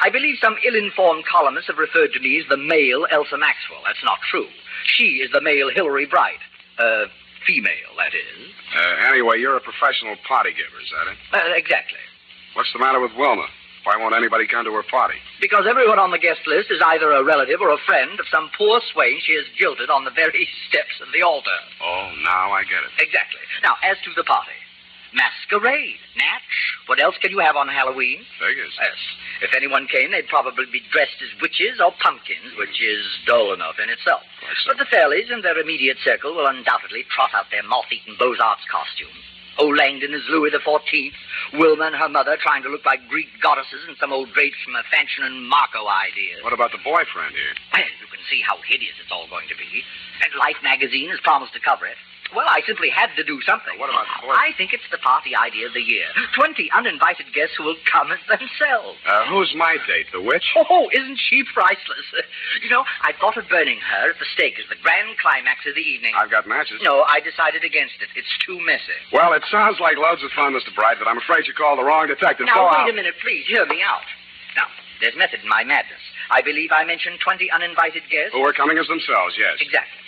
I 0.00 0.10
believe 0.10 0.38
some 0.40 0.56
ill-informed 0.66 1.24
columnists 1.26 1.68
have 1.68 1.78
referred 1.78 2.12
to 2.14 2.20
me 2.20 2.40
as 2.40 2.48
the 2.48 2.56
male 2.56 3.06
Elsa 3.10 3.38
Maxwell. 3.38 3.82
That's 3.86 4.02
not 4.04 4.18
true. 4.28 4.48
She 4.84 5.22
is 5.22 5.30
the 5.30 5.40
male 5.40 5.70
Hillary 5.70 6.06
Bright. 6.06 6.42
Uh, 6.78 7.06
female, 7.46 7.92
that 7.98 8.14
is. 8.14 8.50
Uh, 8.74 9.10
anyway, 9.10 9.38
you're 9.38 9.56
a 9.56 9.60
professional 9.60 10.16
party 10.26 10.50
giver, 10.50 10.80
is 10.80 10.90
that 10.90 11.06
it? 11.12 11.18
Uh, 11.32 11.54
exactly. 11.54 12.00
What's 12.54 12.72
the 12.72 12.78
matter 12.78 13.00
with 13.00 13.12
Wilma? 13.16 13.46
Why 13.84 13.98
won't 13.98 14.14
anybody 14.14 14.46
come 14.46 14.64
to 14.64 14.72
her 14.74 14.86
party? 14.86 15.18
Because 15.40 15.66
everyone 15.66 15.98
on 15.98 16.10
the 16.14 16.18
guest 16.22 16.46
list 16.46 16.70
is 16.70 16.78
either 16.94 17.10
a 17.10 17.24
relative 17.24 17.60
or 17.60 17.70
a 17.70 17.82
friend 17.84 18.14
of 18.20 18.26
some 18.30 18.50
poor 18.56 18.80
swain 18.92 19.18
she 19.20 19.34
has 19.34 19.44
jilted 19.58 19.90
on 19.90 20.04
the 20.04 20.14
very 20.14 20.48
steps 20.68 21.02
of 21.02 21.10
the 21.12 21.22
altar. 21.22 21.58
Oh, 21.82 22.10
now 22.22 22.52
I 22.52 22.62
get 22.62 22.86
it. 22.86 22.94
Exactly. 23.02 23.42
Now, 23.62 23.74
as 23.82 23.98
to 24.06 24.10
the 24.14 24.22
party. 24.22 24.54
Masquerade, 25.14 26.00
Natch. 26.16 26.56
What 26.86 27.00
else 27.00 27.16
can 27.20 27.30
you 27.30 27.38
have 27.38 27.56
on 27.56 27.68
Halloween? 27.68 28.24
Figures. 28.40 28.72
Yes. 28.80 28.96
If 29.42 29.54
anyone 29.54 29.86
came, 29.86 30.10
they'd 30.10 30.28
probably 30.28 30.66
be 30.72 30.82
dressed 30.90 31.20
as 31.20 31.40
witches 31.40 31.80
or 31.80 31.92
pumpkins, 32.00 32.56
which 32.56 32.80
is 32.80 33.04
dull 33.26 33.52
enough 33.52 33.76
in 33.82 33.90
itself. 33.90 34.22
But 34.66 34.78
the 34.78 34.88
Fairleys 34.88 35.30
and 35.30 35.44
their 35.44 35.58
immediate 35.58 35.98
circle 36.04 36.34
will 36.34 36.46
undoubtedly 36.46 37.04
trot 37.10 37.30
out 37.34 37.50
their 37.50 37.62
moth-eaten 37.62 38.16
Beaux-Arts 38.18 38.64
costumes. 38.70 39.22
Old 39.58 39.76
Langdon 39.76 40.14
is 40.14 40.24
Louis 40.32 40.50
XIV. 40.50 41.12
Wilma 41.60 41.92
and 41.92 41.96
her 41.96 42.08
mother 42.08 42.38
trying 42.40 42.62
to 42.64 42.72
look 42.72 42.86
like 42.88 43.04
Greek 43.08 43.28
goddesses 43.42 43.84
and 43.86 43.96
some 44.00 44.12
old 44.12 44.32
drapes 44.32 44.56
from 44.64 44.76
a 44.76 44.84
Fanchon 44.88 45.28
and 45.28 45.44
Marco 45.44 45.84
idea. 45.84 46.40
What 46.40 46.56
about 46.56 46.72
the 46.72 46.80
boyfriend 46.80 47.36
here? 47.36 47.52
Well, 47.76 47.84
you 48.00 48.08
can 48.08 48.24
see 48.32 48.40
how 48.40 48.56
hideous 48.64 48.96
it's 48.96 49.12
all 49.12 49.28
going 49.28 49.48
to 49.52 49.58
be. 49.60 49.84
And 50.24 50.32
Life 50.40 50.56
magazine 50.64 51.10
has 51.12 51.20
promised 51.20 51.52
to 51.52 51.60
cover 51.60 51.84
it. 51.84 52.00
Well, 52.34 52.48
I 52.48 52.60
simply 52.66 52.88
had 52.88 53.12
to 53.16 53.24
do 53.24 53.40
something. 53.44 53.78
What 53.78 53.90
about? 53.90 54.06
I 54.32 54.52
think 54.56 54.72
it's 54.72 54.88
the 54.90 54.98
party 54.98 55.36
idea 55.36 55.66
of 55.68 55.74
the 55.74 55.84
year. 55.84 56.06
Twenty 56.34 56.70
uninvited 56.72 57.32
guests 57.34 57.56
who 57.58 57.64
will 57.64 57.76
come 57.84 58.10
as 58.12 58.20
themselves. 58.26 58.98
Uh, 59.06 59.26
who's 59.28 59.52
my 59.56 59.76
date? 59.86 60.06
The 60.12 60.20
witch? 60.20 60.44
Oh, 60.56 60.88
isn't 60.92 61.18
she 61.18 61.44
priceless? 61.52 62.08
You 62.62 62.70
know, 62.70 62.84
I 63.02 63.12
thought 63.20 63.36
of 63.36 63.48
burning 63.48 63.78
her 63.80 64.10
at 64.10 64.18
the 64.18 64.24
stake 64.32 64.56
as 64.58 64.68
the 64.68 64.80
grand 64.80 65.18
climax 65.20 65.66
of 65.68 65.74
the 65.74 65.84
evening. 65.84 66.14
I've 66.16 66.30
got 66.30 66.46
matches. 66.48 66.80
No, 66.82 67.02
I 67.02 67.20
decided 67.20 67.64
against 67.64 68.00
it. 68.00 68.08
It's 68.16 68.32
too 68.44 68.58
messy. 68.64 68.96
Well, 69.12 69.32
it 69.34 69.44
sounds 69.50 69.80
like 69.80 69.96
loads 69.98 70.22
of 70.24 70.30
fun, 70.32 70.52
Mr. 70.54 70.74
Bright, 70.74 70.96
but 70.98 71.08
I'm 71.08 71.18
afraid 71.18 71.46
you 71.46 71.52
called 71.54 71.78
the 71.78 71.84
wrong 71.84 72.06
detective. 72.08 72.46
Now, 72.46 72.54
Go 72.54 72.64
wait 72.72 72.88
out. 72.88 72.90
a 72.90 72.92
minute, 72.96 73.14
please. 73.22 73.44
Hear 73.46 73.66
me 73.66 73.82
out. 73.84 74.04
Now, 74.56 74.66
there's 75.00 75.16
method 75.16 75.40
in 75.42 75.48
my 75.48 75.64
madness. 75.64 76.00
I 76.30 76.40
believe 76.40 76.70
I 76.72 76.84
mentioned 76.84 77.20
20 77.20 77.50
uninvited 77.50 78.02
guests. 78.10 78.32
Who 78.32 78.40
are 78.46 78.52
coming 78.52 78.78
as 78.78 78.86
themselves, 78.88 79.34
yes. 79.38 79.58
Exactly. 79.60 79.98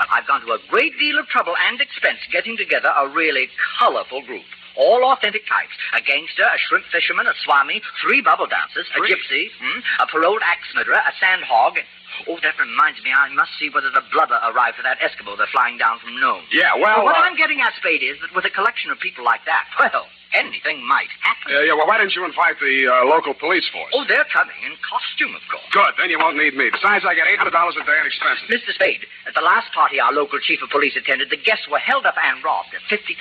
Well, 0.00 0.08
I've 0.16 0.24
gone 0.24 0.40
to 0.48 0.56
a 0.56 0.58
great 0.72 0.96
deal 0.96 1.20
of 1.20 1.28
trouble 1.28 1.52
and 1.68 1.76
expense 1.76 2.24
getting 2.32 2.56
together 2.56 2.88
a 2.88 3.04
really 3.12 3.52
colorful 3.76 4.24
group. 4.24 4.48
All 4.80 5.04
authentic 5.04 5.44
types. 5.44 5.76
A 5.92 6.00
gangster, 6.00 6.48
a 6.48 6.56
shrimp 6.56 6.88
fisherman, 6.88 7.26
a 7.28 7.36
swami, 7.44 7.82
three 8.00 8.22
bubble 8.24 8.46
dancers, 8.48 8.88
a 8.96 8.98
Three? 9.04 9.12
gypsy, 9.12 9.52
hmm, 9.60 9.80
a 10.00 10.06
paroled 10.08 10.40
axe 10.40 10.72
murderer, 10.72 11.04
a 11.04 11.12
sand 11.20 11.44
hog. 11.44 11.76
Oh, 12.24 12.40
that 12.40 12.56
reminds 12.56 13.04
me, 13.04 13.12
I 13.12 13.28
must 13.34 13.52
see 13.60 13.68
whether 13.68 13.90
the 13.92 14.00
blubber 14.08 14.40
arrived 14.40 14.80
for 14.80 14.82
that 14.88 15.04
Eskimo 15.04 15.36
they're 15.36 15.52
flying 15.52 15.76
down 15.76 15.98
from 16.00 16.16
Nome. 16.18 16.48
Yeah, 16.50 16.72
well, 16.80 17.04
what 17.04 17.16
uh, 17.16 17.20
I'm 17.20 17.36
getting 17.36 17.60
at, 17.60 17.76
Spade, 17.76 18.00
is 18.02 18.16
that 18.24 18.32
with 18.34 18.48
a 18.48 18.50
collection 18.50 18.90
of 18.90 18.98
people 19.04 19.24
like 19.24 19.44
that, 19.44 19.68
well, 19.78 20.06
anything 20.32 20.86
might 20.86 21.10
happen. 21.20 21.52
Uh, 21.54 21.60
yeah, 21.66 21.74
well, 21.74 21.86
why 21.86 21.98
didn't 21.98 22.14
you 22.14 22.24
invite 22.24 22.58
the 22.60 22.86
uh, 22.86 23.04
local 23.06 23.34
police 23.34 23.66
force? 23.72 23.90
Oh, 23.94 24.04
they're 24.06 24.26
coming 24.32 24.56
in 24.64 24.74
costume, 24.82 25.34
of 25.34 25.42
course. 25.50 25.66
Good, 25.72 25.92
then 25.98 26.10
you 26.10 26.18
won't 26.18 26.36
need 26.36 26.54
me. 26.54 26.70
Besides, 26.70 27.04
I 27.06 27.14
get 27.14 27.26
$800 27.26 27.50
a 27.50 27.84
day 27.84 27.98
in 27.98 28.06
expenses. 28.06 28.46
Mr. 28.50 28.74
Spade, 28.74 29.06
at 29.26 29.34
the 29.34 29.42
last 29.42 29.72
party 29.74 29.98
our 30.00 30.12
local 30.12 30.38
chief 30.38 30.62
of 30.62 30.70
police 30.70 30.94
attended, 30.96 31.30
the 31.30 31.40
guests 31.40 31.66
were 31.70 31.82
held 31.82 32.06
up 32.06 32.14
and 32.18 32.42
robbed 32.44 32.74
of 32.74 32.82
$50,000 32.86 33.18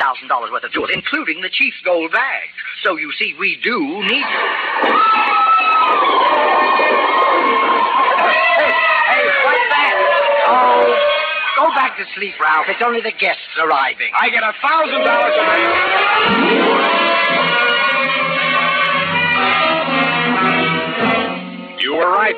worth 0.52 0.64
of 0.64 0.72
jewels, 0.72 0.90
including 0.94 1.42
the 1.42 1.50
chief's 1.50 1.82
gold 1.84 2.12
bag. 2.12 2.50
So 2.84 2.98
you 2.98 3.12
see, 3.18 3.34
we 3.38 3.58
do 3.62 3.78
need 4.06 4.26
you. 4.26 4.44
Hey, 8.60 8.72
hey, 9.08 9.26
what's 9.46 9.66
that? 9.72 9.96
Oh, 10.50 11.09
go 11.60 11.68
back 11.76 11.98
to 11.98 12.06
sleep, 12.16 12.40
Ralph. 12.40 12.68
It's 12.70 12.82
only 12.84 13.02
the 13.02 13.12
guests 13.12 13.44
arriving. 13.60 14.12
I 14.16 14.30
get 14.30 14.44
a 14.44 14.54
$1,000 14.56 14.96
a 14.96 15.04
day. 15.04 15.66
You 21.84 21.96
were 21.96 22.12
right. 22.12 22.36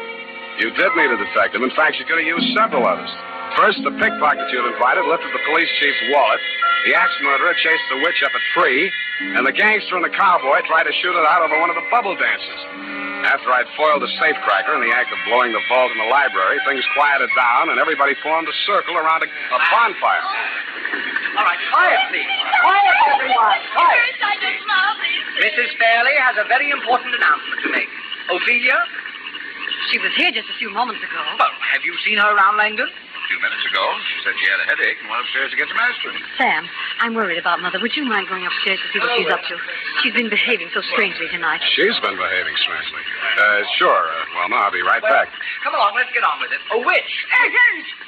You 0.58 0.72
did 0.72 0.92
need 0.98 1.12
a 1.12 1.18
detective. 1.18 1.62
In 1.62 1.70
fact, 1.76 1.98
you 1.98 2.06
could 2.06 2.18
have 2.18 2.26
used 2.26 2.58
several 2.58 2.86
others. 2.86 3.10
First, 3.58 3.84
the 3.84 3.92
pickpocket 3.92 4.48
you'd 4.52 4.68
invited 4.72 5.04
lifted 5.06 5.32
the 5.36 5.44
police 5.52 5.70
chief's 5.80 6.02
wallet. 6.16 6.40
The 6.88 6.96
axe 6.96 7.14
murderer 7.22 7.54
chased 7.62 7.86
the 7.92 8.00
witch 8.02 8.20
up 8.24 8.32
a 8.32 8.42
tree. 8.56 8.90
And 9.38 9.46
the 9.46 9.54
gangster 9.54 9.94
and 9.94 10.02
the 10.02 10.10
cowboy 10.10 10.66
tried 10.66 10.90
to 10.90 10.94
shoot 10.98 11.14
it 11.14 11.26
out 11.30 11.46
over 11.46 11.54
one 11.62 11.70
of 11.70 11.78
the 11.78 11.86
bubble 11.94 12.18
dances. 12.18 12.62
After 13.22 13.54
I'd 13.54 13.70
foiled 13.78 14.02
the 14.02 14.10
safecracker 14.18 14.74
in 14.74 14.82
the 14.82 14.90
act 14.98 15.14
of 15.14 15.20
blowing 15.30 15.54
the 15.54 15.62
vault 15.70 15.94
in 15.94 16.00
the 16.02 16.10
library, 16.10 16.58
things 16.66 16.82
quieted 16.98 17.30
down 17.38 17.70
and 17.70 17.78
everybody 17.78 18.18
formed 18.26 18.50
a 18.50 18.56
circle 18.66 18.98
around 18.98 19.22
a, 19.22 19.30
a 19.30 19.60
bonfire. 19.70 20.26
All 21.38 21.46
right, 21.46 21.62
quiet, 21.70 22.02
please. 22.10 22.26
Quiet, 22.66 22.98
everyone. 23.14 23.62
Quiet. 23.78 24.12
Mrs. 25.38 25.70
Fairley 25.78 26.16
has 26.18 26.36
a 26.42 26.46
very 26.50 26.70
important 26.74 27.14
announcement 27.14 27.62
to 27.62 27.70
make. 27.70 27.90
Ophelia? 28.30 28.78
She 29.94 29.98
was 30.02 30.14
here 30.18 30.32
just 30.34 30.50
a 30.50 30.58
few 30.58 30.70
moments 30.74 31.02
ago. 31.06 31.22
Well, 31.38 31.54
have 31.74 31.86
you 31.86 31.94
seen 32.06 32.18
her 32.18 32.30
around 32.30 32.58
Langdon? 32.58 32.90
A 33.32 33.40
few 33.40 33.48
minutes 33.48 33.64
ago, 33.64 33.88
she 34.12 34.28
said 34.28 34.36
she 34.44 34.48
had 34.52 34.60
a 34.60 34.68
headache 34.68 35.00
and 35.00 35.08
went 35.08 35.24
upstairs 35.24 35.56
to 35.56 35.58
get 35.58 35.72
some 35.72 35.80
aspirin. 35.80 36.20
Sam, 36.36 36.68
I'm 37.00 37.16
worried 37.16 37.40
about 37.40 37.64
Mother. 37.64 37.80
Would 37.80 37.96
you 37.96 38.04
mind 38.04 38.28
going 38.28 38.44
upstairs 38.44 38.76
to 38.84 38.88
see 38.92 39.00
what 39.00 39.08
she's 39.16 39.32
up 39.32 39.40
to? 39.48 39.56
She's 40.04 40.12
been 40.12 40.28
behaving 40.28 40.68
so 40.76 40.84
strangely 40.92 41.32
tonight. 41.32 41.64
She's 41.72 41.96
been 42.04 42.20
behaving 42.20 42.60
strangely. 42.60 43.00
Uh, 43.40 43.64
sure. 43.80 44.04
Uh, 44.12 44.36
well, 44.36 44.52
no, 44.52 44.60
I'll 44.60 44.76
be 44.76 44.84
right 44.84 45.00
back. 45.00 45.32
Come 45.64 45.72
along, 45.72 45.96
let's 45.96 46.12
get 46.12 46.28
on 46.28 46.44
with 46.44 46.52
it. 46.52 46.60
A 46.76 46.80
witch. 46.84 47.14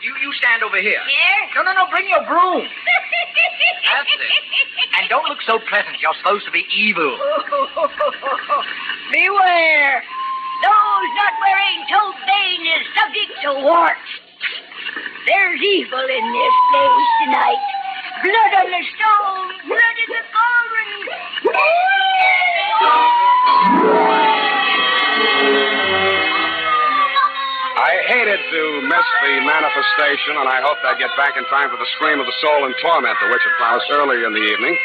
You 0.03 0.11
you 0.19 0.35
stand 0.43 0.59
over 0.59 0.83
here. 0.83 0.99
Here? 1.07 1.41
No, 1.55 1.63
no, 1.63 1.71
no, 1.71 1.87
bring 1.87 2.03
your 2.11 2.27
broom. 2.27 2.67
That's 3.87 4.11
it. 4.19 4.27
And 4.99 5.07
don't 5.07 5.23
look 5.31 5.39
so 5.47 5.55
pleasant. 5.71 6.03
You're 6.03 6.19
supposed 6.19 6.43
to 6.43 6.51
be 6.51 6.67
evil. 6.75 7.15
Beware! 9.15 10.03
Those 10.67 11.09
not 11.15 11.33
wearing 11.39 11.79
toad 11.87 12.15
vein 12.27 12.59
is 12.75 12.83
subject 12.91 13.31
to 13.47 13.63
warts. 13.63 14.22
There's 15.23 15.61
evil 15.63 16.03
in 16.03 16.25
this 16.35 16.55
place 16.67 17.07
tonight. 17.23 17.63
Blood 18.27 18.53
on 18.59 18.67
the 18.75 18.83
stone, 18.91 19.47
blood 19.71 19.97
in 20.03 20.09
the 20.11 20.23
I 27.79 27.91
hated 28.03 28.35
to 28.35 28.61
miss 28.83 29.07
the 29.23 29.33
manifestation, 29.47 30.35
and 30.43 30.47
I 30.51 30.59
hoped 30.59 30.83
I'd 30.83 30.99
get 30.99 31.15
back 31.15 31.39
in 31.39 31.47
time 31.47 31.71
for 31.71 31.79
the 31.79 31.87
scream 31.95 32.19
of 32.19 32.27
the 32.27 32.35
soul 32.43 32.67
in 32.67 32.75
torment, 32.83 33.15
the 33.23 33.31
witch 33.31 33.47
had 33.47 33.55
promised 33.55 33.87
earlier 33.95 34.27
in 34.27 34.33
the 34.35 34.43
evening. 34.43 34.75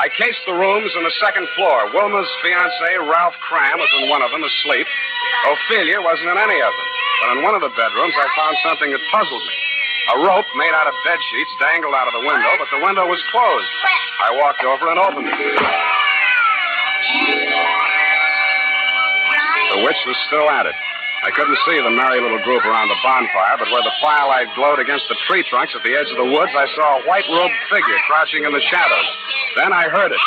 I 0.00 0.08
cased 0.16 0.40
the 0.48 0.56
rooms 0.56 0.88
on 0.96 1.04
the 1.04 1.12
second 1.20 1.44
floor. 1.52 1.92
Wilma's 1.92 2.32
fiance, 2.40 2.96
Ralph 3.04 3.36
Cram, 3.44 3.76
was 3.76 3.92
in 4.00 4.08
one 4.08 4.24
of 4.24 4.32
them, 4.32 4.40
asleep. 4.40 4.88
Ophelia 5.52 6.00
wasn't 6.00 6.32
in 6.32 6.38
any 6.40 6.60
of 6.64 6.72
them. 6.72 6.99
But 7.20 7.36
in 7.36 7.44
one 7.44 7.54
of 7.54 7.60
the 7.60 7.72
bedrooms, 7.76 8.16
I 8.16 8.26
found 8.32 8.54
something 8.64 8.90
that 8.90 9.02
puzzled 9.12 9.44
me. 9.44 9.58
A 10.16 10.16
rope 10.24 10.48
made 10.56 10.72
out 10.72 10.88
of 10.88 10.94
bed 11.04 11.20
sheets 11.30 11.52
dangled 11.60 11.94
out 11.94 12.08
of 12.08 12.14
the 12.16 12.24
window, 12.24 12.50
but 12.56 12.68
the 12.72 12.80
window 12.80 13.06
was 13.06 13.20
closed. 13.30 13.70
I 14.24 14.28
walked 14.40 14.64
over 14.64 14.88
and 14.90 14.98
opened 14.98 15.28
it. 15.28 15.36
The 19.70 19.80
witch 19.84 20.02
was 20.08 20.16
still 20.26 20.48
at 20.50 20.66
it. 20.66 20.74
I 21.22 21.30
couldn't 21.36 21.58
see 21.68 21.76
the 21.76 21.92
merry 21.92 22.16
little 22.16 22.40
group 22.42 22.64
around 22.64 22.88
the 22.88 22.96
bonfire, 23.04 23.60
but 23.60 23.68
where 23.68 23.84
the 23.84 23.92
firelight 24.00 24.48
glowed 24.56 24.80
against 24.80 25.04
the 25.12 25.16
tree 25.28 25.44
trunks 25.44 25.76
at 25.76 25.84
the 25.84 25.92
edge 25.92 26.08
of 26.08 26.16
the 26.16 26.24
woods, 26.24 26.52
I 26.56 26.64
saw 26.74 26.96
a 26.96 27.02
white 27.04 27.28
robed 27.28 27.54
figure 27.68 27.98
crouching 28.08 28.44
in 28.48 28.52
the 28.52 28.64
shadows. 28.72 29.08
Then 29.60 29.72
I 29.72 29.84
heard 29.92 30.12
it. 30.16 30.20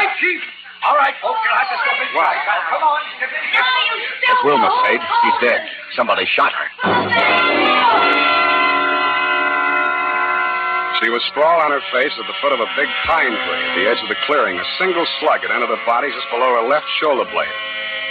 Them 0.00 0.08
get. 0.08 0.16
Right, 0.16 0.16
Chief. 0.16 0.42
All 0.80 0.96
right, 0.96 1.12
folks, 1.20 1.36
you'll 1.44 1.60
have 1.60 1.68
to 1.68 1.76
step 1.76 1.98
inside. 2.00 2.16
What? 2.16 2.32
Now, 2.40 2.60
come 2.72 2.82
on, 2.88 3.00
step 3.20 3.28
inside. 3.28 4.00
It's 4.32 4.42
Wilma, 4.48 4.68
Spade. 4.80 5.02
She's 5.04 5.38
dead. 5.44 5.60
Somebody 5.92 6.24
shot 6.24 6.52
her. 6.56 6.66
She 11.04 11.08
was 11.08 11.24
sprawled 11.32 11.64
on 11.64 11.72
her 11.72 11.84
face 11.92 12.12
at 12.16 12.26
the 12.28 12.36
foot 12.44 12.52
of 12.52 12.60
a 12.60 12.68
big 12.76 12.88
pine 13.08 13.32
tree 13.32 13.60
at 13.60 13.72
the 13.76 13.84
edge 13.88 14.00
of 14.04 14.08
the 14.08 14.20
clearing. 14.28 14.56
A 14.56 14.68
single 14.76 15.04
slug 15.20 15.40
had 15.40 15.52
entered 15.52 15.72
her 15.72 15.84
body 15.88 16.12
just 16.12 16.28
below 16.28 16.60
her 16.60 16.68
left 16.68 16.84
shoulder 17.00 17.24
blade. 17.28 17.56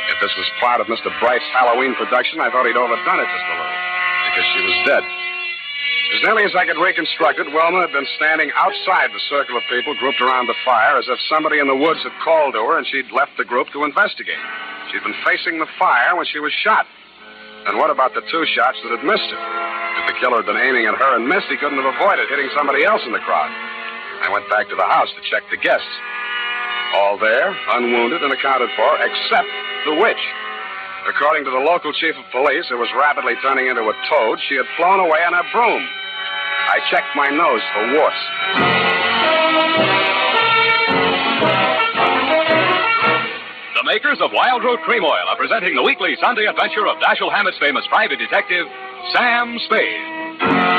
If 0.10 0.18
this 0.22 0.34
was 0.34 0.50
part 0.58 0.82
of 0.82 0.90
Mr. 0.90 1.14
Bright's 1.22 1.46
Halloween 1.54 1.94
production, 1.94 2.42
I 2.42 2.50
thought 2.50 2.66
he'd 2.66 2.78
overdone 2.78 3.22
it 3.22 3.30
just 3.30 3.46
a 3.46 3.56
little, 3.62 3.78
because 4.30 4.48
she 4.58 4.62
was 4.66 4.76
dead. 4.90 5.04
As 6.10 6.26
nearly 6.26 6.42
as 6.42 6.58
I 6.58 6.66
could 6.66 6.82
reconstruct 6.82 7.38
it, 7.38 7.54
Wilma 7.54 7.86
had 7.86 7.94
been 7.94 8.10
standing 8.18 8.50
outside 8.58 9.14
the 9.14 9.22
circle 9.30 9.54
of 9.54 9.64
people 9.70 9.94
grouped 10.02 10.18
around 10.22 10.50
the 10.50 10.58
fire 10.66 10.98
as 10.98 11.06
if 11.06 11.22
somebody 11.30 11.62
in 11.62 11.70
the 11.70 11.78
woods 11.78 12.02
had 12.02 12.18
called 12.26 12.58
to 12.58 12.66
her 12.66 12.82
and 12.82 12.88
she'd 12.90 13.14
left 13.14 13.38
the 13.38 13.46
group 13.46 13.70
to 13.78 13.86
investigate. 13.86 14.42
She'd 14.90 15.06
been 15.06 15.22
facing 15.22 15.62
the 15.62 15.70
fire 15.78 16.18
when 16.18 16.26
she 16.26 16.42
was 16.42 16.50
shot. 16.66 16.90
And 17.70 17.78
what 17.78 17.94
about 17.94 18.18
the 18.18 18.26
two 18.26 18.42
shots 18.58 18.82
that 18.82 18.90
had 18.90 19.06
missed 19.06 19.30
her? 19.30 19.42
If 20.02 20.06
the 20.10 20.18
killer 20.18 20.42
had 20.42 20.50
been 20.50 20.58
aiming 20.58 20.90
at 20.90 20.98
her 20.98 21.14
and 21.14 21.30
missed, 21.30 21.46
he 21.46 21.62
couldn't 21.62 21.78
have 21.78 21.94
avoided 21.94 22.26
hitting 22.34 22.50
somebody 22.58 22.82
else 22.90 23.06
in 23.06 23.14
the 23.14 23.22
crowd. 23.22 23.54
I 24.26 24.34
went 24.34 24.50
back 24.50 24.66
to 24.74 24.76
the 24.76 24.90
house 24.90 25.14
to 25.14 25.22
check 25.30 25.46
the 25.54 25.62
guests. 25.62 25.94
All 26.98 27.22
there, 27.22 27.54
unwounded 27.78 28.26
and 28.26 28.34
accounted 28.34 28.74
for, 28.74 28.98
except 28.98 29.50
the 29.86 29.94
witch. 30.02 30.24
According 31.06 31.46
to 31.46 31.54
the 31.54 31.62
local 31.62 31.94
chief 31.94 32.18
of 32.18 32.26
police, 32.34 32.66
who 32.66 32.82
was 32.82 32.90
rapidly 32.98 33.38
turning 33.46 33.70
into 33.70 33.86
a 33.86 33.96
toad, 34.10 34.42
she 34.50 34.58
had 34.58 34.66
flown 34.74 35.00
away 35.00 35.22
on 35.22 35.38
her 35.38 35.46
broom. 35.54 35.86
I 36.70 36.78
checked 36.92 37.16
my 37.16 37.30
nose 37.34 37.66
for 37.74 37.82
warts. 37.98 38.22
The 43.74 43.84
makers 43.86 44.20
of 44.22 44.30
Wildroot 44.30 44.84
Cream 44.84 45.04
Oil 45.04 45.26
are 45.30 45.36
presenting 45.36 45.74
the 45.76 45.82
weekly 45.82 46.16
Sunday 46.22 46.46
adventure 46.46 46.86
of 46.86 46.98
Dashiell 47.02 47.32
Hammett's 47.34 47.58
famous 47.58 47.88
private 47.90 48.20
detective, 48.20 48.68
Sam 49.12 49.58
Spade. 49.66 50.79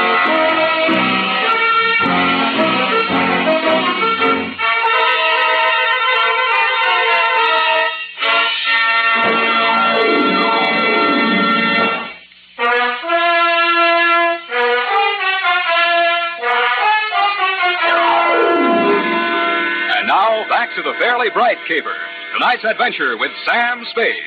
To 20.77 20.83
the 20.83 20.95
Fairly 21.01 21.31
Bright 21.31 21.59
Caper. 21.67 21.95
Tonight's 22.35 22.65
adventure 22.65 23.17
with 23.19 23.33
Sam 23.45 23.85
Spade. 23.91 24.23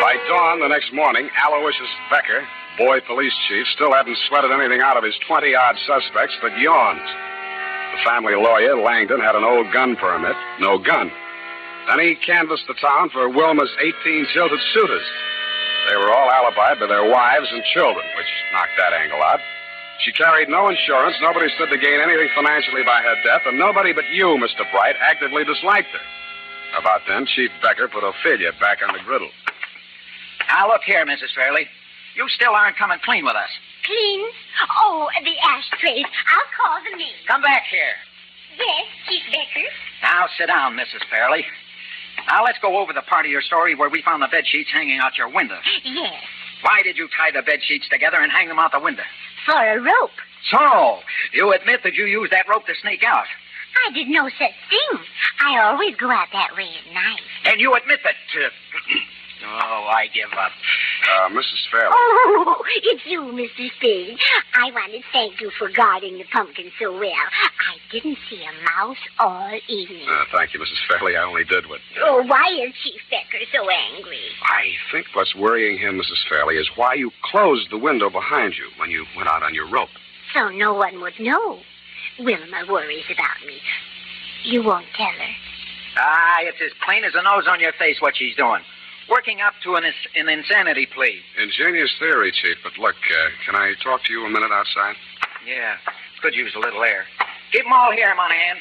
By 0.00 0.16
dawn 0.28 0.60
the 0.60 0.68
next 0.68 0.92
morning, 0.92 1.30
Aloysius 1.40 1.88
Becker, 2.10 2.46
boy 2.76 3.00
police 3.06 3.32
chief, 3.48 3.66
still 3.74 3.92
hadn't 3.92 4.18
sweated 4.28 4.50
anything 4.52 4.82
out 4.82 4.98
of 4.98 5.04
his 5.04 5.16
20 5.26 5.54
odd 5.54 5.76
suspects 5.86 6.36
but 6.42 6.52
yawns. 6.58 7.08
The 7.96 8.04
family 8.04 8.34
lawyer, 8.34 8.76
Langdon, 8.76 9.20
had 9.20 9.36
an 9.36 9.44
old 9.44 9.72
gun 9.72 9.96
permit, 9.96 10.36
no 10.60 10.76
gun. 10.76 11.10
Then 11.88 11.98
he 12.00 12.14
canvassed 12.14 12.66
the 12.68 12.74
town 12.74 13.08
for 13.08 13.28
Wilma's 13.30 13.72
18 14.04 14.26
jilted 14.34 14.60
suitors. 14.74 15.06
They 15.88 15.96
were 15.96 16.12
all 16.12 16.28
alibied 16.28 16.80
by 16.80 16.86
their 16.86 17.08
wives 17.08 17.48
and 17.50 17.62
children, 17.72 18.04
which 18.16 18.30
knocked 18.52 18.76
that 18.78 18.92
angle 18.92 19.22
out. 19.22 19.40
She 20.04 20.12
carried 20.12 20.48
no 20.48 20.68
insurance, 20.68 21.16
nobody 21.20 21.48
stood 21.56 21.68
to 21.68 21.76
gain 21.76 22.00
anything 22.00 22.28
financially 22.34 22.82
by 22.84 23.02
her 23.02 23.16
death, 23.22 23.42
and 23.46 23.58
nobody 23.58 23.92
but 23.92 24.08
you, 24.08 24.40
Mr. 24.40 24.64
Bright, 24.72 24.96
actively 25.00 25.44
disliked 25.44 25.92
her. 25.92 26.04
About 26.78 27.02
then, 27.06 27.26
Chief 27.26 27.50
Becker 27.62 27.88
put 27.88 28.04
Ophelia 28.04 28.52
back 28.60 28.78
on 28.86 28.94
the 28.94 29.02
griddle. 29.04 29.30
Now, 30.48 30.68
look 30.68 30.82
here, 30.86 31.04
Mrs. 31.04 31.34
Fairley. 31.34 31.66
You 32.16 32.28
still 32.28 32.52
aren't 32.54 32.76
coming 32.76 32.98
clean 33.04 33.24
with 33.24 33.36
us. 33.36 33.50
Clean? 33.84 34.26
Oh, 34.82 35.08
the 35.22 35.36
ashtrays. 35.42 36.06
I'll 36.06 36.50
call 36.56 36.78
the 36.84 36.96
maid. 36.96 37.14
Come 37.26 37.42
back 37.42 37.64
here. 37.70 37.94
Yes, 38.56 38.86
Chief 39.08 39.22
Becker. 39.30 39.68
Now, 40.02 40.26
sit 40.38 40.46
down, 40.46 40.76
Mrs. 40.76 41.04
Fairley. 41.10 41.44
Now, 42.28 42.44
let's 42.44 42.58
go 42.58 42.78
over 42.78 42.92
the 42.92 43.02
part 43.02 43.24
of 43.26 43.30
your 43.30 43.42
story 43.42 43.74
where 43.74 43.88
we 43.90 44.02
found 44.02 44.22
the 44.22 44.28
bed 44.28 44.44
sheets 44.46 44.70
hanging 44.72 44.98
out 44.98 45.16
your 45.18 45.28
window. 45.28 45.58
Yes, 45.84 46.12
Why 46.62 46.82
did 46.82 46.96
you 46.96 47.08
tie 47.16 47.30
the 47.32 47.42
bed 47.42 47.60
sheets 47.66 47.88
together 47.88 48.18
and 48.18 48.30
hang 48.30 48.48
them 48.48 48.58
out 48.58 48.72
the 48.72 48.80
window? 48.80 49.02
for 49.46 49.54
a 49.56 49.80
rope. 49.80 50.10
So, 50.50 51.00
you 51.32 51.52
admit 51.52 51.80
that 51.84 51.94
you 51.94 52.04
used 52.06 52.32
that 52.32 52.46
rope 52.48 52.66
to 52.66 52.74
sneak 52.82 53.02
out. 53.04 53.24
I 53.88 53.92
did 53.92 54.08
no 54.08 54.28
such 54.28 54.56
thing. 54.68 54.98
I 55.40 55.58
always 55.64 55.96
go 55.96 56.10
out 56.10 56.28
that 56.32 56.50
way 56.56 56.68
at 56.68 56.92
night. 56.92 57.22
And 57.46 57.60
you 57.60 57.72
admit 57.74 58.00
that. 58.04 58.14
Uh... 58.36 58.48
oh, 59.44 59.88
I 59.88 60.06
give 60.12 60.30
up. 60.32 60.52
Uh, 61.08 61.28
Mrs. 61.30 61.62
Fairley. 61.70 61.92
Oh, 61.94 62.62
it's 62.82 63.02
you, 63.06 63.20
Mr. 63.22 63.70
Spade. 63.76 64.18
I 64.54 64.70
want 64.70 64.92
to 64.92 65.00
thank 65.12 65.40
you 65.40 65.50
for 65.58 65.68
guarding 65.68 66.18
the 66.18 66.24
pumpkin 66.32 66.70
so 66.78 66.92
well. 66.92 67.02
I 67.02 67.76
didn't 67.90 68.18
see 68.28 68.42
a 68.44 68.52
mouse 68.64 69.00
all 69.18 69.58
evening. 69.68 70.06
Uh, 70.08 70.24
thank 70.32 70.54
you, 70.54 70.60
Mrs. 70.60 70.78
Fairley. 70.88 71.16
I 71.16 71.24
only 71.24 71.44
did 71.44 71.68
what. 71.68 71.80
Oh, 72.02 72.22
why 72.26 72.48
is 72.66 72.74
Chief 72.84 73.00
Becker 73.10 73.44
so 73.52 73.66
angry? 73.94 74.20
I 74.42 74.72
think 74.92 75.06
what's 75.14 75.34
worrying 75.34 75.78
him, 75.78 75.96
Mrs. 75.98 76.28
Fairley, 76.28 76.56
is 76.56 76.68
why 76.76 76.94
you 76.94 77.10
closed 77.22 77.70
the 77.70 77.78
window 77.78 78.10
behind 78.10 78.54
you 78.54 78.68
when 78.78 78.90
you 78.90 79.06
went 79.16 79.28
out 79.28 79.42
on 79.42 79.54
your 79.54 79.68
rope. 79.70 79.90
So 80.34 80.48
no 80.48 80.74
one 80.74 81.00
would 81.00 81.18
know. 81.18 81.58
Wilma 82.18 82.64
worries 82.68 83.04
about 83.10 83.46
me. 83.46 83.58
You 84.44 84.62
won't 84.62 84.86
tell 84.96 85.06
her. 85.06 85.34
Ah, 85.96 86.38
it's 86.42 86.60
as 86.64 86.70
plain 86.84 87.04
as 87.04 87.12
a 87.14 87.22
nose 87.22 87.46
on 87.48 87.60
your 87.60 87.72
face 87.72 87.96
what 88.00 88.16
she's 88.16 88.36
doing. 88.36 88.60
Working 89.10 89.40
up 89.40 89.54
to 89.64 89.74
an, 89.74 89.84
an 89.84 90.28
insanity 90.28 90.86
plea. 90.86 91.18
Ingenious 91.42 91.90
theory, 91.98 92.30
Chief, 92.30 92.56
but 92.62 92.78
look, 92.78 92.94
uh, 92.94 93.28
can 93.44 93.56
I 93.56 93.74
talk 93.82 94.04
to 94.04 94.12
you 94.12 94.24
a 94.24 94.30
minute 94.30 94.52
outside? 94.52 94.94
Yeah, 95.44 95.76
could 96.22 96.34
use 96.34 96.52
a 96.54 96.60
little 96.60 96.82
air. 96.84 97.04
Keep 97.52 97.66
'em 97.66 97.72
all 97.72 97.90
here, 97.90 98.14
Monahan. 98.14 98.60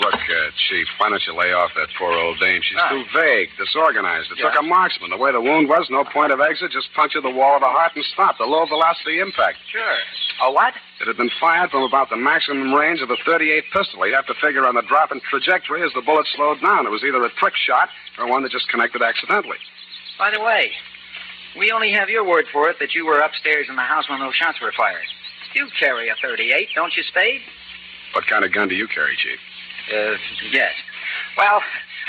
Look, 0.00 0.14
uh, 0.14 0.50
Chief, 0.68 0.86
why 0.98 1.10
don't 1.10 1.22
you 1.26 1.34
lay 1.34 1.52
off 1.52 1.70
that 1.76 1.88
poor 1.98 2.12
old 2.12 2.38
dame? 2.40 2.62
She's 2.62 2.78
Ah. 2.78 2.88
too 2.88 3.04
vague, 3.12 3.50
disorganized. 3.58 4.30
It 4.32 4.38
took 4.38 4.54
Yeah. 4.54 4.60
a 4.60 4.62
marksman. 4.62 5.10
The 5.10 5.16
way 5.16 5.32
the 5.32 5.40
wound 5.40 5.68
was, 5.68 5.88
no 5.90 6.04
point 6.04 6.32
of 6.32 6.40
exit, 6.40 6.72
just 6.72 6.92
punctured 6.94 7.22
the 7.22 7.30
wall 7.30 7.56
of 7.56 7.60
the 7.62 7.68
heart 7.68 7.92
and 7.94 8.04
stopped. 8.06 8.40
A 8.40 8.44
low 8.46 8.64
velocity 8.64 9.20
impact. 9.20 9.58
Sure. 9.70 9.98
A 10.40 10.50
what? 10.50 10.74
It 11.00 11.06
had 11.06 11.16
been 11.16 11.30
fired 11.38 11.70
from 11.70 11.82
about 11.82 12.08
the 12.10 12.16
maximum 12.16 12.74
range 12.74 13.00
of 13.02 13.10
a 13.10 13.16
38 13.18 13.70
pistol. 13.70 14.06
You'd 14.06 14.14
have 14.14 14.26
to 14.26 14.34
figure 14.34 14.66
on 14.66 14.74
the 14.74 14.82
drop 14.82 15.12
in 15.12 15.20
trajectory 15.20 15.82
as 15.82 15.92
the 15.92 16.00
bullet 16.02 16.26
slowed 16.28 16.60
down. 16.62 16.86
It 16.86 16.90
was 16.90 17.04
either 17.04 17.22
a 17.24 17.30
trick 17.30 17.54
shot 17.56 17.90
or 18.18 18.26
one 18.26 18.42
that 18.42 18.52
just 18.52 18.68
connected 18.68 19.02
accidentally. 19.02 19.58
By 20.18 20.30
the 20.30 20.40
way, 20.40 20.72
we 21.56 21.70
only 21.70 21.92
have 21.92 22.08
your 22.08 22.24
word 22.24 22.48
for 22.48 22.68
it 22.70 22.78
that 22.78 22.94
you 22.94 23.04
were 23.04 23.20
upstairs 23.20 23.68
in 23.68 23.76
the 23.76 23.82
house 23.82 24.08
when 24.08 24.20
those 24.20 24.34
shots 24.36 24.60
were 24.60 24.72
fired. 24.72 25.06
You 25.54 25.68
carry 25.78 26.08
a 26.08 26.14
38, 26.16 26.70
don't 26.74 26.96
you, 26.96 27.02
Spade? 27.02 27.42
What 28.12 28.26
kind 28.26 28.44
of 28.44 28.52
gun 28.52 28.68
do 28.68 28.74
you 28.74 28.88
carry, 28.88 29.16
Chief? 29.16 29.38
Uh, 29.90 30.16
yes. 30.52 30.72
Well, 31.36 31.62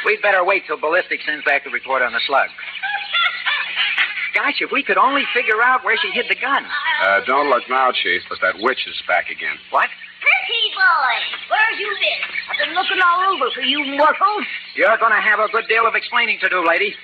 we'd 0.05 0.21
better 0.21 0.43
wait 0.43 0.63
till 0.67 0.77
ballistics 0.77 1.25
sends 1.25 1.43
back 1.45 1.63
the 1.63 1.71
report 1.71 2.01
on 2.01 2.13
the 2.13 2.21
slug. 2.27 2.49
Gosh, 4.33 4.61
if 4.61 4.71
we 4.71 4.81
could 4.81 4.97
only 4.97 5.23
figure 5.33 5.61
out 5.61 5.85
where 5.85 5.95
she 5.97 6.09
hid 6.09 6.25
the 6.27 6.35
gun. 6.35 6.65
Uh, 7.05 7.21
don't 7.25 7.49
look 7.49 7.69
now, 7.69 7.91
Chief, 7.93 8.21
but 8.29 8.41
that 8.41 8.57
witch 8.57 8.81
is 8.89 8.97
back 9.07 9.29
again. 9.29 9.57
What? 9.69 9.89
Pretty 10.23 10.63
boy, 10.73 11.13
where've 11.53 11.79
you 11.79 11.91
been? 11.99 12.21
I've 12.49 12.59
been 12.65 12.73
looking 12.73 12.97
all 13.03 13.35
over 13.35 13.51
for 13.53 13.61
you 13.61 13.83
mortals. 13.93 14.47
You're 14.73 14.97
going 14.97 15.13
to 15.13 15.21
have 15.21 15.37
a 15.39 15.49
good 15.53 15.67
deal 15.67 15.85
of 15.85 15.93
explaining 15.93 16.39
to 16.41 16.49
do, 16.49 16.65
lady. 16.65 16.95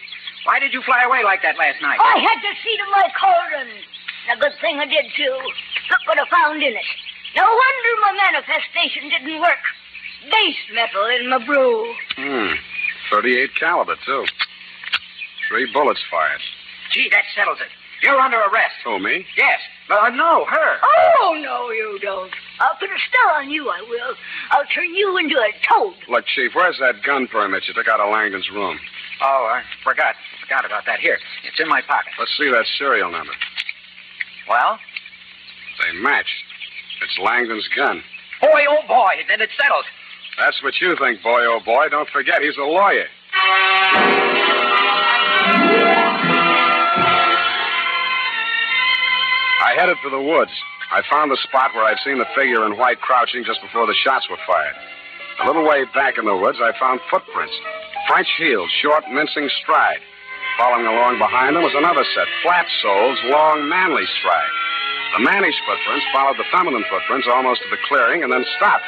Why 0.47 0.57
did 0.57 0.73
you 0.73 0.81
fly 0.81 1.03
away 1.05 1.21
like 1.23 1.43
that 1.43 1.59
last 1.59 1.77
night? 1.83 1.99
I 2.01 2.17
had 2.17 2.39
to 2.41 2.51
see 2.63 2.73
to 2.79 2.87
my 2.89 3.05
cauldron. 3.13 3.69
A 4.33 4.37
good 4.39 4.55
thing 4.61 4.79
I 4.79 4.87
did, 4.87 5.05
too. 5.13 5.35
Look 5.91 6.01
what 6.07 6.17
I 6.17 6.25
found 6.31 6.63
in 6.63 6.73
it. 6.73 6.89
No 7.35 7.45
wonder 7.45 7.89
my 8.01 8.13
manifestation 8.31 9.09
didn't 9.11 9.37
work. 9.41 9.61
Base 10.23 10.63
metal 10.73 11.05
in 11.19 11.29
my 11.29 11.43
brew. 11.45 11.93
Hmm. 12.15 12.53
38 13.11 13.55
caliber, 13.55 13.95
too. 14.05 14.25
Three 15.47 15.71
bullets 15.73 16.01
fired. 16.11 16.41
Gee, 16.91 17.09
that 17.11 17.23
settles 17.35 17.59
it. 17.61 17.67
You're 18.01 18.19
under 18.19 18.37
arrest. 18.37 18.75
Oh, 18.85 18.99
me? 18.99 19.25
Yes. 19.35 19.59
Uh, 19.89 20.09
no, 20.09 20.45
her. 20.45 20.77
Oh, 21.21 21.37
no, 21.41 21.69
you 21.71 21.99
don't. 22.01 22.31
I'll 22.59 22.75
put 22.75 22.89
a 22.89 22.99
spell 23.07 23.35
on 23.35 23.49
you, 23.49 23.69
I 23.69 23.81
will. 23.89 24.15
I'll 24.51 24.65
turn 24.73 24.93
you 24.93 25.17
into 25.17 25.35
a 25.35 25.51
toad. 25.67 25.95
Look, 26.07 26.25
Chief, 26.27 26.51
where's 26.53 26.77
that 26.79 27.03
gun 27.03 27.27
permit 27.27 27.67
you 27.67 27.73
took 27.73 27.87
out 27.87 27.99
of 27.99 28.11
Langdon's 28.11 28.49
room? 28.51 28.79
Oh, 29.21 29.49
I 29.51 29.63
forgot. 29.83 30.15
Forgot 30.41 30.65
about 30.65 30.85
that. 30.85 30.99
Here, 30.99 31.17
it's 31.45 31.59
in 31.59 31.67
my 31.67 31.81
pocket. 31.81 32.13
Let's 32.17 32.31
see 32.37 32.49
that 32.51 32.65
serial 32.77 33.11
number. 33.11 33.33
Well? 34.47 34.79
They 35.81 35.99
match. 35.99 36.27
It's 37.01 37.17
Langdon's 37.19 37.67
gun. 37.75 38.01
Boy, 38.41 38.63
oh 38.69 38.87
boy, 38.87 39.11
then 39.27 39.41
it's 39.41 39.53
settled. 39.59 39.85
That's 40.39 40.63
what 40.63 40.79
you 40.79 40.95
think, 40.95 41.21
boy, 41.21 41.43
oh 41.43 41.59
boy. 41.65 41.89
Don't 41.91 42.09
forget, 42.09 42.41
he's 42.41 42.55
a 42.55 42.63
lawyer. 42.63 43.05
I 49.59 49.75
headed 49.75 49.97
for 50.01 50.09
the 50.09 50.21
woods. 50.21 50.55
I 50.95 51.03
found 51.11 51.29
the 51.29 51.37
spot 51.43 51.75
where 51.75 51.83
I'd 51.83 51.99
seen 52.03 52.17
the 52.17 52.25
figure 52.33 52.65
in 52.65 52.79
white 52.79 53.01
crouching 53.01 53.43
just 53.43 53.61
before 53.61 53.85
the 53.85 53.93
shots 53.93 54.29
were 54.31 54.39
fired. 54.47 54.75
A 55.43 55.45
little 55.45 55.67
way 55.67 55.83
back 55.93 56.17
in 56.17 56.23
the 56.23 56.35
woods, 56.35 56.57
I 56.63 56.71
found 56.79 57.01
footprints. 57.11 57.53
French 58.07 58.27
heels, 58.39 58.71
short, 58.81 59.03
mincing 59.11 59.49
stride. 59.61 59.99
Following 60.57 60.87
along 60.87 61.19
behind 61.19 61.55
them 61.55 61.63
was 61.63 61.75
another 61.75 62.03
set, 62.15 62.27
flat 62.43 62.65
soles, 62.81 63.19
long, 63.27 63.67
manly 63.67 64.07
stride. 64.19 64.51
The 65.17 65.23
mannish 65.23 65.55
footprints 65.67 66.05
followed 66.15 66.37
the 66.39 66.47
feminine 66.51 66.83
footprints 66.89 67.27
almost 67.27 67.61
to 67.61 67.69
the 67.69 67.81
clearing 67.87 68.23
and 68.23 68.31
then 68.31 68.45
stopped. 68.57 68.87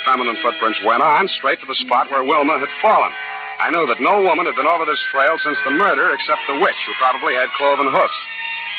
The 0.00 0.16
feminine 0.16 0.40
footprints 0.40 0.80
went 0.80 1.04
on 1.04 1.28
straight 1.28 1.60
to 1.60 1.68
the 1.68 1.76
spot 1.84 2.08
where 2.08 2.24
Wilma 2.24 2.56
had 2.56 2.72
fallen. 2.80 3.12
I 3.60 3.68
knew 3.68 3.84
that 3.84 4.00
no 4.00 4.24
woman 4.24 4.48
had 4.48 4.56
been 4.56 4.64
over 4.64 4.88
this 4.88 5.02
trail 5.12 5.36
since 5.44 5.60
the 5.60 5.76
murder 5.76 6.08
except 6.16 6.40
the 6.48 6.56
witch, 6.56 6.80
who 6.88 6.96
probably 6.96 7.36
had 7.36 7.52
cloven 7.60 7.84
hoofs. 7.84 8.20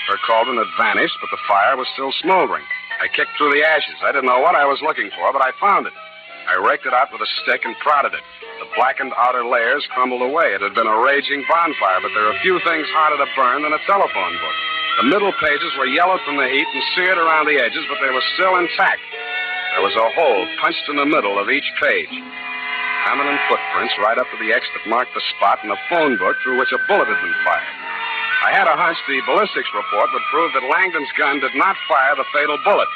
Her 0.09 0.17
cauldron 0.25 0.57
had 0.57 0.73
vanished, 0.81 1.13
but 1.21 1.29
the 1.29 1.45
fire 1.45 1.77
was 1.77 1.85
still 1.93 2.09
smoldering. 2.25 2.65
I 2.97 3.05
kicked 3.13 3.37
through 3.37 3.53
the 3.53 3.61
ashes. 3.61 4.01
I 4.01 4.09
didn't 4.09 4.33
know 4.33 4.41
what 4.41 4.57
I 4.57 4.65
was 4.65 4.81
looking 4.81 5.13
for, 5.13 5.29
but 5.29 5.45
I 5.45 5.53
found 5.61 5.85
it. 5.85 5.93
I 6.49 6.57
raked 6.57 6.89
it 6.89 6.97
out 6.97 7.13
with 7.13 7.21
a 7.21 7.29
stick 7.45 7.69
and 7.69 7.77
prodded 7.85 8.17
it. 8.17 8.25
The 8.57 8.73
blackened 8.73 9.13
outer 9.13 9.45
layers 9.45 9.85
crumbled 9.93 10.25
away. 10.25 10.57
It 10.57 10.65
had 10.65 10.73
been 10.73 10.89
a 10.89 11.01
raging 11.05 11.45
bonfire, 11.45 12.01
but 12.01 12.17
there 12.17 12.33
are 12.33 12.41
few 12.41 12.57
things 12.65 12.89
harder 12.97 13.21
to 13.21 13.29
burn 13.37 13.61
than 13.61 13.77
a 13.77 13.85
telephone 13.85 14.33
book. 14.41 14.57
The 15.05 15.09
middle 15.13 15.33
pages 15.37 15.69
were 15.77 15.85
yellowed 15.85 16.25
from 16.25 16.41
the 16.41 16.49
heat 16.49 16.65
and 16.65 16.83
seared 16.97 17.21
around 17.21 17.45
the 17.45 17.61
edges, 17.61 17.85
but 17.85 18.01
they 18.01 18.09
were 18.09 18.25
still 18.33 18.57
intact. 18.57 19.05
There 19.71 19.83
was 19.87 19.95
a 19.95 20.11
hole 20.11 20.43
punched 20.59 20.83
in 20.91 20.97
the 20.99 21.07
middle 21.07 21.39
of 21.39 21.49
each 21.49 21.67
page. 21.79 22.11
Feminine 23.07 23.39
footprints 23.47 23.95
right 24.03 24.19
up 24.19 24.27
to 24.29 24.37
the 24.37 24.51
X 24.51 24.67
that 24.75 24.89
marked 24.89 25.15
the 25.15 25.23
spot 25.35 25.63
in 25.63 25.69
the 25.71 25.79
phone 25.89 26.19
book 26.19 26.35
through 26.43 26.59
which 26.59 26.75
a 26.75 26.81
bullet 26.91 27.07
had 27.07 27.21
been 27.23 27.39
fired. 27.47 27.75
I 28.43 28.51
had 28.51 28.67
a 28.67 28.75
hunch 28.75 28.97
the 29.07 29.21
ballistics 29.25 29.71
report 29.73 30.11
would 30.11 30.27
prove 30.29 30.51
that 30.53 30.67
Langdon's 30.67 31.09
gun 31.17 31.39
did 31.39 31.55
not 31.55 31.79
fire 31.87 32.15
the 32.19 32.27
fatal 32.33 32.59
bullet. 32.65 32.89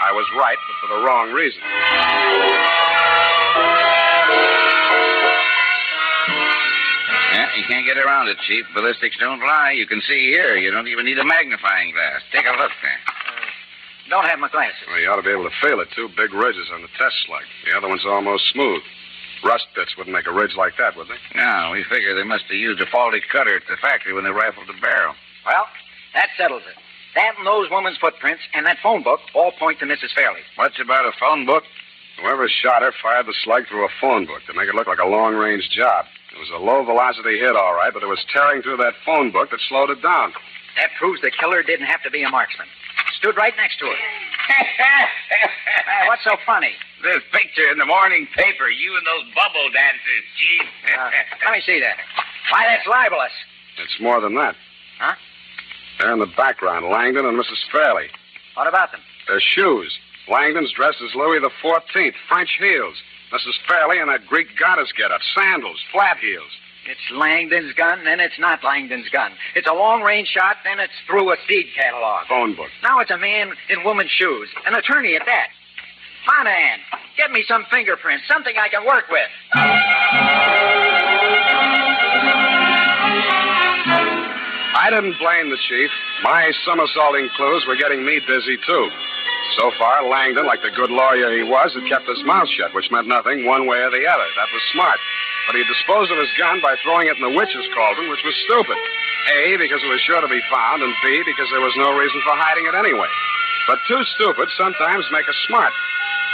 I 0.00 0.12
was 0.12 0.26
right, 0.38 0.58
but 0.58 0.76
for 0.80 0.88
the 0.96 1.00
wrong 1.04 1.30
reason. 1.30 1.60
Yeah, 7.36 7.48
you 7.58 7.64
can't 7.68 7.86
get 7.86 7.98
around 7.98 8.28
it, 8.28 8.38
Chief. 8.46 8.64
Ballistics 8.74 9.16
don't 9.20 9.40
lie. 9.40 9.72
You 9.72 9.86
can 9.86 10.00
see 10.08 10.30
here. 10.30 10.56
You 10.56 10.70
don't 10.70 10.88
even 10.88 11.04
need 11.04 11.18
a 11.18 11.24
magnifying 11.24 11.92
glass. 11.92 12.22
Take 12.32 12.46
a 12.46 12.56
look 12.56 12.72
there. 12.82 13.13
Don't 14.08 14.26
have 14.26 14.38
my 14.38 14.48
glasses. 14.48 14.84
Well, 14.86 15.00
you 15.00 15.08
ought 15.08 15.16
to 15.16 15.22
be 15.22 15.30
able 15.32 15.48
to 15.48 15.56
feel 15.62 15.80
it, 15.80 15.88
too. 15.96 16.08
Big 16.16 16.32
ridges 16.32 16.68
on 16.72 16.82
the 16.82 16.92
test 16.98 17.16
slug. 17.26 17.44
The 17.64 17.76
other 17.76 17.88
one's 17.88 18.04
almost 18.04 18.50
smooth. 18.52 18.82
Rust 19.44 19.66
bits 19.74 19.96
wouldn't 19.96 20.14
make 20.14 20.26
a 20.26 20.32
ridge 20.32 20.56
like 20.56 20.76
that, 20.78 20.96
would 20.96 21.08
they? 21.08 21.20
No, 21.36 21.70
we 21.72 21.84
figure 21.84 22.14
they 22.14 22.24
must 22.24 22.44
have 22.44 22.56
used 22.56 22.80
a 22.80 22.86
faulty 22.86 23.20
cutter 23.20 23.56
at 23.56 23.66
the 23.68 23.76
factory 23.76 24.12
when 24.12 24.24
they 24.24 24.30
rifled 24.30 24.68
the 24.68 24.80
barrel. 24.80 25.14
Well, 25.44 25.66
that 26.14 26.28
settles 26.36 26.62
it. 26.68 26.76
That 27.14 27.36
and 27.38 27.46
those 27.46 27.70
woman's 27.70 27.98
footprints 27.98 28.42
and 28.54 28.66
that 28.66 28.78
phone 28.82 29.02
book 29.02 29.20
all 29.34 29.52
point 29.52 29.78
to 29.80 29.86
Mrs. 29.86 30.12
Fairley. 30.14 30.40
What's 30.56 30.80
about 30.80 31.06
a 31.06 31.12
phone 31.18 31.46
book? 31.46 31.64
Whoever 32.20 32.48
shot 32.48 32.82
her 32.82 32.92
fired 33.02 33.26
the 33.26 33.34
slug 33.44 33.68
through 33.68 33.84
a 33.84 33.92
phone 34.00 34.26
book 34.26 34.42
to 34.46 34.54
make 34.54 34.68
it 34.68 34.74
look 34.74 34.86
like 34.86 34.98
a 34.98 35.06
long 35.06 35.34
range 35.34 35.68
job. 35.70 36.06
It 36.34 36.38
was 36.38 36.50
a 36.50 36.58
low 36.58 36.82
velocity 36.84 37.38
hit, 37.38 37.54
all 37.54 37.74
right, 37.74 37.92
but 37.92 38.02
it 38.02 38.08
was 38.08 38.24
tearing 38.32 38.62
through 38.62 38.78
that 38.78 38.94
phone 39.04 39.30
book 39.30 39.50
that 39.50 39.60
slowed 39.68 39.90
it 39.90 40.02
down. 40.02 40.32
That 40.76 40.90
proves 40.98 41.20
the 41.22 41.30
killer 41.30 41.62
didn't 41.62 41.86
have 41.86 42.02
to 42.02 42.10
be 42.10 42.22
a 42.22 42.28
marksman. 42.28 42.66
Stood 43.24 43.40
right 43.40 43.56
next 43.56 43.80
to 43.80 43.86
her. 43.86 43.96
Uh, 43.96 43.96
what's 46.08 46.22
so 46.24 46.36
funny? 46.44 46.76
This 47.00 47.24
picture 47.32 47.64
in 47.72 47.78
the 47.78 47.86
morning 47.88 48.28
paper, 48.36 48.68
you 48.68 48.92
and 49.00 49.06
those 49.08 49.24
bubble 49.32 49.64
dancers, 49.72 50.24
Chief. 50.36 50.68
Uh, 50.92 51.08
let 51.48 51.56
me 51.56 51.62
see 51.64 51.80
that. 51.80 51.96
Why, 52.52 52.68
that's 52.68 52.84
libelous. 52.86 53.32
It's 53.80 53.96
more 53.98 54.20
than 54.20 54.34
that. 54.34 54.56
Huh? 55.00 55.16
There 55.98 56.12
in 56.12 56.18
the 56.18 56.28
background, 56.36 56.84
Langdon 56.92 57.24
and 57.24 57.40
Mrs. 57.40 57.64
Fairley. 57.72 58.10
What 58.60 58.68
about 58.68 58.92
them? 58.92 59.00
Their 59.26 59.40
shoes. 59.40 59.96
Langdon's 60.28 60.72
dressed 60.72 61.00
as 61.00 61.14
Louis 61.14 61.40
the 61.40 61.48
Fourteenth, 61.62 62.16
French 62.28 62.50
heels. 62.60 63.00
Mrs. 63.32 63.56
Fairley 63.66 64.00
in 64.00 64.08
that 64.08 64.26
Greek 64.26 64.48
goddess 64.60 64.92
getup, 64.92 65.22
sandals, 65.34 65.80
flat 65.90 66.18
heels. 66.18 66.52
It's 66.86 67.00
Langdon's 67.12 67.72
gun, 67.74 68.04
then 68.04 68.20
it's 68.20 68.38
not 68.38 68.62
Langdon's 68.62 69.08
gun. 69.08 69.32
It's 69.54 69.66
a 69.66 69.72
long 69.72 70.02
range 70.02 70.28
shot, 70.28 70.56
then 70.64 70.78
it's 70.80 70.92
through 71.06 71.32
a 71.32 71.36
speed 71.44 71.66
catalog. 71.74 72.26
Phone 72.28 72.54
book. 72.54 72.68
Now 72.82 73.00
it's 73.00 73.10
a 73.10 73.16
man 73.16 73.52
in 73.70 73.82
woman's 73.84 74.10
shoes. 74.10 74.50
An 74.66 74.74
attorney 74.74 75.16
at 75.16 75.24
that. 75.24 75.48
Monahan, 76.26 76.78
get 77.16 77.30
me 77.30 77.44
some 77.48 77.64
fingerprints, 77.70 78.26
something 78.28 78.54
I 78.58 78.68
can 78.68 78.84
work 78.84 79.08
with. 79.08 79.28
I 84.76 84.90
didn't 84.90 85.16
blame 85.18 85.48
the 85.50 85.58
chief. 85.68 85.90
My 86.22 86.52
somersaulting 86.66 87.30
clues 87.36 87.64
were 87.66 87.76
getting 87.76 88.04
me 88.04 88.20
dizzy, 88.26 88.58
too. 88.66 88.90
So 89.54 89.70
far, 89.78 90.02
Langdon, 90.10 90.46
like 90.46 90.62
the 90.62 90.74
good 90.74 90.90
lawyer 90.90 91.30
he 91.30 91.46
was, 91.46 91.74
had 91.74 91.86
kept 91.86 92.10
his 92.10 92.22
mouth 92.26 92.48
shut, 92.50 92.74
which 92.74 92.90
meant 92.90 93.06
nothing 93.06 93.46
one 93.46 93.66
way 93.70 93.78
or 93.78 93.90
the 93.90 94.02
other. 94.02 94.28
That 94.34 94.50
was 94.50 94.62
smart. 94.74 94.98
But 95.46 95.54
he 95.54 95.62
disposed 95.64 96.10
of 96.10 96.18
his 96.18 96.32
gun 96.34 96.58
by 96.58 96.74
throwing 96.82 97.06
it 97.06 97.14
in 97.14 97.22
the 97.22 97.36
witch's 97.36 97.68
cauldron, 97.70 98.10
which 98.10 98.24
was 98.24 98.34
stupid. 98.50 98.78
A, 99.30 99.56
because 99.56 99.80
it 99.84 99.90
was 99.92 100.02
sure 100.02 100.20
to 100.20 100.28
be 100.28 100.42
found, 100.50 100.82
and 100.82 100.92
B, 101.04 101.22
because 101.22 101.48
there 101.54 101.62
was 101.62 101.76
no 101.78 101.94
reason 101.94 102.18
for 102.26 102.34
hiding 102.34 102.66
it 102.66 102.74
anyway. 102.74 103.08
But 103.70 103.78
two 103.86 104.02
stupid 104.18 104.50
sometimes 104.58 105.06
make 105.14 105.28
a 105.28 105.36
smart. 105.46 105.72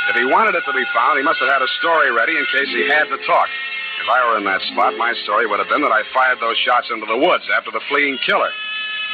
If 0.09 0.17
he 0.17 0.25
wanted 0.25 0.57
it 0.57 0.65
to 0.65 0.73
be 0.73 0.87
found, 0.97 1.21
he 1.21 1.25
must 1.27 1.39
have 1.45 1.53
had 1.53 1.63
a 1.63 1.71
story 1.79 2.11
ready 2.11 2.35
in 2.35 2.45
case 2.51 2.73
he 2.73 2.89
had 2.89 3.07
to 3.13 3.19
talk. 3.29 3.49
If 4.01 4.09
I 4.09 4.19
were 4.27 4.39
in 4.41 4.49
that 4.49 4.65
spot, 4.73 4.97
my 4.97 5.13
story 5.23 5.47
would 5.47 5.61
have 5.61 5.69
been 5.69 5.85
that 5.85 5.93
I 5.93 6.03
fired 6.15 6.41
those 6.41 6.57
shots 6.65 6.89
into 6.91 7.05
the 7.05 7.21
woods 7.21 7.45
after 7.53 7.71
the 7.71 7.85
fleeing 7.87 8.19
killer. 8.25 8.51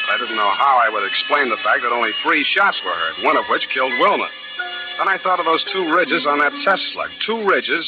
I 0.07 0.15
didn't 0.23 0.39
know 0.39 0.53
how 0.55 0.79
I 0.79 0.89
would 0.89 1.03
explain 1.03 1.51
the 1.51 1.59
fact 1.67 1.83
that 1.83 1.91
only 1.91 2.15
three 2.23 2.47
shots 2.55 2.79
were 2.87 2.95
heard, 2.95 3.27
one 3.27 3.37
of 3.37 3.45
which 3.51 3.67
killed 3.75 3.91
Wilma. 3.99 4.31
Then 5.03 5.11
I 5.11 5.19
thought 5.19 5.43
of 5.43 5.47
those 5.47 5.67
two 5.75 5.83
ridges 5.93 6.25
on 6.25 6.39
that 6.39 6.55
test 6.63 6.81
slug. 6.95 7.11
Two 7.27 7.43
ridges, 7.43 7.85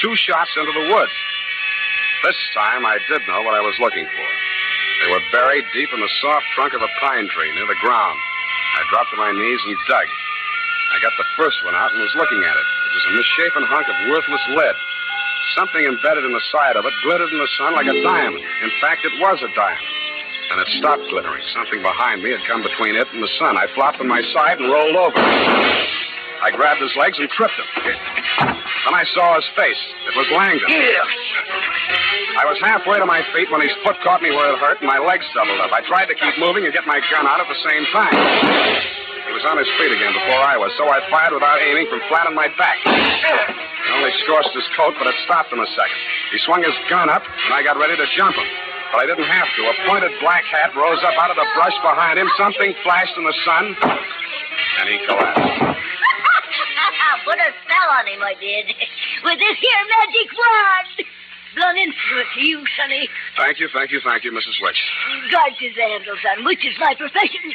two 0.00 0.14
shots 0.14 0.50
into 0.56 0.72
the 0.72 0.94
woods. 0.94 1.12
This 2.22 2.38
time 2.54 2.86
I 2.86 3.02
did 3.10 3.20
know 3.28 3.42
what 3.42 3.58
I 3.58 3.60
was 3.60 3.76
looking 3.82 4.06
for. 4.06 4.28
They 5.02 5.08
were 5.12 5.24
buried 5.34 5.66
deep 5.74 5.90
in 5.92 6.00
the 6.00 6.12
soft 6.22 6.46
trunk 6.54 6.72
of 6.72 6.80
a 6.80 6.90
pine 7.02 7.28
tree 7.34 7.52
near 7.52 7.68
the 7.68 7.82
ground. 7.82 8.16
I 8.78 8.88
dropped 8.88 9.10
to 9.12 9.20
my 9.20 9.34
knees 9.34 9.62
and 9.66 9.76
dug. 9.90 10.08
I 10.94 11.02
got 11.02 11.12
the 11.18 11.28
first 11.36 11.60
one 11.66 11.74
out 11.74 11.92
and 11.92 12.00
was 12.00 12.14
looking 12.16 12.40
at 12.40 12.56
it. 12.56 12.66
It 12.66 12.92
was 12.94 13.06
a 13.10 13.14
misshapen 13.20 13.64
hunk 13.68 13.86
of 13.90 13.96
worthless 14.08 14.44
lead. 14.54 14.76
Something 15.58 15.84
embedded 15.84 16.24
in 16.24 16.32
the 16.32 16.46
side 16.54 16.78
of 16.78 16.86
it 16.86 16.94
glittered 17.04 17.28
in 17.28 17.38
the 17.42 17.52
sun 17.58 17.74
like 17.74 17.90
a 17.90 17.96
diamond. 18.00 18.44
In 18.62 18.72
fact, 18.80 19.04
it 19.04 19.12
was 19.20 19.42
a 19.42 19.50
diamond. 19.52 20.05
And 20.50 20.60
it 20.62 20.68
stopped 20.78 21.02
glittering. 21.10 21.42
Something 21.54 21.82
behind 21.82 22.22
me 22.22 22.30
had 22.30 22.40
come 22.46 22.62
between 22.62 22.94
it 22.94 23.06
and 23.12 23.22
the 23.22 23.32
sun. 23.38 23.58
I 23.58 23.66
flopped 23.74 23.98
on 23.98 24.06
my 24.06 24.22
side 24.32 24.58
and 24.62 24.70
rolled 24.70 24.94
over. 24.94 25.18
I 25.18 26.54
grabbed 26.54 26.80
his 26.80 26.94
legs 26.94 27.18
and 27.18 27.26
tripped 27.34 27.58
him. 27.58 27.68
Then 28.86 28.94
I 28.94 29.02
saw 29.16 29.34
his 29.34 29.48
face. 29.58 29.82
It 30.06 30.14
was 30.14 30.28
Langdon. 30.30 30.70
I 32.38 32.44
was 32.46 32.58
halfway 32.62 33.02
to 33.02 33.06
my 33.08 33.26
feet 33.34 33.50
when 33.50 33.64
his 33.64 33.74
foot 33.82 33.98
caught 34.06 34.22
me 34.22 34.30
where 34.30 34.54
it 34.54 34.58
hurt 34.62 34.78
and 34.78 34.86
my 34.86 35.02
legs 35.02 35.26
doubled 35.34 35.58
up. 35.58 35.74
I 35.74 35.82
tried 35.88 36.06
to 36.06 36.14
keep 36.14 36.38
moving 36.38 36.62
and 36.62 36.72
get 36.72 36.86
my 36.86 37.02
gun 37.10 37.26
out 37.26 37.42
at 37.42 37.48
the 37.50 37.60
same 37.66 37.82
time. 37.90 38.14
He 39.26 39.32
was 39.34 39.42
on 39.42 39.58
his 39.58 39.66
feet 39.74 39.90
again 39.90 40.14
before 40.14 40.38
I 40.38 40.54
was, 40.54 40.70
so 40.78 40.86
I 40.86 41.02
fired 41.10 41.34
without 41.34 41.58
aiming 41.58 41.90
from 41.90 41.98
flat 42.06 42.30
on 42.30 42.38
my 42.38 42.46
back. 42.54 42.78
It 42.86 43.90
only 43.90 44.14
scorched 44.22 44.54
his 44.54 44.68
coat, 44.78 44.94
but 45.02 45.10
it 45.10 45.18
stopped 45.26 45.50
in 45.50 45.58
a 45.58 45.66
second. 45.74 45.98
He 46.30 46.38
swung 46.46 46.62
his 46.62 46.76
gun 46.86 47.10
up, 47.10 47.26
and 47.26 47.50
I 47.50 47.66
got 47.66 47.74
ready 47.74 47.98
to 47.98 48.06
jump 48.14 48.38
him. 48.38 48.46
But 48.92 49.02
I 49.02 49.06
didn't 49.06 49.26
have 49.26 49.48
to. 49.56 49.62
A 49.66 49.74
pointed 49.88 50.12
black 50.20 50.44
hat 50.46 50.74
rose 50.76 51.02
up 51.02 51.14
out 51.18 51.30
of 51.30 51.36
the 51.36 51.46
brush 51.54 51.76
behind 51.82 52.18
him. 52.18 52.28
Something 52.38 52.74
flashed 52.82 53.16
in 53.16 53.24
the 53.24 53.36
sun, 53.44 53.64
and 53.74 54.86
he 54.88 54.96
collapsed. 55.06 55.42
Put 57.26 57.42
a 57.42 57.50
spell 57.66 57.88
on 57.98 58.06
him, 58.06 58.22
I 58.22 58.38
did. 58.38 58.70
With 59.26 59.38
this 59.42 59.58
here 59.58 59.82
magic 59.98 60.30
wand. 60.30 61.10
Blown 61.58 61.74
influence 61.74 62.30
to 62.36 62.40
you, 62.46 62.62
Sonny. 62.78 63.08
Thank 63.34 63.58
you, 63.58 63.68
thank 63.72 63.90
you, 63.90 63.98
thank 64.04 64.22
you, 64.22 64.30
Mrs. 64.30 64.60
Witch. 64.60 64.78
Guard 65.32 65.56
is 65.58 65.74
the 65.74 65.82
handle, 65.82 66.14
son, 66.22 66.44
which 66.44 66.62
is 66.62 66.76
my 66.78 66.94
profession. 66.94 67.50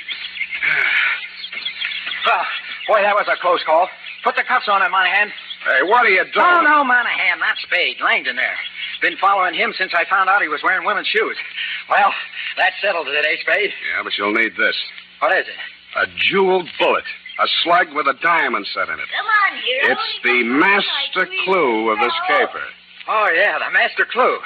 Oh, 2.28 2.44
boy, 2.90 3.00
that 3.06 3.16
was 3.16 3.30
a 3.32 3.40
close 3.40 3.64
call. 3.64 3.88
Put 4.26 4.36
the 4.36 4.44
cuffs 4.44 4.68
on 4.68 4.82
him, 4.82 4.92
Monahan. 4.92 5.30
Hey, 5.64 5.86
what 5.86 6.04
are 6.04 6.10
you 6.10 6.26
doing? 6.34 6.46
Oh, 6.46 6.62
no, 6.66 6.84
Monahan, 6.84 7.40
not 7.40 7.56
Spade. 7.62 8.02
Langdon 8.02 8.36
there. 8.36 8.58
Been 9.02 9.18
following 9.18 9.54
him 9.56 9.74
since 9.78 9.94
I 9.98 10.06
found 10.10 10.30
out 10.30 10.42
he 10.42 10.48
was 10.48 10.62
wearing 10.64 10.86
women's 10.86 11.08
shoes. 11.08 11.38
Well, 11.90 12.14
that 12.56 12.72
settles 12.80 13.08
it, 13.10 13.26
eh, 13.26 13.36
Spade? 13.42 13.68
Yeah, 13.92 14.04
but 14.04 14.14
you'll 14.18 14.32
need 14.32 14.56
this. 14.56 14.78
What 15.20 15.36
is 15.36 15.44
it? 15.44 15.60
A 16.00 16.08
jeweled 16.16 16.70
bullet. 16.80 17.04
A 17.40 17.48
slug 17.64 17.92
with 17.92 18.08
a 18.08 18.14
diamond 18.22 18.66
set 18.72 18.88
in 18.88 18.96
it. 18.96 19.10
Come 19.12 19.28
on, 19.28 19.52
here. 19.60 19.92
It's 19.92 20.10
the 20.24 20.44
master 20.44 21.28
clue 21.44 21.90
of 21.92 22.00
this 22.00 22.14
caper. 22.28 22.64
Oh, 23.10 23.28
yeah, 23.36 23.60
the 23.60 23.74
master 23.74 24.06
clue. 24.06 24.38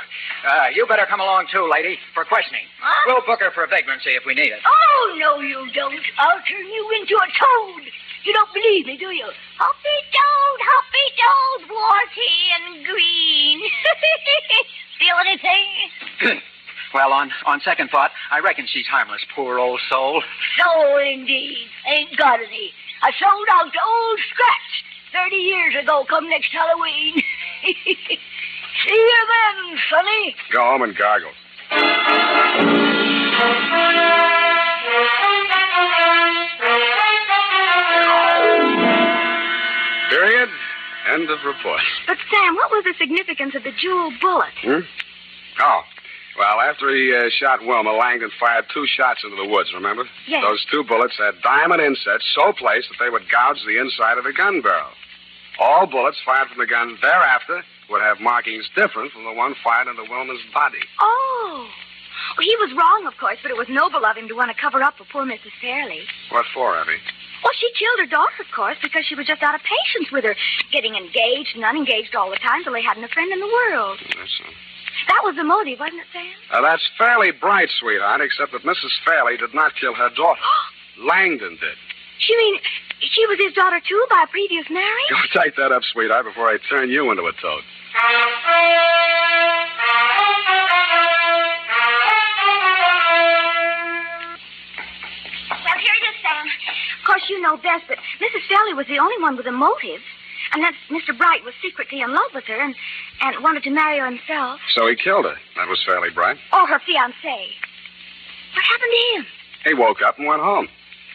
Uh, 0.48 0.68
you 0.74 0.88
better 0.88 1.06
come 1.06 1.20
along, 1.20 1.48
too, 1.52 1.70
lady, 1.70 2.00
for 2.16 2.26
questioning. 2.26 2.66
Huh? 2.82 3.14
We'll 3.14 3.26
book 3.28 3.42
her 3.42 3.52
for 3.52 3.68
vagrancy 3.68 4.16
if 4.16 4.24
we 4.26 4.34
need 4.34 4.50
it. 4.50 4.62
Oh, 4.66 5.16
no, 5.20 5.40
you 5.42 5.70
don't. 5.74 5.94
I'll 6.18 6.42
turn 6.50 6.66
you 6.66 6.84
into 6.98 7.14
a 7.14 7.28
toad. 7.30 7.84
You 8.26 8.34
don't 8.34 8.54
believe 8.54 8.88
me, 8.88 8.98
do 8.98 9.12
you? 9.12 9.30
Hoppy 9.58 9.98
toad, 10.10 10.60
hoppy 10.66 11.08
toad, 11.22 11.70
warty 11.70 12.34
and 12.58 12.86
green. 12.86 13.62
Feel 15.00 15.16
anything? 15.22 16.42
well, 16.94 17.14
on, 17.14 17.30
on 17.46 17.62
second 17.62 17.92
thought, 17.92 18.10
I 18.32 18.40
reckon 18.40 18.66
she's 18.68 18.88
harmless, 18.88 19.22
poor 19.36 19.60
old 19.60 19.80
soul. 19.90 20.24
So 20.58 20.98
indeed. 20.98 21.68
Ain't 21.88 22.18
got 22.18 22.40
any. 22.40 22.72
I 23.04 23.12
sold 23.12 23.48
out 23.52 23.72
to 23.72 23.80
old 23.86 24.20
Scratch 24.32 24.84
thirty 25.14 25.36
years 25.44 25.76
ago, 25.84 26.04
come 26.10 26.28
next 26.28 26.52
Halloween. 26.52 27.22
See 27.64 28.90
you 28.90 29.28
then, 29.30 29.78
Sonny. 29.90 30.36
Go 30.52 30.62
home 30.62 30.82
and 30.82 30.96
gargle. 30.98 31.32
End 41.16 41.30
of 41.32 41.40
report. 41.48 41.80
But, 42.08 42.18
Sam, 42.28 42.56
what 42.56 42.72
was 42.72 42.84
the 42.84 42.94
significance 43.00 43.56
of 43.56 43.64
the 43.64 43.72
jewel 43.72 44.12
bullet? 44.20 44.52
Hmm? 44.60 44.84
Oh. 45.64 45.82
Well, 46.38 46.60
after 46.60 46.92
he 46.92 47.16
uh, 47.16 47.32
shot 47.32 47.64
Wilma, 47.64 47.96
Langdon 47.96 48.32
fired 48.38 48.66
two 48.74 48.84
shots 48.86 49.24
into 49.24 49.38
the 49.40 49.48
woods, 49.48 49.72
remember? 49.74 50.04
Yes. 50.28 50.44
Those 50.44 50.66
two 50.70 50.84
bullets 50.84 51.16
had 51.18 51.40
diamond 51.42 51.80
insets 51.80 52.28
so 52.36 52.52
placed 52.52 52.90
that 52.92 53.00
they 53.00 53.10
would 53.10 53.32
gouge 53.32 53.64
the 53.64 53.80
inside 53.80 54.18
of 54.18 54.26
the 54.26 54.34
gun 54.34 54.60
barrel. 54.60 54.92
All 55.58 55.88
bullets 55.88 56.20
fired 56.26 56.50
from 56.50 56.60
the 56.60 56.68
gun 56.68 56.98
thereafter 57.02 57.64
would 57.90 58.02
have 58.02 58.20
markings 58.20 58.68
different 58.76 59.14
from 59.14 59.24
the 59.24 59.32
one 59.32 59.56
fired 59.64 59.88
into 59.88 60.04
Wilma's 60.04 60.44
body. 60.54 60.84
Oh. 61.00 61.68
Well, 62.36 62.44
he 62.44 62.56
was 62.60 62.76
wrong, 62.76 63.08
of 63.08 63.16
course, 63.18 63.38
but 63.42 63.52
it 63.52 63.58
was 63.58 63.70
noble 63.70 64.04
of 64.04 64.18
him 64.18 64.28
to 64.28 64.36
want 64.36 64.52
to 64.52 64.58
cover 64.60 64.84
up 64.84 64.98
for 64.98 65.06
poor 65.08 65.24
Mrs. 65.24 65.56
Fairley. 65.62 66.04
What 66.32 66.46
for, 66.54 66.78
Effie? 66.78 67.00
Well, 67.46 67.54
she 67.62 67.70
killed 67.78 68.02
her 68.02 68.10
daughter, 68.10 68.42
of 68.42 68.50
course, 68.50 68.82
because 68.82 69.06
she 69.06 69.14
was 69.14 69.30
just 69.30 69.46
out 69.46 69.54
of 69.54 69.62
patience 69.62 70.10
with 70.10 70.26
her, 70.26 70.34
getting 70.74 70.98
engaged 70.98 71.54
and 71.54 71.62
unengaged 71.64 72.18
all 72.18 72.34
the 72.34 72.42
time 72.42 72.66
till 72.66 72.74
they 72.74 72.82
hadn't 72.82 73.06
a 73.06 73.14
friend 73.14 73.30
in 73.32 73.40
the 73.40 73.46
world. 73.46 74.02
That's 74.02 74.34
so. 74.42 74.50
That 75.14 75.22
was 75.22 75.36
the 75.36 75.44
motive, 75.44 75.78
wasn't 75.78 76.02
it, 76.02 76.10
Sam? 76.10 76.26
Uh, 76.50 76.62
that's 76.66 76.82
fairly 76.98 77.30
bright, 77.30 77.70
sweetheart, 77.80 78.22
except 78.22 78.52
that 78.54 78.64
Mrs. 78.64 78.90
Fairley 79.06 79.38
did 79.38 79.54
not 79.54 79.76
kill 79.80 79.94
her 79.94 80.10
daughter. 80.10 80.42
Langdon 80.98 81.60
did. 81.62 81.78
She 82.18 82.36
mean 82.36 82.58
she 83.00 83.28
was 83.28 83.38
his 83.38 83.54
daughter 83.54 83.80
too 83.88 84.04
by 84.10 84.24
a 84.26 84.32
previous 84.32 84.66
marriage? 84.72 85.10
Go 85.12 85.22
take 85.44 85.56
that 85.58 85.72
up, 85.72 85.84
sweetheart, 85.94 86.26
before 86.26 86.50
I 86.50 86.58
turn 86.68 86.90
you 86.90 87.12
into 87.12 87.30
a 87.30 87.34
toad. 87.34 87.62
Of 97.00 97.06
course, 97.06 97.24
you 97.30 97.40
know 97.42 97.58
best, 97.58 97.86
but 97.88 97.98
Mrs. 98.20 98.48
Fairley 98.48 98.74
was 98.74 98.88
the 98.88 99.00
only 99.00 99.22
one 99.22 99.38
with 99.38 99.46
a 99.48 99.52
motive. 99.52 100.02
And 100.54 100.62
that 100.64 100.74
Mr. 100.92 101.18
Bright 101.18 101.44
was 101.44 101.54
secretly 101.62 102.02
in 102.02 102.14
love 102.14 102.32
with 102.34 102.44
her 102.46 102.62
and, 102.62 102.76
and 103.22 103.44
wanted 103.44 103.64
to 103.64 103.72
marry 103.72 104.00
her 104.00 104.06
himself. 104.06 104.60
So 104.76 104.88
he 104.88 104.96
killed 104.96 105.26
her. 105.26 105.36
That 105.56 105.68
was 105.68 105.84
fairly 105.86 106.10
bright. 106.12 106.38
Or 106.54 106.68
her 106.68 106.80
fiancé. 106.80 107.50
What 108.54 108.64
happened 108.64 108.92
to 108.94 109.18
him? 109.18 109.26
He 109.66 109.74
woke 109.74 110.02
up 110.06 110.20
and 110.20 110.28
went 110.28 110.42
home. 110.42 110.68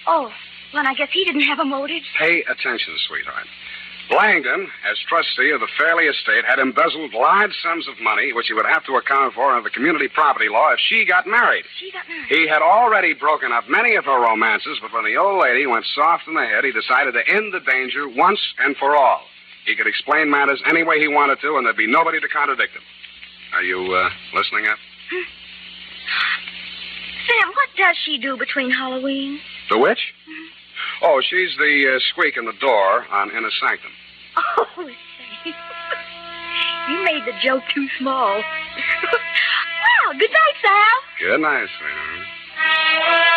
Oh, 0.07 0.31
well, 0.75 0.87
I 0.87 0.95
guess 0.95 1.09
he 1.13 1.25
didn't 1.25 1.43
have 1.43 1.59
a 1.59 1.65
motive. 1.65 2.03
Pay 2.19 2.43
attention, 2.43 2.95
sweetheart. 3.07 3.47
Langdon, 4.21 4.69
as 4.85 4.99
trustee 5.09 5.51
of 5.51 5.61
the 5.61 5.69
Fairley 5.79 6.05
estate, 6.05 6.45
had 6.45 6.59
embezzled 6.59 7.15
large 7.15 7.57
sums 7.63 7.89
of 7.89 7.99
money, 8.01 8.35
which 8.35 8.49
he 8.49 8.53
would 8.53 8.67
have 8.67 8.85
to 8.85 8.97
account 8.97 9.33
for 9.33 9.51
under 9.51 9.65
the 9.65 9.73
community 9.73 10.09
property 10.09 10.49
law 10.51 10.73
if 10.73 10.79
she 10.79 11.07
got 11.07 11.27
married. 11.27 11.65
She 11.79 11.91
got 11.91 12.07
married. 12.07 12.29
He 12.29 12.47
had 12.47 12.61
already 12.61 13.15
broken 13.15 13.51
up 13.51 13.65
many 13.69 13.97
of 13.97 14.05
her 14.05 14.21
romances, 14.21 14.79
but 14.83 14.93
when 14.93 15.05
the 15.05 15.17
old 15.17 15.41
lady 15.41 15.67
went 15.67 15.87
soft 15.95 16.29
in 16.29 16.35
the 16.35 16.45
head, 16.45 16.65
he 16.65 16.73
decided 16.73 17.15
to 17.15 17.25
end 17.33 17.55
the 17.55 17.61
danger 17.61 18.09
once 18.09 18.41
and 18.59 18.77
for 18.77 18.95
all. 18.95 19.23
He 19.65 19.75
could 19.75 19.87
explain 19.87 20.29
matters 20.29 20.63
any 20.69 20.83
way 20.83 21.01
he 21.01 21.09
wanted 21.09 21.41
to, 21.41 21.57
and 21.57 21.65
there'd 21.65 21.77
be 21.77 21.87
nobody 21.87 22.21
to 22.21 22.29
contradict 22.29 22.75
him. 22.75 22.83
Are 23.55 23.63
you 23.63 23.95
uh, 23.95 24.11
listening 24.35 24.67
up? 24.67 24.77
Sam, 27.27 27.49
what 27.49 27.69
does 27.77 27.97
she 28.05 28.19
do 28.19 28.37
between 28.37 28.71
Halloween? 28.71 29.41
The 29.71 29.79
witch? 29.79 30.13
Oh, 31.03 31.23
she's 31.23 31.57
the 31.57 31.97
uh, 31.97 32.01
squeak 32.11 32.37
in 32.37 32.45
the 32.45 32.59
door 32.61 33.07
on 33.11 33.31
Inner 33.31 33.51
Sanctum. 33.61 33.93
Oh, 34.37 34.67
say. 34.77 35.55
you 36.91 37.05
made 37.05 37.25
the 37.27 37.33
joke 37.43 37.63
too 37.75 37.87
small. 37.99 38.37
well, 38.37 40.19
good 40.19 40.31
night, 40.31 40.57
Sam. 40.63 41.29
Good 41.29 41.41
night, 41.41 41.69
sweetheart. 41.79 43.31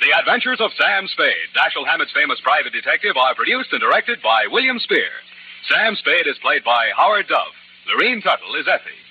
The 0.00 0.12
Adventures 0.20 0.60
of 0.60 0.70
Sam 0.78 1.06
Spade, 1.08 1.48
Dashiell 1.56 1.86
Hammett's 1.86 2.12
famous 2.12 2.38
private 2.42 2.72
detective, 2.72 3.16
are 3.16 3.34
produced 3.34 3.72
and 3.72 3.80
directed 3.80 4.20
by 4.22 4.46
William 4.50 4.78
Spier. 4.78 5.12
Sam 5.68 5.96
Spade 5.96 6.26
is 6.26 6.36
played 6.42 6.62
by 6.64 6.90
Howard 6.96 7.26
Duff. 7.28 7.54
Lurene 7.88 8.22
Tuttle 8.22 8.54
is 8.56 8.68
Effie. 8.68 9.03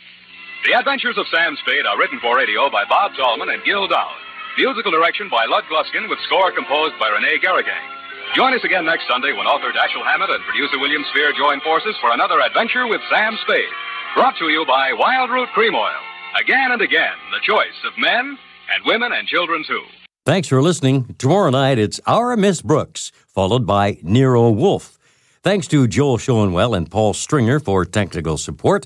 The 0.64 0.80
Adventures 0.80 1.18
of 1.18 1.28
Sam 1.28 1.58
Spade 1.60 1.84
are 1.86 2.00
written 2.00 2.24
for 2.24 2.38
radio 2.40 2.72
by 2.72 2.86
Bob 2.88 3.12
Tallman 3.20 3.50
and 3.50 3.62
Gil 3.66 3.86
Doud. 3.86 4.16
Musical 4.58 4.96
direction 4.96 5.28
by 5.28 5.44
Lud 5.44 5.66
Gluskin 5.68 6.08
with 6.08 6.20
score 6.24 6.56
composed 6.56 6.96
by 6.98 7.12
René 7.12 7.36
Garriguenc. 7.44 7.84
Join 8.34 8.54
us 8.54 8.64
again 8.64 8.86
next 8.86 9.04
Sunday 9.06 9.34
when 9.34 9.44
author 9.44 9.76
Dashiell 9.76 10.08
Hammett 10.08 10.30
and 10.30 10.42
producer 10.46 10.80
William 10.80 11.04
Spier 11.12 11.34
join 11.36 11.60
forces 11.68 11.98
for 12.00 12.14
another 12.14 12.40
adventure 12.40 12.88
with 12.88 13.02
Sam 13.12 13.36
Spade. 13.44 13.68
Brought 14.16 14.38
to 14.40 14.48
you 14.48 14.64
by 14.66 14.92
Wildroot 14.96 15.52
Cream 15.52 15.76
Oil. 15.76 16.00
Again 16.40 16.72
and 16.72 16.82
again, 16.82 17.20
the 17.36 17.44
choice 17.44 17.84
of 17.84 18.00
men 18.00 18.40
and 18.72 18.86
women 18.86 19.12
and 19.12 19.28
children 19.28 19.66
too. 19.68 19.84
Thanks 20.26 20.48
for 20.48 20.62
listening. 20.62 21.14
Tomorrow 21.18 21.50
night, 21.50 21.78
it's 21.78 22.00
Our 22.08 22.38
Miss 22.38 22.62
Brooks, 22.62 23.12
followed 23.28 23.68
by 23.68 23.98
Nero 24.02 24.50
Wolfe. 24.50 24.98
Thanks 25.44 25.68
to 25.68 25.90
Joel 25.90 26.20
Schoenwell 26.20 26.74
and 26.74 26.90
Paul 26.90 27.14
Stringer 27.14 27.60
for 27.60 27.84
technical 27.84 28.38
support. 28.38 28.86